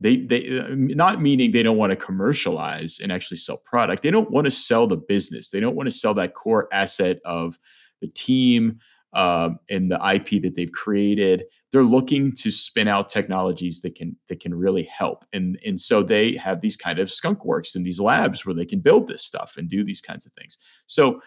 They 0.00 0.18
they 0.18 0.58
uh, 0.58 0.68
not 0.70 1.20
meaning 1.20 1.50
they 1.50 1.62
don't 1.62 1.76
want 1.76 1.90
to 1.90 1.96
commercialize 1.96 3.00
and 3.00 3.10
actually 3.10 3.38
sell 3.38 3.58
product. 3.64 4.02
They 4.02 4.10
don't 4.10 4.30
want 4.30 4.44
to 4.44 4.50
sell 4.50 4.86
the 4.86 4.96
business. 4.96 5.50
They 5.50 5.60
don't 5.60 5.74
want 5.74 5.88
to 5.88 5.92
sell 5.92 6.14
that 6.14 6.34
core 6.34 6.68
asset 6.72 7.18
of 7.24 7.58
the 8.00 8.08
team 8.08 8.78
um, 9.12 9.58
and 9.68 9.90
the 9.90 10.00
IP 10.14 10.42
that 10.42 10.54
they've 10.54 10.70
created. 10.70 11.44
They're 11.72 11.82
looking 11.82 12.32
to 12.36 12.50
spin 12.50 12.88
out 12.88 13.08
technologies 13.08 13.80
that 13.82 13.94
can 13.94 14.16
that 14.28 14.40
can 14.40 14.54
really 14.54 14.84
help, 14.84 15.24
and 15.32 15.58
and 15.66 15.78
so 15.80 16.02
they 16.02 16.36
have 16.36 16.60
these 16.60 16.76
kind 16.76 16.98
of 16.98 17.10
skunk 17.10 17.44
works 17.44 17.74
and 17.74 17.84
these 17.84 18.00
labs 18.00 18.46
where 18.46 18.54
they 18.54 18.64
can 18.64 18.80
build 18.80 19.08
this 19.08 19.24
stuff 19.24 19.56
and 19.56 19.68
do 19.68 19.84
these 19.84 20.00
kinds 20.00 20.26
of 20.26 20.32
things. 20.32 20.58
So 20.86 21.20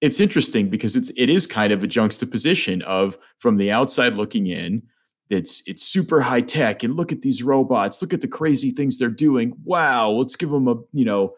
it's 0.00 0.20
interesting 0.20 0.68
because 0.68 0.96
it's 0.96 1.10
it 1.16 1.28
is 1.28 1.46
kind 1.46 1.72
of 1.72 1.82
a 1.82 1.86
juxtaposition 1.86 2.82
of 2.82 3.18
from 3.38 3.56
the 3.56 3.72
outside 3.72 4.14
looking 4.14 4.46
in. 4.46 4.82
It's 5.28 5.62
it's 5.66 5.82
super 5.82 6.20
high 6.20 6.42
tech 6.42 6.82
and 6.82 6.96
look 6.96 7.12
at 7.12 7.22
these 7.22 7.42
robots. 7.42 8.00
Look 8.00 8.14
at 8.14 8.20
the 8.20 8.28
crazy 8.28 8.70
things 8.70 8.98
they're 8.98 9.08
doing. 9.08 9.54
Wow, 9.64 10.10
let's 10.10 10.36
give 10.36 10.50
them 10.50 10.68
a 10.68 10.76
you 10.92 11.04
know 11.04 11.34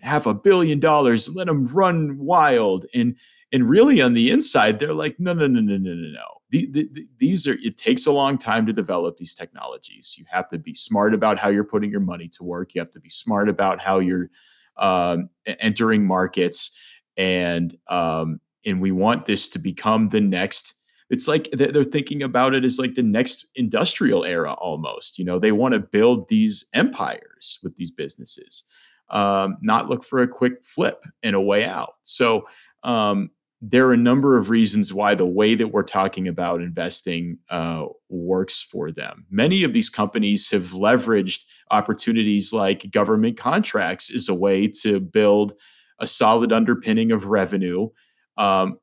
half 0.00 0.26
a 0.26 0.34
billion 0.34 0.78
dollars. 0.78 1.34
Let 1.34 1.46
them 1.46 1.66
run 1.66 2.18
wild 2.18 2.86
and 2.94 3.16
and 3.52 3.68
really 3.68 4.00
on 4.00 4.14
the 4.14 4.30
inside 4.30 4.78
they're 4.78 4.94
like 4.94 5.18
no 5.18 5.32
no 5.32 5.46
no 5.46 5.60
no 5.60 5.76
no 5.76 5.94
no 5.94 6.08
no 6.08 6.26
the, 6.50 6.66
the, 6.70 6.88
the, 6.92 7.08
these 7.18 7.46
are 7.46 7.56
it 7.62 7.76
takes 7.76 8.06
a 8.06 8.12
long 8.12 8.38
time 8.38 8.66
to 8.66 8.72
develop 8.72 9.16
these 9.16 9.34
technologies 9.34 10.16
you 10.18 10.24
have 10.28 10.48
to 10.48 10.58
be 10.58 10.74
smart 10.74 11.14
about 11.14 11.38
how 11.38 11.48
you're 11.48 11.64
putting 11.64 11.90
your 11.90 12.00
money 12.00 12.28
to 12.28 12.44
work 12.44 12.74
you 12.74 12.80
have 12.80 12.90
to 12.90 13.00
be 13.00 13.08
smart 13.08 13.48
about 13.48 13.80
how 13.80 13.98
you're 13.98 14.30
um, 14.76 15.30
entering 15.46 16.06
markets 16.06 16.78
and 17.16 17.78
um, 17.88 18.40
and 18.64 18.80
we 18.80 18.92
want 18.92 19.24
this 19.24 19.48
to 19.48 19.58
become 19.58 20.08
the 20.08 20.20
next 20.20 20.74
it's 21.10 21.28
like 21.28 21.48
they're 21.52 21.84
thinking 21.84 22.22
about 22.22 22.54
it 22.54 22.64
as 22.64 22.78
like 22.78 22.94
the 22.94 23.02
next 23.02 23.46
industrial 23.54 24.24
era 24.24 24.52
almost 24.54 25.18
you 25.18 25.24
know 25.24 25.38
they 25.38 25.52
want 25.52 25.72
to 25.72 25.80
build 25.80 26.28
these 26.28 26.64
empires 26.74 27.58
with 27.62 27.76
these 27.76 27.90
businesses 27.90 28.64
um, 29.10 29.56
not 29.60 29.88
look 29.88 30.04
for 30.04 30.20
a 30.20 30.28
quick 30.28 30.64
flip 30.64 31.04
and 31.22 31.36
a 31.36 31.40
way 31.40 31.64
out 31.64 31.94
so 32.02 32.46
um, 32.82 33.30
there 33.62 33.86
are 33.88 33.94
a 33.94 33.98
number 33.98 34.36
of 34.36 34.50
reasons 34.50 34.92
why 34.92 35.14
the 35.14 35.26
way 35.26 35.54
that 35.54 35.68
we're 35.68 35.82
talking 35.82 36.28
about 36.28 36.60
investing 36.60 37.38
uh, 37.48 37.86
works 38.08 38.62
for 38.62 38.92
them. 38.92 39.24
Many 39.30 39.64
of 39.64 39.72
these 39.72 39.88
companies 39.88 40.50
have 40.50 40.70
leveraged 40.70 41.46
opportunities 41.70 42.52
like 42.52 42.90
government 42.90 43.38
contracts 43.38 44.14
as 44.14 44.28
a 44.28 44.34
way 44.34 44.68
to 44.82 45.00
build 45.00 45.54
a 45.98 46.06
solid 46.06 46.52
underpinning 46.52 47.12
of 47.12 47.26
revenue 47.26 47.88
um, 48.36 48.78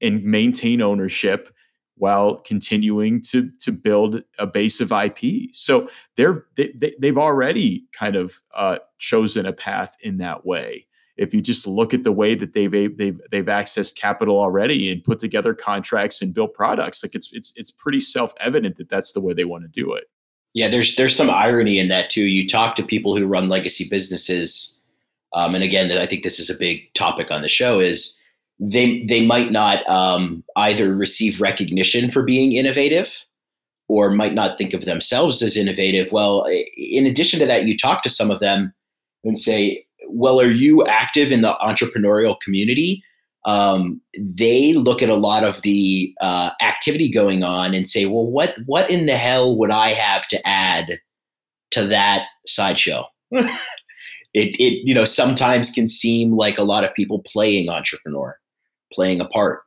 and 0.00 0.24
maintain 0.24 0.82
ownership 0.82 1.48
while 1.96 2.40
continuing 2.40 3.22
to 3.22 3.50
to 3.60 3.72
build 3.72 4.22
a 4.38 4.46
base 4.46 4.80
of 4.80 4.92
IP. 4.92 5.50
So 5.52 5.88
they're 6.16 6.46
they, 6.56 6.72
they, 6.98 7.06
have 7.06 7.18
already 7.18 7.86
kind 7.92 8.16
of 8.16 8.38
uh, 8.54 8.78
chosen 8.98 9.46
a 9.46 9.52
path 9.52 9.96
in 10.00 10.18
that 10.18 10.44
way 10.44 10.86
if 11.16 11.32
you 11.32 11.40
just 11.40 11.66
look 11.66 11.94
at 11.94 12.04
the 12.04 12.12
way 12.12 12.34
that 12.34 12.52
they've 12.52 12.70
they've 12.70 13.20
they've 13.30 13.46
accessed 13.46 13.96
capital 13.96 14.38
already 14.38 14.90
and 14.90 15.02
put 15.02 15.18
together 15.18 15.54
contracts 15.54 16.20
and 16.20 16.34
built 16.34 16.54
products, 16.54 17.02
like 17.02 17.14
it's 17.14 17.32
it's 17.32 17.52
it's 17.56 17.70
pretty 17.70 18.00
self 18.00 18.34
evident 18.40 18.76
that 18.76 18.88
that's 18.88 19.12
the 19.12 19.20
way 19.20 19.32
they 19.32 19.44
want 19.44 19.64
to 19.64 19.68
do 19.68 19.92
it. 19.94 20.04
Yeah, 20.52 20.68
there's 20.68 20.96
there's 20.96 21.16
some 21.16 21.30
irony 21.30 21.78
in 21.78 21.88
that 21.88 22.10
too. 22.10 22.26
You 22.26 22.46
talk 22.46 22.76
to 22.76 22.82
people 22.82 23.16
who 23.16 23.26
run 23.26 23.48
legacy 23.48 23.86
businesses, 23.90 24.78
um, 25.32 25.54
and 25.54 25.64
again, 25.64 25.90
I 25.92 26.06
think 26.06 26.22
this 26.22 26.38
is 26.38 26.50
a 26.50 26.58
big 26.58 26.92
topic 26.94 27.30
on 27.30 27.42
the 27.42 27.48
show. 27.48 27.80
Is 27.80 28.20
they 28.58 29.04
they 29.04 29.24
might 29.24 29.52
not 29.52 29.88
um, 29.88 30.42
either 30.56 30.94
receive 30.94 31.40
recognition 31.40 32.10
for 32.10 32.22
being 32.22 32.52
innovative, 32.52 33.24
or 33.88 34.10
might 34.10 34.34
not 34.34 34.58
think 34.58 34.72
of 34.72 34.84
themselves 34.84 35.42
as 35.42 35.56
innovative. 35.56 36.12
Well, 36.12 36.46
in 36.76 37.06
addition 37.06 37.38
to 37.40 37.46
that, 37.46 37.64
you 37.64 37.76
talk 37.76 38.02
to 38.02 38.10
some 38.10 38.30
of 38.30 38.40
them 38.40 38.72
and 39.24 39.38
say, 39.38 39.84
well, 40.08 40.40
are 40.40 40.50
you 40.50 40.86
active 40.86 41.32
in 41.32 41.42
the 41.42 41.54
entrepreneurial 41.62 42.38
community? 42.40 43.02
Um, 43.44 44.00
they 44.18 44.72
look 44.72 45.02
at 45.02 45.08
a 45.08 45.14
lot 45.14 45.44
of 45.44 45.62
the 45.62 46.12
uh, 46.20 46.50
activity 46.60 47.10
going 47.10 47.44
on 47.44 47.74
and 47.74 47.86
say, 47.86 48.06
well, 48.06 48.26
what 48.26 48.56
what 48.66 48.90
in 48.90 49.06
the 49.06 49.16
hell 49.16 49.56
would 49.56 49.70
I 49.70 49.92
have 49.92 50.26
to 50.28 50.48
add 50.48 50.98
to 51.72 51.86
that 51.86 52.26
sideshow? 52.44 53.04
it, 53.30 53.48
it 54.34 54.86
you 54.86 54.94
know 54.94 55.04
sometimes 55.04 55.70
can 55.70 55.86
seem 55.86 56.32
like 56.32 56.58
a 56.58 56.64
lot 56.64 56.84
of 56.84 56.94
people 56.94 57.22
playing 57.24 57.68
entrepreneur, 57.68 58.36
playing 58.92 59.20
a 59.20 59.28
part. 59.28 59.62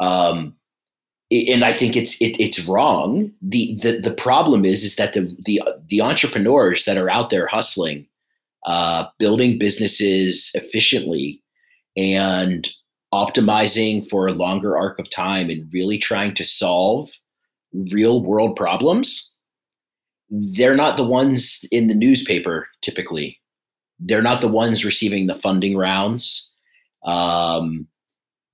Um, 0.00 0.54
and 1.30 1.64
I 1.64 1.72
think 1.72 1.96
it's 1.96 2.20
it, 2.22 2.40
it's 2.40 2.66
wrong. 2.66 3.32
The, 3.42 3.78
the 3.82 4.00
the 4.00 4.14
problem 4.14 4.64
is 4.64 4.82
is 4.82 4.96
that 4.96 5.12
the 5.12 5.36
the 5.44 5.62
the 5.86 6.00
entrepreneurs 6.00 6.84
that 6.84 6.96
are 6.96 7.10
out 7.10 7.30
there 7.30 7.46
hustling 7.46 8.06
uh, 8.66 9.06
building 9.18 9.58
businesses 9.58 10.50
efficiently 10.54 11.42
and 11.96 12.68
optimizing 13.12 14.06
for 14.06 14.26
a 14.26 14.32
longer 14.32 14.76
arc 14.76 14.98
of 14.98 15.10
time 15.10 15.48
and 15.50 15.70
really 15.72 15.98
trying 15.98 16.34
to 16.34 16.44
solve 16.44 17.10
real 17.92 18.22
world 18.22 18.56
problems, 18.56 19.36
they're 20.30 20.76
not 20.76 20.96
the 20.96 21.06
ones 21.06 21.64
in 21.70 21.88
the 21.88 21.94
newspaper 21.94 22.68
typically. 22.82 23.38
They're 24.00 24.22
not 24.22 24.40
the 24.40 24.48
ones 24.48 24.84
receiving 24.84 25.26
the 25.26 25.34
funding 25.34 25.76
rounds 25.76 26.54
um, 27.04 27.88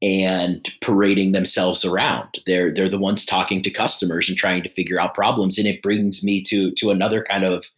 and 0.04 0.70
parading 0.82 1.32
themselves 1.32 1.82
around. 1.82 2.38
They're 2.46 2.70
they're 2.70 2.90
the 2.90 2.98
ones 2.98 3.24
talking 3.24 3.62
to 3.62 3.70
customers 3.70 4.28
and 4.28 4.36
trying 4.36 4.62
to 4.62 4.68
figure 4.68 5.00
out 5.00 5.14
problems. 5.14 5.56
And 5.56 5.66
it 5.66 5.82
brings 5.82 6.22
me 6.22 6.42
to 6.42 6.72
to 6.72 6.90
another 6.90 7.24
kind 7.24 7.42
of 7.42 7.70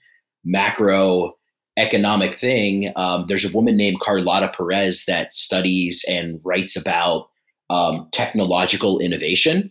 macro 0.44 1.36
economic 1.76 2.34
thing. 2.34 2.92
Um, 2.96 3.26
there's 3.28 3.44
a 3.44 3.54
woman 3.54 3.76
named 3.76 4.00
Carlota 4.00 4.48
Perez 4.48 5.04
that 5.04 5.32
studies 5.32 6.04
and 6.08 6.40
writes 6.42 6.74
about 6.74 7.28
um, 7.70 8.08
technological 8.12 8.98
innovation 8.98 9.70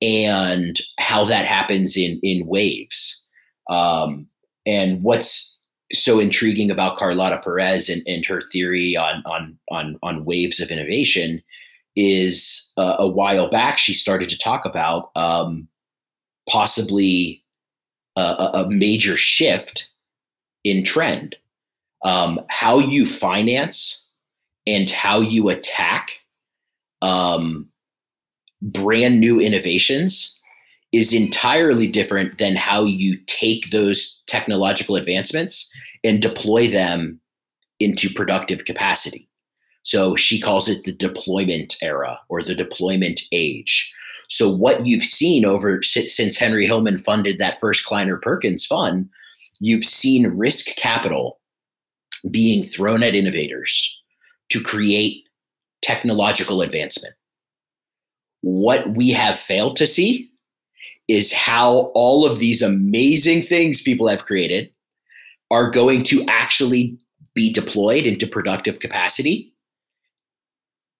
and 0.00 0.78
how 0.98 1.24
that 1.26 1.44
happens 1.44 1.98
in 1.98 2.18
in 2.22 2.46
waves. 2.46 3.28
Um, 3.68 4.26
and 4.66 5.02
what's 5.02 5.58
so 5.92 6.18
intriguing 6.18 6.70
about 6.70 6.96
Carlota 6.96 7.40
Perez 7.44 7.90
and, 7.90 8.02
and 8.06 8.24
her 8.24 8.40
theory 8.40 8.96
on 8.96 9.22
on 9.26 9.58
on 9.70 9.98
on 10.02 10.24
waves 10.24 10.60
of 10.60 10.70
innovation 10.70 11.42
is 11.96 12.70
uh, 12.76 12.96
a 12.98 13.06
while 13.06 13.48
back 13.48 13.78
she 13.78 13.94
started 13.94 14.28
to 14.28 14.38
talk 14.38 14.64
about 14.64 15.10
um, 15.16 15.66
possibly 16.48 17.42
a, 18.16 18.50
a 18.54 18.70
major 18.70 19.16
shift 19.16 19.88
in 20.64 20.84
trend 20.84 21.36
um, 22.04 22.40
how 22.48 22.78
you 22.78 23.06
finance 23.06 24.08
and 24.66 24.88
how 24.90 25.20
you 25.20 25.48
attack 25.48 26.20
um, 27.02 27.68
brand 28.62 29.20
new 29.20 29.40
innovations 29.40 30.38
is 30.92 31.14
entirely 31.14 31.86
different 31.86 32.38
than 32.38 32.56
how 32.56 32.84
you 32.84 33.16
take 33.26 33.70
those 33.70 34.22
technological 34.26 34.96
advancements 34.96 35.70
and 36.02 36.20
deploy 36.20 36.68
them 36.68 37.20
into 37.78 38.12
productive 38.12 38.64
capacity. 38.64 39.29
So 39.82 40.14
she 40.16 40.40
calls 40.40 40.68
it 40.68 40.84
the 40.84 40.92
deployment 40.92 41.76
era 41.82 42.20
or 42.28 42.42
the 42.42 42.54
deployment 42.54 43.22
age. 43.32 43.92
So 44.28 44.50
what 44.50 44.86
you've 44.86 45.04
seen 45.04 45.44
over 45.44 45.82
since 45.82 46.36
Henry 46.36 46.66
Hillman 46.66 46.98
funded 46.98 47.38
that 47.38 47.58
first 47.58 47.84
Kleiner 47.84 48.16
Perkins 48.16 48.64
fund, 48.64 49.08
you've 49.58 49.84
seen 49.84 50.26
risk 50.28 50.66
capital 50.76 51.40
being 52.30 52.62
thrown 52.62 53.02
at 53.02 53.14
innovators 53.14 54.00
to 54.50 54.62
create 54.62 55.24
technological 55.82 56.62
advancement. 56.62 57.14
What 58.42 58.90
we 58.94 59.10
have 59.10 59.38
failed 59.38 59.76
to 59.76 59.86
see 59.86 60.30
is 61.08 61.32
how 61.32 61.90
all 61.94 62.24
of 62.24 62.38
these 62.38 62.62
amazing 62.62 63.42
things 63.42 63.82
people 63.82 64.06
have 64.06 64.24
created 64.24 64.70
are 65.50 65.70
going 65.70 66.04
to 66.04 66.24
actually 66.26 66.96
be 67.34 67.52
deployed 67.52 68.04
into 68.04 68.26
productive 68.26 68.78
capacity 68.78 69.49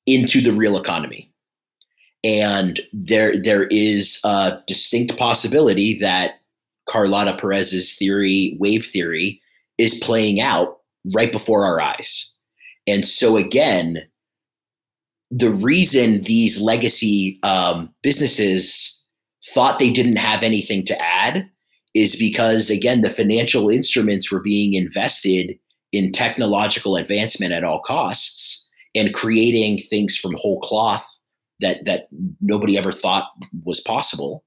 into 0.06 0.40
the 0.40 0.52
real 0.52 0.78
economy. 0.78 1.32
And 2.22 2.80
there, 2.92 3.40
there 3.40 3.64
is 3.64 4.20
a 4.24 4.58
distinct 4.66 5.16
possibility 5.16 5.98
that 5.98 6.40
Carlota 6.88 7.36
Perez's 7.36 7.94
theory, 7.96 8.56
wave 8.58 8.86
theory, 8.86 9.40
is 9.78 10.00
playing 10.00 10.40
out 10.40 10.80
right 11.14 11.32
before 11.32 11.64
our 11.64 11.80
eyes. 11.80 12.34
And 12.86 13.06
so, 13.06 13.36
again, 13.36 14.02
the 15.30 15.50
reason 15.50 16.22
these 16.22 16.60
legacy 16.60 17.38
um, 17.42 17.94
businesses 18.02 19.00
thought 19.54 19.78
they 19.78 19.92
didn't 19.92 20.16
have 20.16 20.42
anything 20.42 20.84
to 20.86 21.00
add 21.00 21.48
is 21.94 22.16
because, 22.16 22.68
again, 22.68 23.00
the 23.00 23.10
financial 23.10 23.70
instruments 23.70 24.30
were 24.30 24.40
being 24.40 24.74
invested 24.74 25.58
in 25.92 26.12
technological 26.12 26.96
advancement 26.96 27.52
at 27.52 27.64
all 27.64 27.80
costs 27.80 28.68
and 28.94 29.14
creating 29.14 29.78
things 29.78 30.16
from 30.16 30.34
whole 30.36 30.60
cloth 30.60 31.06
that 31.60 31.84
that 31.84 32.08
nobody 32.40 32.76
ever 32.76 32.92
thought 32.92 33.28
was 33.64 33.80
possible. 33.80 34.44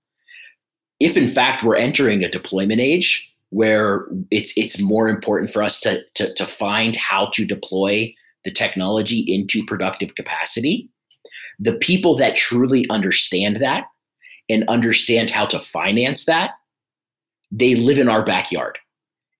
If 0.99 1.17
in 1.17 1.27
fact 1.27 1.63
we're 1.63 1.75
entering 1.75 2.23
a 2.23 2.29
deployment 2.29 2.79
age 2.79 3.29
where 3.49 4.07
it's 4.31 4.53
it's 4.55 4.81
more 4.81 5.07
important 5.07 5.51
for 5.51 5.61
us 5.61 5.79
to, 5.81 6.01
to, 6.15 6.33
to 6.33 6.45
find 6.45 6.95
how 6.95 7.27
to 7.33 7.45
deploy 7.45 8.13
the 8.43 8.51
technology 8.51 9.19
into 9.19 9.65
productive 9.65 10.15
capacity, 10.15 10.89
the 11.59 11.77
people 11.77 12.15
that 12.17 12.35
truly 12.35 12.85
understand 12.89 13.57
that 13.57 13.85
and 14.49 14.67
understand 14.67 15.29
how 15.29 15.45
to 15.45 15.59
finance 15.59 16.25
that, 16.25 16.51
they 17.51 17.75
live 17.75 17.97
in 17.97 18.09
our 18.09 18.23
backyard 18.23 18.77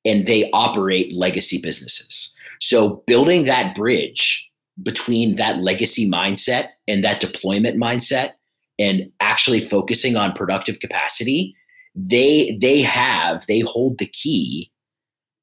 and 0.05 0.27
they 0.27 0.49
operate 0.51 1.15
legacy 1.15 1.59
businesses. 1.61 2.33
So 2.61 3.03
building 3.07 3.45
that 3.45 3.75
bridge 3.75 4.49
between 4.81 5.35
that 5.35 5.59
legacy 5.59 6.09
mindset 6.09 6.69
and 6.87 7.03
that 7.03 7.19
deployment 7.19 7.79
mindset 7.79 8.31
and 8.79 9.11
actually 9.19 9.59
focusing 9.59 10.15
on 10.15 10.33
productive 10.33 10.79
capacity 10.79 11.55
they 11.95 12.57
they 12.59 12.81
have 12.81 13.45
they 13.47 13.59
hold 13.59 13.97
the 13.99 14.07
key 14.07 14.71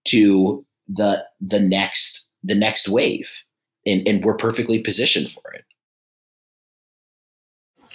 to 0.05 0.64
the 0.89 1.24
the 1.41 1.61
next 1.61 2.26
the 2.43 2.55
next 2.55 2.89
wave. 2.89 3.45
And 3.87 4.07
and 4.07 4.24
we're 4.24 4.37
perfectly 4.37 4.81
positioned 4.81 5.31
for 5.31 5.43
it. 5.55 5.64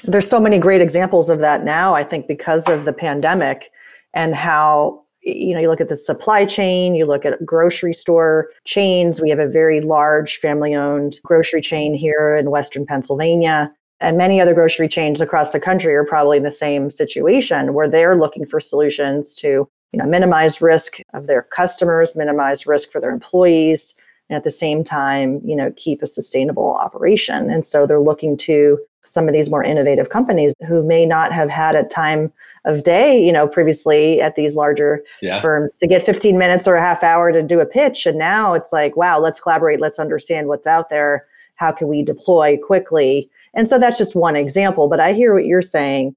There's 0.04 0.28
so 0.28 0.40
many 0.40 0.60
great 0.60 0.82
examples 0.82 1.30
of 1.30 1.40
that 1.40 1.64
now 1.64 1.96
i 1.96 2.04
think 2.04 2.28
because 2.28 2.70
of 2.70 2.86
the 2.86 2.94
pandemic 2.94 3.72
and 4.14 4.36
how 4.36 5.05
you 5.26 5.54
know 5.54 5.60
you 5.60 5.68
look 5.68 5.82
at 5.82 5.90
the 5.90 5.96
supply 5.96 6.46
chain 6.46 6.96
you 6.96 7.06
look 7.06 7.26
at 7.26 7.44
grocery 7.46 7.94
store 7.94 8.50
chains. 8.64 9.20
We 9.20 9.30
have 9.30 9.40
a 9.40 9.48
very 9.48 9.82
large 9.82 10.38
family 10.38 10.76
owned 10.76 11.20
grocery 11.24 11.62
chain 11.62 11.94
here 11.96 12.36
in 12.36 12.52
western 12.52 12.86
pennsylvania 12.86 13.72
and 14.00 14.18
many 14.18 14.40
other 14.40 14.54
grocery 14.54 14.88
chains 14.88 15.22
across 15.22 15.52
the 15.52 15.60
country 15.60 15.94
are 15.96 16.06
probably 16.06 16.38
in 16.38 16.44
the 16.44 16.52
same 16.52 16.92
situation 16.92 17.74
where 17.74 17.90
they're 17.90 18.18
looking 18.18 18.46
for 18.46 18.60
solutions 18.60 19.36
to 19.36 19.68
you 19.92 20.00
know 20.00 20.06
minimize 20.06 20.62
risk 20.62 20.98
of 21.14 21.28
their 21.28 21.44
customers 21.44 22.16
minimize 22.16 22.68
risk 22.68 22.92
for 22.92 23.02
their 23.02 23.12
employees 23.12 23.96
and 24.30 24.38
at 24.38 24.44
the 24.44 24.52
same 24.52 24.84
time 24.84 25.42
you 25.44 25.56
know 25.56 25.72
keep 25.76 26.02
a 26.02 26.08
sustainable 26.08 26.76
operation. 26.76 27.50
And 27.50 27.66
so 27.66 27.86
they're 27.86 28.00
looking 28.00 28.38
to 28.38 28.80
some 29.06 29.28
of 29.28 29.34
these 29.34 29.50
more 29.50 29.64
innovative 29.64 30.10
companies 30.10 30.54
who 30.68 30.84
may 30.84 31.06
not 31.06 31.32
have 31.32 31.50
had 31.50 31.76
a 31.76 31.84
time 31.84 32.32
of 32.66 32.84
day, 32.84 33.24
you 33.24 33.32
know, 33.32 33.48
previously 33.48 34.22
at 34.22 34.36
these 34.36 34.56
larger 34.56 35.04
yeah. 35.22 35.40
firms 35.40 35.78
to 35.78 35.88
get 35.88 36.04
15 36.04 36.38
minutes 36.38 36.68
or 36.68 36.76
a 36.76 36.82
half 36.82 37.04
hour 37.04 37.32
to 37.32 37.42
do 37.44 37.60
a 37.60 37.66
pitch. 37.66 38.06
And 38.06 38.18
now 38.18 38.54
it's 38.54 38.74
like, 38.74 38.98
wow, 38.98 39.20
let's 39.20 39.40
collaborate, 39.40 39.80
let's 39.80 40.00
understand 40.00 40.48
what's 40.48 40.68
out 40.68 40.90
there. 40.90 41.26
How 41.56 41.72
can 41.72 41.88
we 41.88 42.04
deploy 42.04 42.58
quickly? 42.58 43.30
And 43.54 43.68
so 43.68 43.80
that's 43.80 43.98
just 43.98 44.16
one 44.16 44.36
example, 44.36 44.88
but 44.88 45.00
I 45.00 45.14
hear 45.14 45.34
what 45.34 45.46
you're 45.46 45.62
saying. 45.62 46.16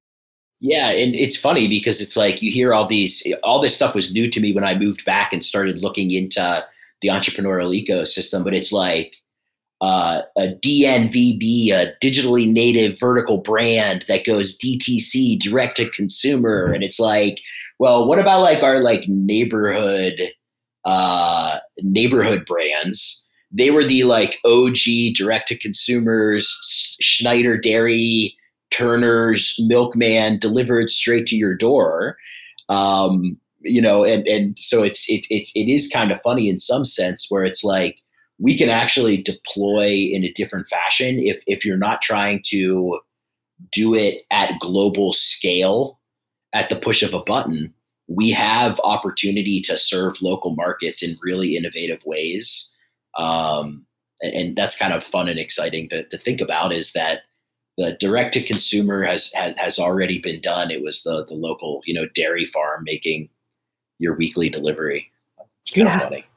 Yeah, 0.61 0.91
and 0.91 1.14
it's 1.14 1.36
funny 1.36 1.68
because 1.68 2.01
it's 2.01 2.16
like 2.16 2.43
you 2.43 2.51
hear 2.51 2.74
all 2.74 2.86
these 2.86 3.24
all 3.45 3.61
this 3.61 3.76
stuff 3.76 3.95
was 3.95 4.12
new 4.12 4.28
to 4.28 4.41
me 4.41 4.53
when 4.53 4.64
I 4.64 4.74
moved 4.74 5.05
back 5.05 5.32
and 5.32 5.45
started 5.45 5.78
looking 5.78 6.11
into 6.11 6.66
the 7.01 7.09
entrepreneurial 7.09 7.70
ecosystem, 7.70 8.43
but 8.43 8.55
it's 8.55 8.72
like 8.72 9.14
uh, 9.81 10.22
a 10.37 10.49
DNVB, 10.49 11.70
a 11.70 11.95
digitally 12.03 12.51
native 12.51 12.99
vertical 12.99 13.39
brand 13.39 14.05
that 14.09 14.24
goes 14.24 14.59
DTC, 14.59 15.39
direct 15.39 15.76
to 15.76 15.89
consumer, 15.91 16.72
and 16.72 16.83
it's 16.83 16.99
like, 16.99 17.41
well, 17.79 18.09
what 18.09 18.18
about 18.18 18.41
like 18.41 18.62
our 18.62 18.81
like 18.81 19.05
neighborhood 19.07 20.20
uh, 20.85 21.59
neighborhood 21.79 22.45
brands? 22.45 23.29
They 23.53 23.70
were 23.70 23.87
the 23.87 24.05
like 24.05 24.39
OG 24.45 25.14
direct 25.14 25.49
to 25.49 25.59
consumers, 25.59 26.97
Schneider 27.01 27.57
Dairy, 27.57 28.37
Turner's 28.70 29.57
Milkman 29.61 30.39
delivered 30.39 30.91
straight 30.91 31.26
to 31.26 31.37
your 31.37 31.55
door. 31.55 32.16
Um, 32.68 33.39
you 33.61 33.81
know, 33.81 34.05
and 34.05 34.26
and 34.26 34.59
so 34.59 34.83
it's 34.83 35.09
it, 35.09 35.26
it 35.31 35.49
it 35.55 35.68
is 35.68 35.89
kind 35.89 36.11
of 36.11 36.20
funny 36.20 36.49
in 36.49 36.59
some 36.59 36.85
sense 36.85 37.26
where 37.29 37.45
it's 37.45 37.64
like 37.64 37.99
we 38.39 38.57
can 38.57 38.68
actually 38.68 39.16
deploy 39.20 39.89
in 39.89 40.24
a 40.24 40.32
different 40.32 40.66
fashion 40.66 41.18
if 41.18 41.43
if 41.47 41.64
you're 41.64 41.76
not 41.76 42.03
trying 42.03 42.41
to 42.47 43.01
do 43.72 43.95
it 43.95 44.22
at 44.30 44.61
global 44.61 45.12
scale 45.12 45.99
at 46.53 46.70
the 46.70 46.76
push 46.76 47.03
of 47.03 47.14
a 47.14 47.22
button. 47.22 47.74
We 48.07 48.30
have 48.30 48.80
opportunity 48.84 49.61
to 49.62 49.76
serve 49.76 50.22
local 50.22 50.55
markets 50.55 51.03
in 51.03 51.18
really 51.22 51.57
innovative 51.57 52.03
ways. 52.07 52.74
Um, 53.18 53.84
and, 54.22 54.32
and, 54.32 54.57
that's 54.57 54.78
kind 54.78 54.93
of 54.95 55.03
fun 55.03 55.28
and 55.28 55.39
exciting 55.39 55.89
to, 55.91 56.05
to 56.05 56.16
think 56.16 56.41
about 56.41 56.72
is 56.72 56.93
that 56.93 57.22
the 57.76 57.97
direct 58.01 58.32
to 58.34 58.43
consumer 58.43 59.03
has, 59.03 59.32
has 59.34 59.55
has 59.57 59.78
already 59.78 60.18
been 60.20 60.41
done. 60.41 60.70
It 60.70 60.82
was 60.82 61.03
the 61.03 61.24
the 61.24 61.34
local 61.34 61.82
you 61.84 61.95
know 61.95 62.07
dairy 62.14 62.45
farm 62.45 62.84
making 62.84 63.28
your 63.99 64.14
weekly 64.14 64.49
delivery. 64.49 65.11
It's 65.62 65.72
kind 65.72 65.89
yeah. 65.89 65.97
of 65.97 66.03
funny 66.05 66.28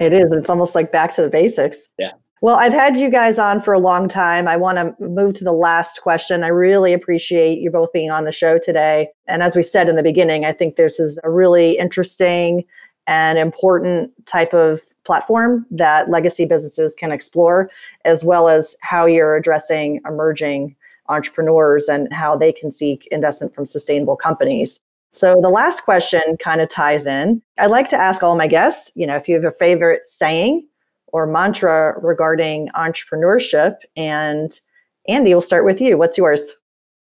it 0.00 0.12
is. 0.12 0.34
It's 0.34 0.50
almost 0.50 0.74
like 0.74 0.90
back 0.90 1.12
to 1.12 1.22
the 1.22 1.28
basics. 1.28 1.88
Yeah. 1.98 2.10
Well, 2.42 2.56
I've 2.56 2.72
had 2.72 2.96
you 2.96 3.10
guys 3.10 3.38
on 3.38 3.60
for 3.60 3.74
a 3.74 3.78
long 3.78 4.08
time. 4.08 4.48
I 4.48 4.56
want 4.56 4.78
to 4.78 4.94
move 5.08 5.34
to 5.34 5.44
the 5.44 5.52
last 5.52 6.00
question. 6.00 6.42
I 6.42 6.48
really 6.48 6.94
appreciate 6.94 7.58
you 7.58 7.70
both 7.70 7.92
being 7.92 8.10
on 8.10 8.24
the 8.24 8.32
show 8.32 8.58
today. 8.58 9.08
And 9.28 9.42
as 9.42 9.54
we 9.54 9.62
said 9.62 9.90
in 9.90 9.96
the 9.96 10.02
beginning, 10.02 10.46
I 10.46 10.52
think 10.52 10.76
this 10.76 10.98
is 10.98 11.20
a 11.22 11.30
really 11.30 11.76
interesting 11.76 12.64
and 13.06 13.38
important 13.38 14.12
type 14.26 14.54
of 14.54 14.80
platform 15.04 15.66
that 15.70 16.08
legacy 16.08 16.46
businesses 16.46 16.94
can 16.94 17.12
explore, 17.12 17.70
as 18.06 18.24
well 18.24 18.48
as 18.48 18.74
how 18.80 19.04
you're 19.04 19.36
addressing 19.36 20.00
emerging 20.06 20.76
entrepreneurs 21.08 21.88
and 21.88 22.10
how 22.12 22.36
they 22.36 22.52
can 22.52 22.70
seek 22.70 23.06
investment 23.10 23.54
from 23.54 23.66
sustainable 23.66 24.16
companies. 24.16 24.80
So 25.12 25.40
the 25.40 25.48
last 25.48 25.82
question 25.82 26.22
kind 26.38 26.60
of 26.60 26.68
ties 26.68 27.06
in. 27.06 27.42
I 27.58 27.66
like 27.66 27.88
to 27.90 27.96
ask 27.96 28.22
all 28.22 28.36
my 28.36 28.46
guests, 28.46 28.92
you 28.94 29.06
know, 29.06 29.16
if 29.16 29.28
you 29.28 29.34
have 29.34 29.44
a 29.44 29.50
favorite 29.50 30.06
saying 30.06 30.66
or 31.08 31.26
mantra 31.26 31.98
regarding 32.00 32.68
entrepreneurship. 32.68 33.76
And 33.96 34.58
Andy, 35.08 35.34
we'll 35.34 35.40
start 35.40 35.64
with 35.64 35.80
you. 35.80 35.98
What's 35.98 36.16
yours? 36.16 36.52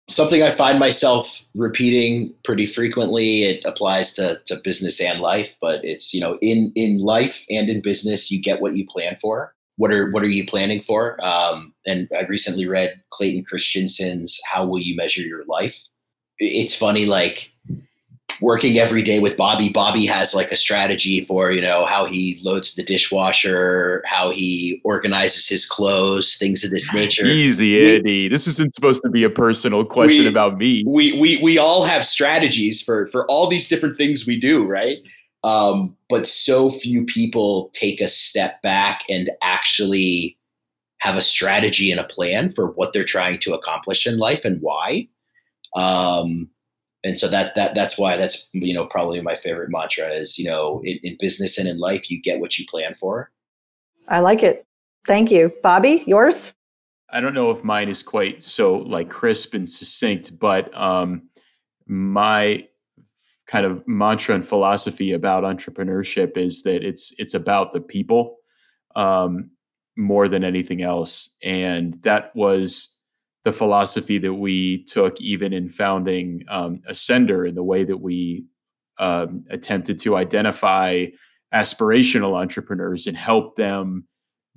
Something 0.09 0.44
I 0.44 0.50
find 0.50 0.78
myself 0.78 1.42
repeating 1.57 2.32
pretty 2.44 2.64
frequently. 2.66 3.42
It 3.42 3.64
applies 3.64 4.14
to, 4.14 4.40
to 4.46 4.61
business 4.62 5.00
and 5.00 5.18
life, 5.20 5.57
but 5.61 5.84
it's, 5.84 6.14
you 6.14 6.20
know, 6.20 6.38
in 6.40 6.70
in 6.76 7.00
life 7.00 7.44
and 7.50 7.68
in 7.68 7.82
business, 7.82 8.30
you 8.30 8.40
get 8.40 8.61
what 8.61 8.76
you 8.76 8.86
plan 8.86 9.16
for. 9.16 9.52
What 9.78 9.92
are 9.92 10.12
what 10.12 10.22
are 10.22 10.28
you 10.28 10.46
planning 10.46 10.80
for? 10.80 11.22
Um, 11.24 11.74
and 11.86 12.09
I 12.16 12.24
recently 12.26 12.68
read 12.68 13.02
Clayton 13.11 13.46
Christensen's 13.46 14.40
"How 14.48 14.64
Will 14.64 14.78
You 14.78 14.94
Measure 14.94 15.22
Your 15.22 15.44
Life." 15.46 15.88
It's 16.38 16.74
funny, 16.74 17.07
like 17.07 17.50
working 18.41 18.78
every 18.78 19.03
day 19.03 19.18
with 19.18 19.37
Bobby. 19.37 19.68
Bobby 19.68 20.07
has 20.07 20.34
like 20.34 20.53
a 20.53 20.57
strategy 20.57 21.20
for, 21.20 21.51
you 21.51 21.61
know, 21.61 21.87
how 21.87 22.05
he 22.05 22.39
loads 22.43 22.74
the 22.74 22.82
dishwasher, 22.82 24.03
how 24.07 24.30
he 24.30 24.80
organizes 24.84 25.49
his 25.49 25.66
clothes, 25.66 26.37
things 26.37 26.64
of 26.64 26.70
this 26.70 26.93
nature. 26.93 27.24
Easy, 27.24 27.97
Andy. 27.97 28.28
this 28.28 28.47
isn't 28.47 28.74
supposed 28.74 29.03
to 29.05 29.11
be 29.11 29.24
a 29.24 29.30
personal 29.30 29.84
question 29.84 30.24
we, 30.24 30.28
about 30.28 30.59
me. 30.59 30.84
We, 30.87 31.18
we, 31.18 31.43
we 31.43 31.59
all 31.59 31.84
have 31.84 32.05
strategies 32.05 32.82
for, 32.82 33.07
for 33.07 33.26
all 33.30 33.49
these 33.49 33.68
different 33.68 33.97
things 33.97 34.26
we 34.26 34.39
do, 34.39 34.64
right? 34.66 34.99
Um, 35.45 35.97
but 36.09 36.26
so 36.26 36.70
few 36.70 37.05
people 37.05 37.70
take 37.72 38.01
a 38.01 38.09
step 38.09 38.61
back 38.62 39.03
and 39.09 39.30
actually 39.43 40.37
have 40.99 41.16
a 41.16 41.22
strategy 41.22 41.91
and 41.91 42.01
a 42.01 42.05
plan 42.05 42.49
for 42.49 42.70
what 42.72 42.93
they're 42.93 43.05
trying 43.05 43.39
to 43.39 43.55
accomplish 43.55 44.07
in 44.07 44.18
life 44.18 44.45
and 44.45 44.61
why. 44.61 45.09
Um, 45.76 46.49
and 47.07 47.16
so 47.16 47.28
that 47.28 47.54
that 47.54 47.74
that's 47.74 47.96
why 47.96 48.16
that's 48.16 48.48
you 48.52 48.74
know 48.74 48.86
probably 48.86 49.20
my 49.20 49.36
favorite 49.36 49.70
mantra 49.70 50.09
is 50.09 50.38
you 50.38 50.44
know 50.44 50.82
in, 50.84 50.98
in 51.04 51.16
business 51.20 51.57
and 51.57 51.68
in 51.68 51.78
life 51.78 52.11
you 52.11 52.20
get 52.20 52.40
what 52.40 52.59
you 52.59 52.66
plan 52.68 52.94
for. 52.94 53.30
I 54.09 54.20
like 54.20 54.42
it. 54.42 54.66
Thank 55.07 55.30
you, 55.30 55.52
Bobby. 55.62 56.02
Yours. 56.07 56.52
I 57.11 57.20
don't 57.20 57.34
know 57.34 57.52
if 57.52 57.62
mine 57.62 57.88
is 57.88 58.02
quite 58.02 58.42
so 58.42 58.78
like 58.78 59.09
crisp 59.09 59.54
and 59.54 59.68
succinct, 59.68 60.36
but 60.38 60.76
um, 60.76 61.28
my 61.86 62.66
kind 63.46 63.64
of 63.64 63.86
mantra 63.86 64.34
and 64.34 64.46
philosophy 64.46 65.12
about 65.12 65.44
entrepreneurship 65.44 66.36
is 66.36 66.64
that 66.64 66.82
it's 66.82 67.14
it's 67.18 67.34
about 67.34 67.70
the 67.70 67.80
people 67.80 68.38
um, 68.96 69.50
more 69.96 70.28
than 70.28 70.42
anything 70.42 70.82
else, 70.82 71.36
and 71.44 71.94
that 72.02 72.34
was 72.34 72.95
the 73.47 73.53
philosophy 73.53 74.18
that 74.18 74.34
we 74.34 74.82
took 74.86 75.20
even 75.20 75.53
in 75.53 75.68
founding 75.68 76.42
um, 76.49 76.80
Ascender 76.90 77.47
and 77.47 77.57
the 77.57 77.62
way 77.62 77.84
that 77.84 77.99
we 77.99 78.44
um, 78.99 79.44
attempted 79.51 80.01
to 80.01 80.16
identify 80.16 81.07
aspirational 81.55 82.36
entrepreneurs 82.36 83.07
and 83.07 83.16
help 83.16 83.55
them 83.55 84.05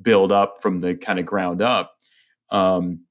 build 0.02 0.32
up 0.32 0.56
from 0.60 0.80
the 0.80 0.96
kind 0.96 1.20
of 1.20 1.28
ground 1.28 1.62
up. 1.62 1.94
Um, 2.50 3.02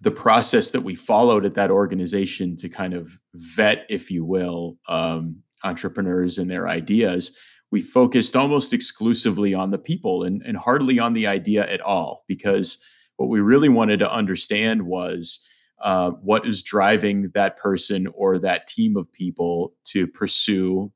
the 0.00 0.10
process 0.10 0.70
that 0.70 0.80
we 0.80 0.94
followed 0.94 1.44
at 1.44 1.52
that 1.52 1.70
organization 1.70 2.56
to 2.56 2.70
kind 2.70 2.94
of 2.94 3.20
vet, 3.34 3.84
if 3.90 4.10
you 4.10 4.24
will, 4.24 4.78
um, 4.88 5.36
entrepreneurs 5.64 6.38
and 6.38 6.50
their 6.50 6.66
ideas, 6.66 7.38
we 7.70 7.82
focused 7.82 8.36
almost 8.36 8.72
exclusively 8.72 9.52
on 9.52 9.70
the 9.70 9.76
people 9.76 10.22
and, 10.22 10.40
and 10.46 10.56
hardly 10.56 10.98
on 10.98 11.12
the 11.12 11.26
idea 11.26 11.70
at 11.70 11.82
all 11.82 12.24
because 12.26 12.82
what 13.16 13.28
we 13.28 13.40
really 13.40 13.68
wanted 13.68 13.98
to 14.00 14.12
understand 14.12 14.82
was 14.82 15.46
uh, 15.82 16.10
what 16.10 16.46
is 16.46 16.62
driving 16.62 17.30
that 17.34 17.56
person 17.56 18.06
or 18.14 18.38
that 18.38 18.66
team 18.66 18.96
of 18.96 19.12
people 19.12 19.74
to 19.84 20.06
pursue 20.06 20.92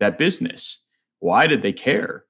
that 0.00 0.18
business. 0.18 0.84
Why 1.20 1.46
did 1.46 1.62
they 1.62 1.72
care? 1.72 2.24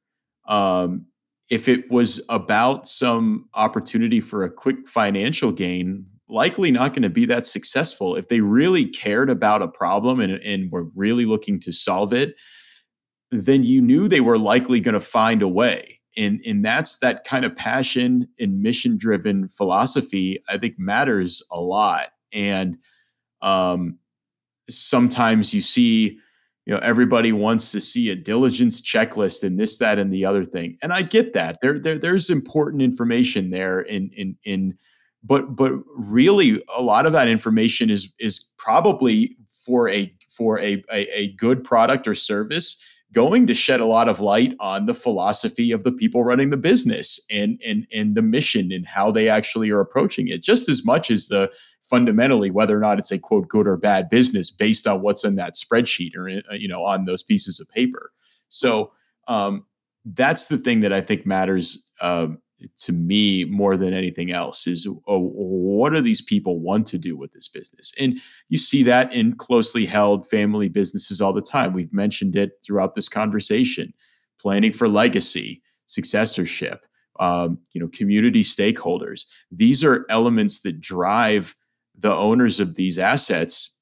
Um, 0.46 1.06
if 1.50 1.68
it 1.68 1.90
was 1.90 2.24
about 2.28 2.86
some 2.86 3.48
opportunity 3.54 4.20
for 4.20 4.44
a 4.44 4.50
quick 4.50 4.86
financial 4.86 5.52
gain, 5.52 6.06
likely 6.28 6.70
not 6.70 6.92
going 6.92 7.02
to 7.02 7.10
be 7.10 7.26
that 7.26 7.46
successful. 7.46 8.16
If 8.16 8.28
they 8.28 8.40
really 8.40 8.86
cared 8.86 9.30
about 9.30 9.62
a 9.62 9.68
problem 9.68 10.20
and, 10.20 10.32
and 10.32 10.70
were 10.70 10.88
really 10.94 11.26
looking 11.26 11.60
to 11.60 11.72
solve 11.72 12.12
it, 12.12 12.36
then 13.30 13.64
you 13.64 13.80
knew 13.80 14.08
they 14.08 14.20
were 14.20 14.38
likely 14.38 14.80
going 14.80 14.94
to 14.94 15.00
find 15.00 15.42
a 15.42 15.48
way 15.48 16.01
and 16.16 16.40
and 16.46 16.64
that's 16.64 16.98
that 16.98 17.24
kind 17.24 17.44
of 17.44 17.56
passion 17.56 18.28
and 18.38 18.62
mission 18.62 18.96
driven 18.96 19.48
philosophy 19.48 20.42
i 20.48 20.58
think 20.58 20.78
matters 20.78 21.42
a 21.50 21.60
lot. 21.60 22.08
And 22.32 22.78
um 23.40 23.98
sometimes 24.70 25.52
you 25.52 25.60
see 25.60 26.18
you 26.66 26.74
know 26.74 26.78
everybody 26.78 27.32
wants 27.32 27.72
to 27.72 27.80
see 27.80 28.10
a 28.10 28.16
diligence 28.16 28.80
checklist 28.80 29.42
and 29.42 29.58
this 29.58 29.78
that 29.78 29.98
and 29.98 30.12
the 30.12 30.24
other 30.24 30.44
thing. 30.44 30.78
And 30.82 30.92
i 30.92 31.02
get 31.02 31.32
that. 31.32 31.58
There, 31.60 31.78
there 31.78 31.98
there's 31.98 32.30
important 32.30 32.82
information 32.82 33.50
there 33.50 33.80
in 33.80 34.10
in 34.10 34.36
in 34.44 34.78
but 35.24 35.54
but 35.56 35.72
really 35.96 36.62
a 36.74 36.82
lot 36.82 37.06
of 37.06 37.12
that 37.12 37.28
information 37.28 37.90
is 37.90 38.12
is 38.18 38.48
probably 38.58 39.36
for 39.64 39.88
a 39.88 40.12
for 40.30 40.58
a, 40.60 40.82
a, 40.90 41.18
a 41.18 41.32
good 41.34 41.62
product 41.62 42.08
or 42.08 42.14
service 42.14 42.82
going 43.12 43.46
to 43.46 43.54
shed 43.54 43.80
a 43.80 43.86
lot 43.86 44.08
of 44.08 44.20
light 44.20 44.54
on 44.58 44.86
the 44.86 44.94
philosophy 44.94 45.70
of 45.70 45.84
the 45.84 45.92
people 45.92 46.24
running 46.24 46.50
the 46.50 46.56
business 46.56 47.20
and 47.30 47.60
and 47.64 47.86
and 47.92 48.14
the 48.14 48.22
mission 48.22 48.72
and 48.72 48.86
how 48.86 49.10
they 49.10 49.28
actually 49.28 49.70
are 49.70 49.80
approaching 49.80 50.28
it 50.28 50.42
just 50.42 50.68
as 50.68 50.84
much 50.84 51.10
as 51.10 51.28
the 51.28 51.50
fundamentally 51.82 52.50
whether 52.50 52.76
or 52.76 52.80
not 52.80 52.98
it's 52.98 53.12
a 53.12 53.18
quote 53.18 53.48
good 53.48 53.66
or 53.66 53.76
bad 53.76 54.08
business 54.08 54.50
based 54.50 54.86
on 54.86 55.02
what's 55.02 55.24
in 55.24 55.36
that 55.36 55.54
spreadsheet 55.54 56.16
or 56.16 56.28
uh, 56.28 56.54
you 56.54 56.68
know 56.68 56.84
on 56.84 57.04
those 57.04 57.22
pieces 57.22 57.60
of 57.60 57.68
paper. 57.68 58.12
So 58.48 58.92
um, 59.28 59.66
that's 60.04 60.46
the 60.46 60.58
thing 60.58 60.80
that 60.80 60.92
i 60.92 61.00
think 61.00 61.24
matters 61.24 61.88
um, 62.00 62.41
to 62.78 62.92
me 62.92 63.44
more 63.44 63.76
than 63.76 63.92
anything 63.92 64.32
else 64.32 64.66
is 64.66 64.86
oh, 65.06 65.18
what 65.18 65.92
do 65.92 66.00
these 66.00 66.22
people 66.22 66.60
want 66.60 66.86
to 66.88 66.98
do 66.98 67.16
with 67.16 67.32
this 67.32 67.48
business? 67.48 67.92
And 67.98 68.20
you 68.48 68.58
see 68.58 68.82
that 68.84 69.12
in 69.12 69.36
closely 69.36 69.86
held 69.86 70.28
family 70.28 70.68
businesses 70.68 71.20
all 71.20 71.32
the 71.32 71.42
time. 71.42 71.72
We've 71.72 71.92
mentioned 71.92 72.36
it 72.36 72.52
throughout 72.64 72.94
this 72.94 73.08
conversation. 73.08 73.92
Planning 74.40 74.72
for 74.72 74.88
legacy 74.88 75.62
successorship 75.86 76.84
um, 77.20 77.58
you 77.72 77.80
know 77.80 77.88
community 77.88 78.42
stakeholders. 78.42 79.26
These 79.50 79.84
are 79.84 80.06
elements 80.08 80.60
that 80.62 80.80
drive 80.80 81.54
the 81.98 82.12
owners 82.12 82.58
of 82.58 82.74
these 82.74 82.98
assets 82.98 83.76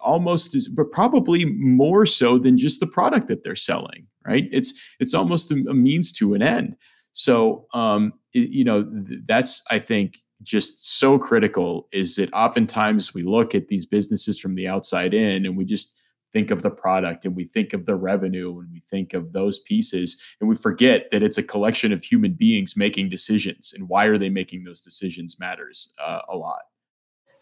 almost 0.00 0.54
as 0.54 0.68
but 0.68 0.92
probably 0.92 1.44
more 1.44 2.06
so 2.06 2.38
than 2.38 2.56
just 2.56 2.78
the 2.78 2.86
product 2.86 3.26
that 3.26 3.42
they're 3.42 3.56
selling 3.56 4.06
right? 4.28 4.48
It's 4.52 4.74
it's 5.00 5.14
almost 5.14 5.50
a, 5.50 5.64
a 5.68 5.74
means 5.74 6.12
to 6.14 6.34
an 6.34 6.42
end. 6.42 6.76
So, 7.14 7.66
um, 7.72 8.12
you 8.32 8.64
know, 8.64 8.88
that's, 9.26 9.62
I 9.70 9.78
think, 9.78 10.18
just 10.42 10.98
so 10.98 11.18
critical 11.18 11.88
is 11.92 12.16
that 12.16 12.32
oftentimes 12.32 13.12
we 13.12 13.22
look 13.22 13.54
at 13.54 13.68
these 13.68 13.86
businesses 13.86 14.38
from 14.38 14.54
the 14.54 14.68
outside 14.68 15.12
in 15.12 15.44
and 15.44 15.56
we 15.56 15.64
just 15.64 15.98
think 16.32 16.50
of 16.50 16.62
the 16.62 16.70
product 16.70 17.24
and 17.24 17.34
we 17.34 17.44
think 17.44 17.72
of 17.72 17.86
the 17.86 17.96
revenue 17.96 18.58
and 18.60 18.70
we 18.72 18.82
think 18.88 19.14
of 19.14 19.32
those 19.32 19.60
pieces 19.60 20.20
and 20.40 20.48
we 20.48 20.54
forget 20.54 21.10
that 21.10 21.22
it's 21.22 21.38
a 21.38 21.42
collection 21.42 21.92
of 21.92 22.02
human 22.02 22.34
beings 22.34 22.76
making 22.76 23.08
decisions 23.08 23.72
and 23.74 23.88
why 23.88 24.04
are 24.04 24.18
they 24.18 24.28
making 24.28 24.62
those 24.64 24.80
decisions 24.80 25.40
matters 25.40 25.92
uh, 26.02 26.20
a 26.28 26.36
lot 26.36 26.62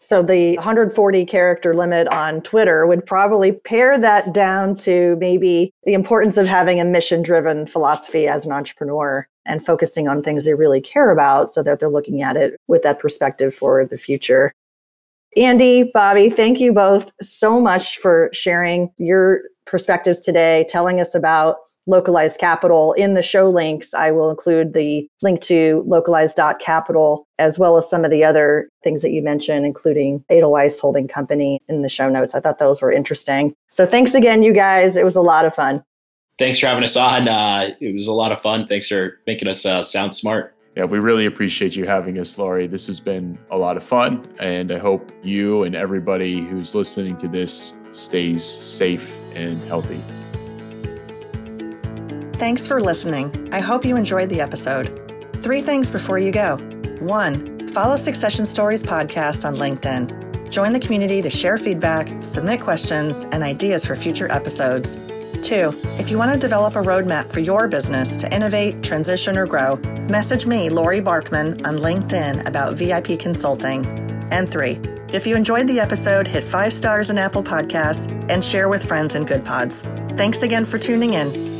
so 0.07 0.23
the 0.23 0.55
140 0.55 1.25
character 1.25 1.75
limit 1.75 2.07
on 2.07 2.41
Twitter 2.41 2.87
would 2.87 3.05
probably 3.05 3.51
pare 3.51 3.99
that 3.99 4.33
down 4.33 4.77
to 4.77 5.17
maybe 5.19 5.73
the 5.83 5.93
importance 5.93 6.37
of 6.37 6.47
having 6.47 6.79
a 6.79 6.85
mission 6.85 7.21
driven 7.21 7.67
philosophy 7.67 8.25
as 8.25 8.45
an 8.45 8.53
entrepreneur 8.53 9.27
and 9.45 9.65
focusing 9.65 10.07
on 10.07 10.23
things 10.23 10.45
they 10.45 10.53
really 10.53 10.79
care 10.79 11.11
about 11.11 11.49
so 11.49 11.61
that 11.61 11.81
they're 11.81 11.89
looking 11.89 12.21
at 12.21 12.37
it 12.37 12.55
with 12.67 12.83
that 12.83 12.99
perspective 12.99 13.53
for 13.53 13.85
the 13.85 13.97
future. 13.97 14.53
Andy, 15.35 15.91
Bobby, 15.93 16.29
thank 16.29 16.61
you 16.61 16.71
both 16.71 17.11
so 17.21 17.59
much 17.59 17.97
for 17.97 18.29
sharing 18.31 18.89
your 18.97 19.41
perspectives 19.65 20.21
today, 20.21 20.65
telling 20.69 21.01
us 21.01 21.15
about 21.15 21.57
localized 21.87 22.39
capital. 22.39 22.93
In 22.93 23.13
the 23.13 23.23
show 23.23 23.49
links, 23.49 23.93
I 23.93 24.11
will 24.11 24.29
include 24.29 24.73
the 24.73 25.07
link 25.21 25.41
to 25.43 25.83
localized.capital 25.87 27.25
as 27.39 27.57
well 27.57 27.77
as 27.77 27.89
some 27.89 28.05
of 28.05 28.11
the 28.11 28.23
other 28.23 28.69
things 28.83 29.01
that 29.01 29.11
you 29.11 29.21
mentioned, 29.21 29.65
including 29.65 30.23
Edelweiss 30.29 30.79
Holding 30.79 31.07
Company 31.07 31.59
in 31.67 31.81
the 31.81 31.89
show 31.89 32.09
notes. 32.09 32.35
I 32.35 32.39
thought 32.39 32.59
those 32.59 32.81
were 32.81 32.91
interesting. 32.91 33.53
So 33.69 33.85
thanks 33.85 34.13
again, 34.13 34.43
you 34.43 34.53
guys. 34.53 34.97
It 34.97 35.05
was 35.05 35.15
a 35.15 35.21
lot 35.21 35.45
of 35.45 35.55
fun. 35.55 35.83
Thanks 36.37 36.59
for 36.59 36.67
having 36.67 36.83
us 36.83 36.95
on. 36.95 37.27
Uh, 37.27 37.71
it 37.79 37.93
was 37.93 38.07
a 38.07 38.13
lot 38.13 38.31
of 38.31 38.39
fun. 38.39 38.67
Thanks 38.67 38.87
for 38.87 39.19
making 39.25 39.47
us 39.47 39.65
uh, 39.65 39.81
sound 39.81 40.13
smart. 40.13 40.53
Yeah, 40.75 40.85
we 40.85 40.99
really 40.99 41.25
appreciate 41.25 41.75
you 41.75 41.85
having 41.85 42.19
us, 42.19 42.37
Laurie. 42.37 42.67
This 42.67 42.85
has 42.85 42.99
been 42.99 43.39
a 43.49 43.57
lot 43.57 43.77
of 43.77 43.83
fun, 43.83 44.31
and 44.39 44.71
I 44.71 44.77
hope 44.77 45.11
you 45.23 45.63
and 45.63 45.75
everybody 45.75 46.41
who's 46.41 46.75
listening 46.75 47.17
to 47.17 47.27
this 47.27 47.79
stays 47.89 48.43
safe 48.43 49.19
and 49.33 49.59
healthy. 49.63 49.99
Thanks 52.37 52.67
for 52.67 52.79
listening. 52.79 53.49
I 53.51 53.59
hope 53.59 53.83
you 53.83 53.97
enjoyed 53.97 54.29
the 54.29 54.41
episode. 54.41 54.93
Three 55.41 55.59
things 55.59 55.89
before 55.89 56.19
you 56.19 56.31
go. 56.31 56.57
One, 56.99 57.67
follow 57.69 57.95
Succession 57.95 58.45
Stories 58.45 58.83
podcast 58.83 59.43
on 59.43 59.55
LinkedIn. 59.55 60.51
Join 60.51 60.71
the 60.71 60.79
community 60.79 61.19
to 61.23 61.31
share 61.31 61.57
feedback, 61.57 62.09
submit 62.23 62.61
questions, 62.61 63.25
and 63.31 63.41
ideas 63.41 63.87
for 63.87 63.95
future 63.95 64.31
episodes. 64.31 64.97
Two, 65.41 65.73
if 65.97 66.11
you 66.11 66.19
want 66.19 66.31
to 66.31 66.37
develop 66.37 66.75
a 66.75 66.81
roadmap 66.81 67.31
for 67.33 67.39
your 67.39 67.67
business 67.67 68.15
to 68.17 68.31
innovate, 68.31 68.83
transition, 68.83 69.35
or 69.35 69.47
grow, 69.47 69.77
message 70.07 70.45
me, 70.45 70.69
Laurie 70.69 71.01
Barkman, 71.01 71.65
on 71.65 71.79
LinkedIn 71.79 72.47
about 72.47 72.75
VIP 72.75 73.19
consulting. 73.19 73.83
And 74.31 74.47
three, 74.47 74.79
if 75.11 75.25
you 75.25 75.35
enjoyed 75.35 75.67
the 75.67 75.79
episode, 75.79 76.27
hit 76.27 76.43
five 76.43 76.71
stars 76.71 77.09
in 77.09 77.17
Apple 77.17 77.41
Podcasts 77.41 78.11
and 78.29 78.45
share 78.45 78.69
with 78.69 78.85
friends 78.85 79.15
in 79.15 79.25
Goodpods. 79.25 79.81
Thanks 80.17 80.43
again 80.43 80.65
for 80.65 80.77
tuning 80.77 81.13
in. 81.13 81.56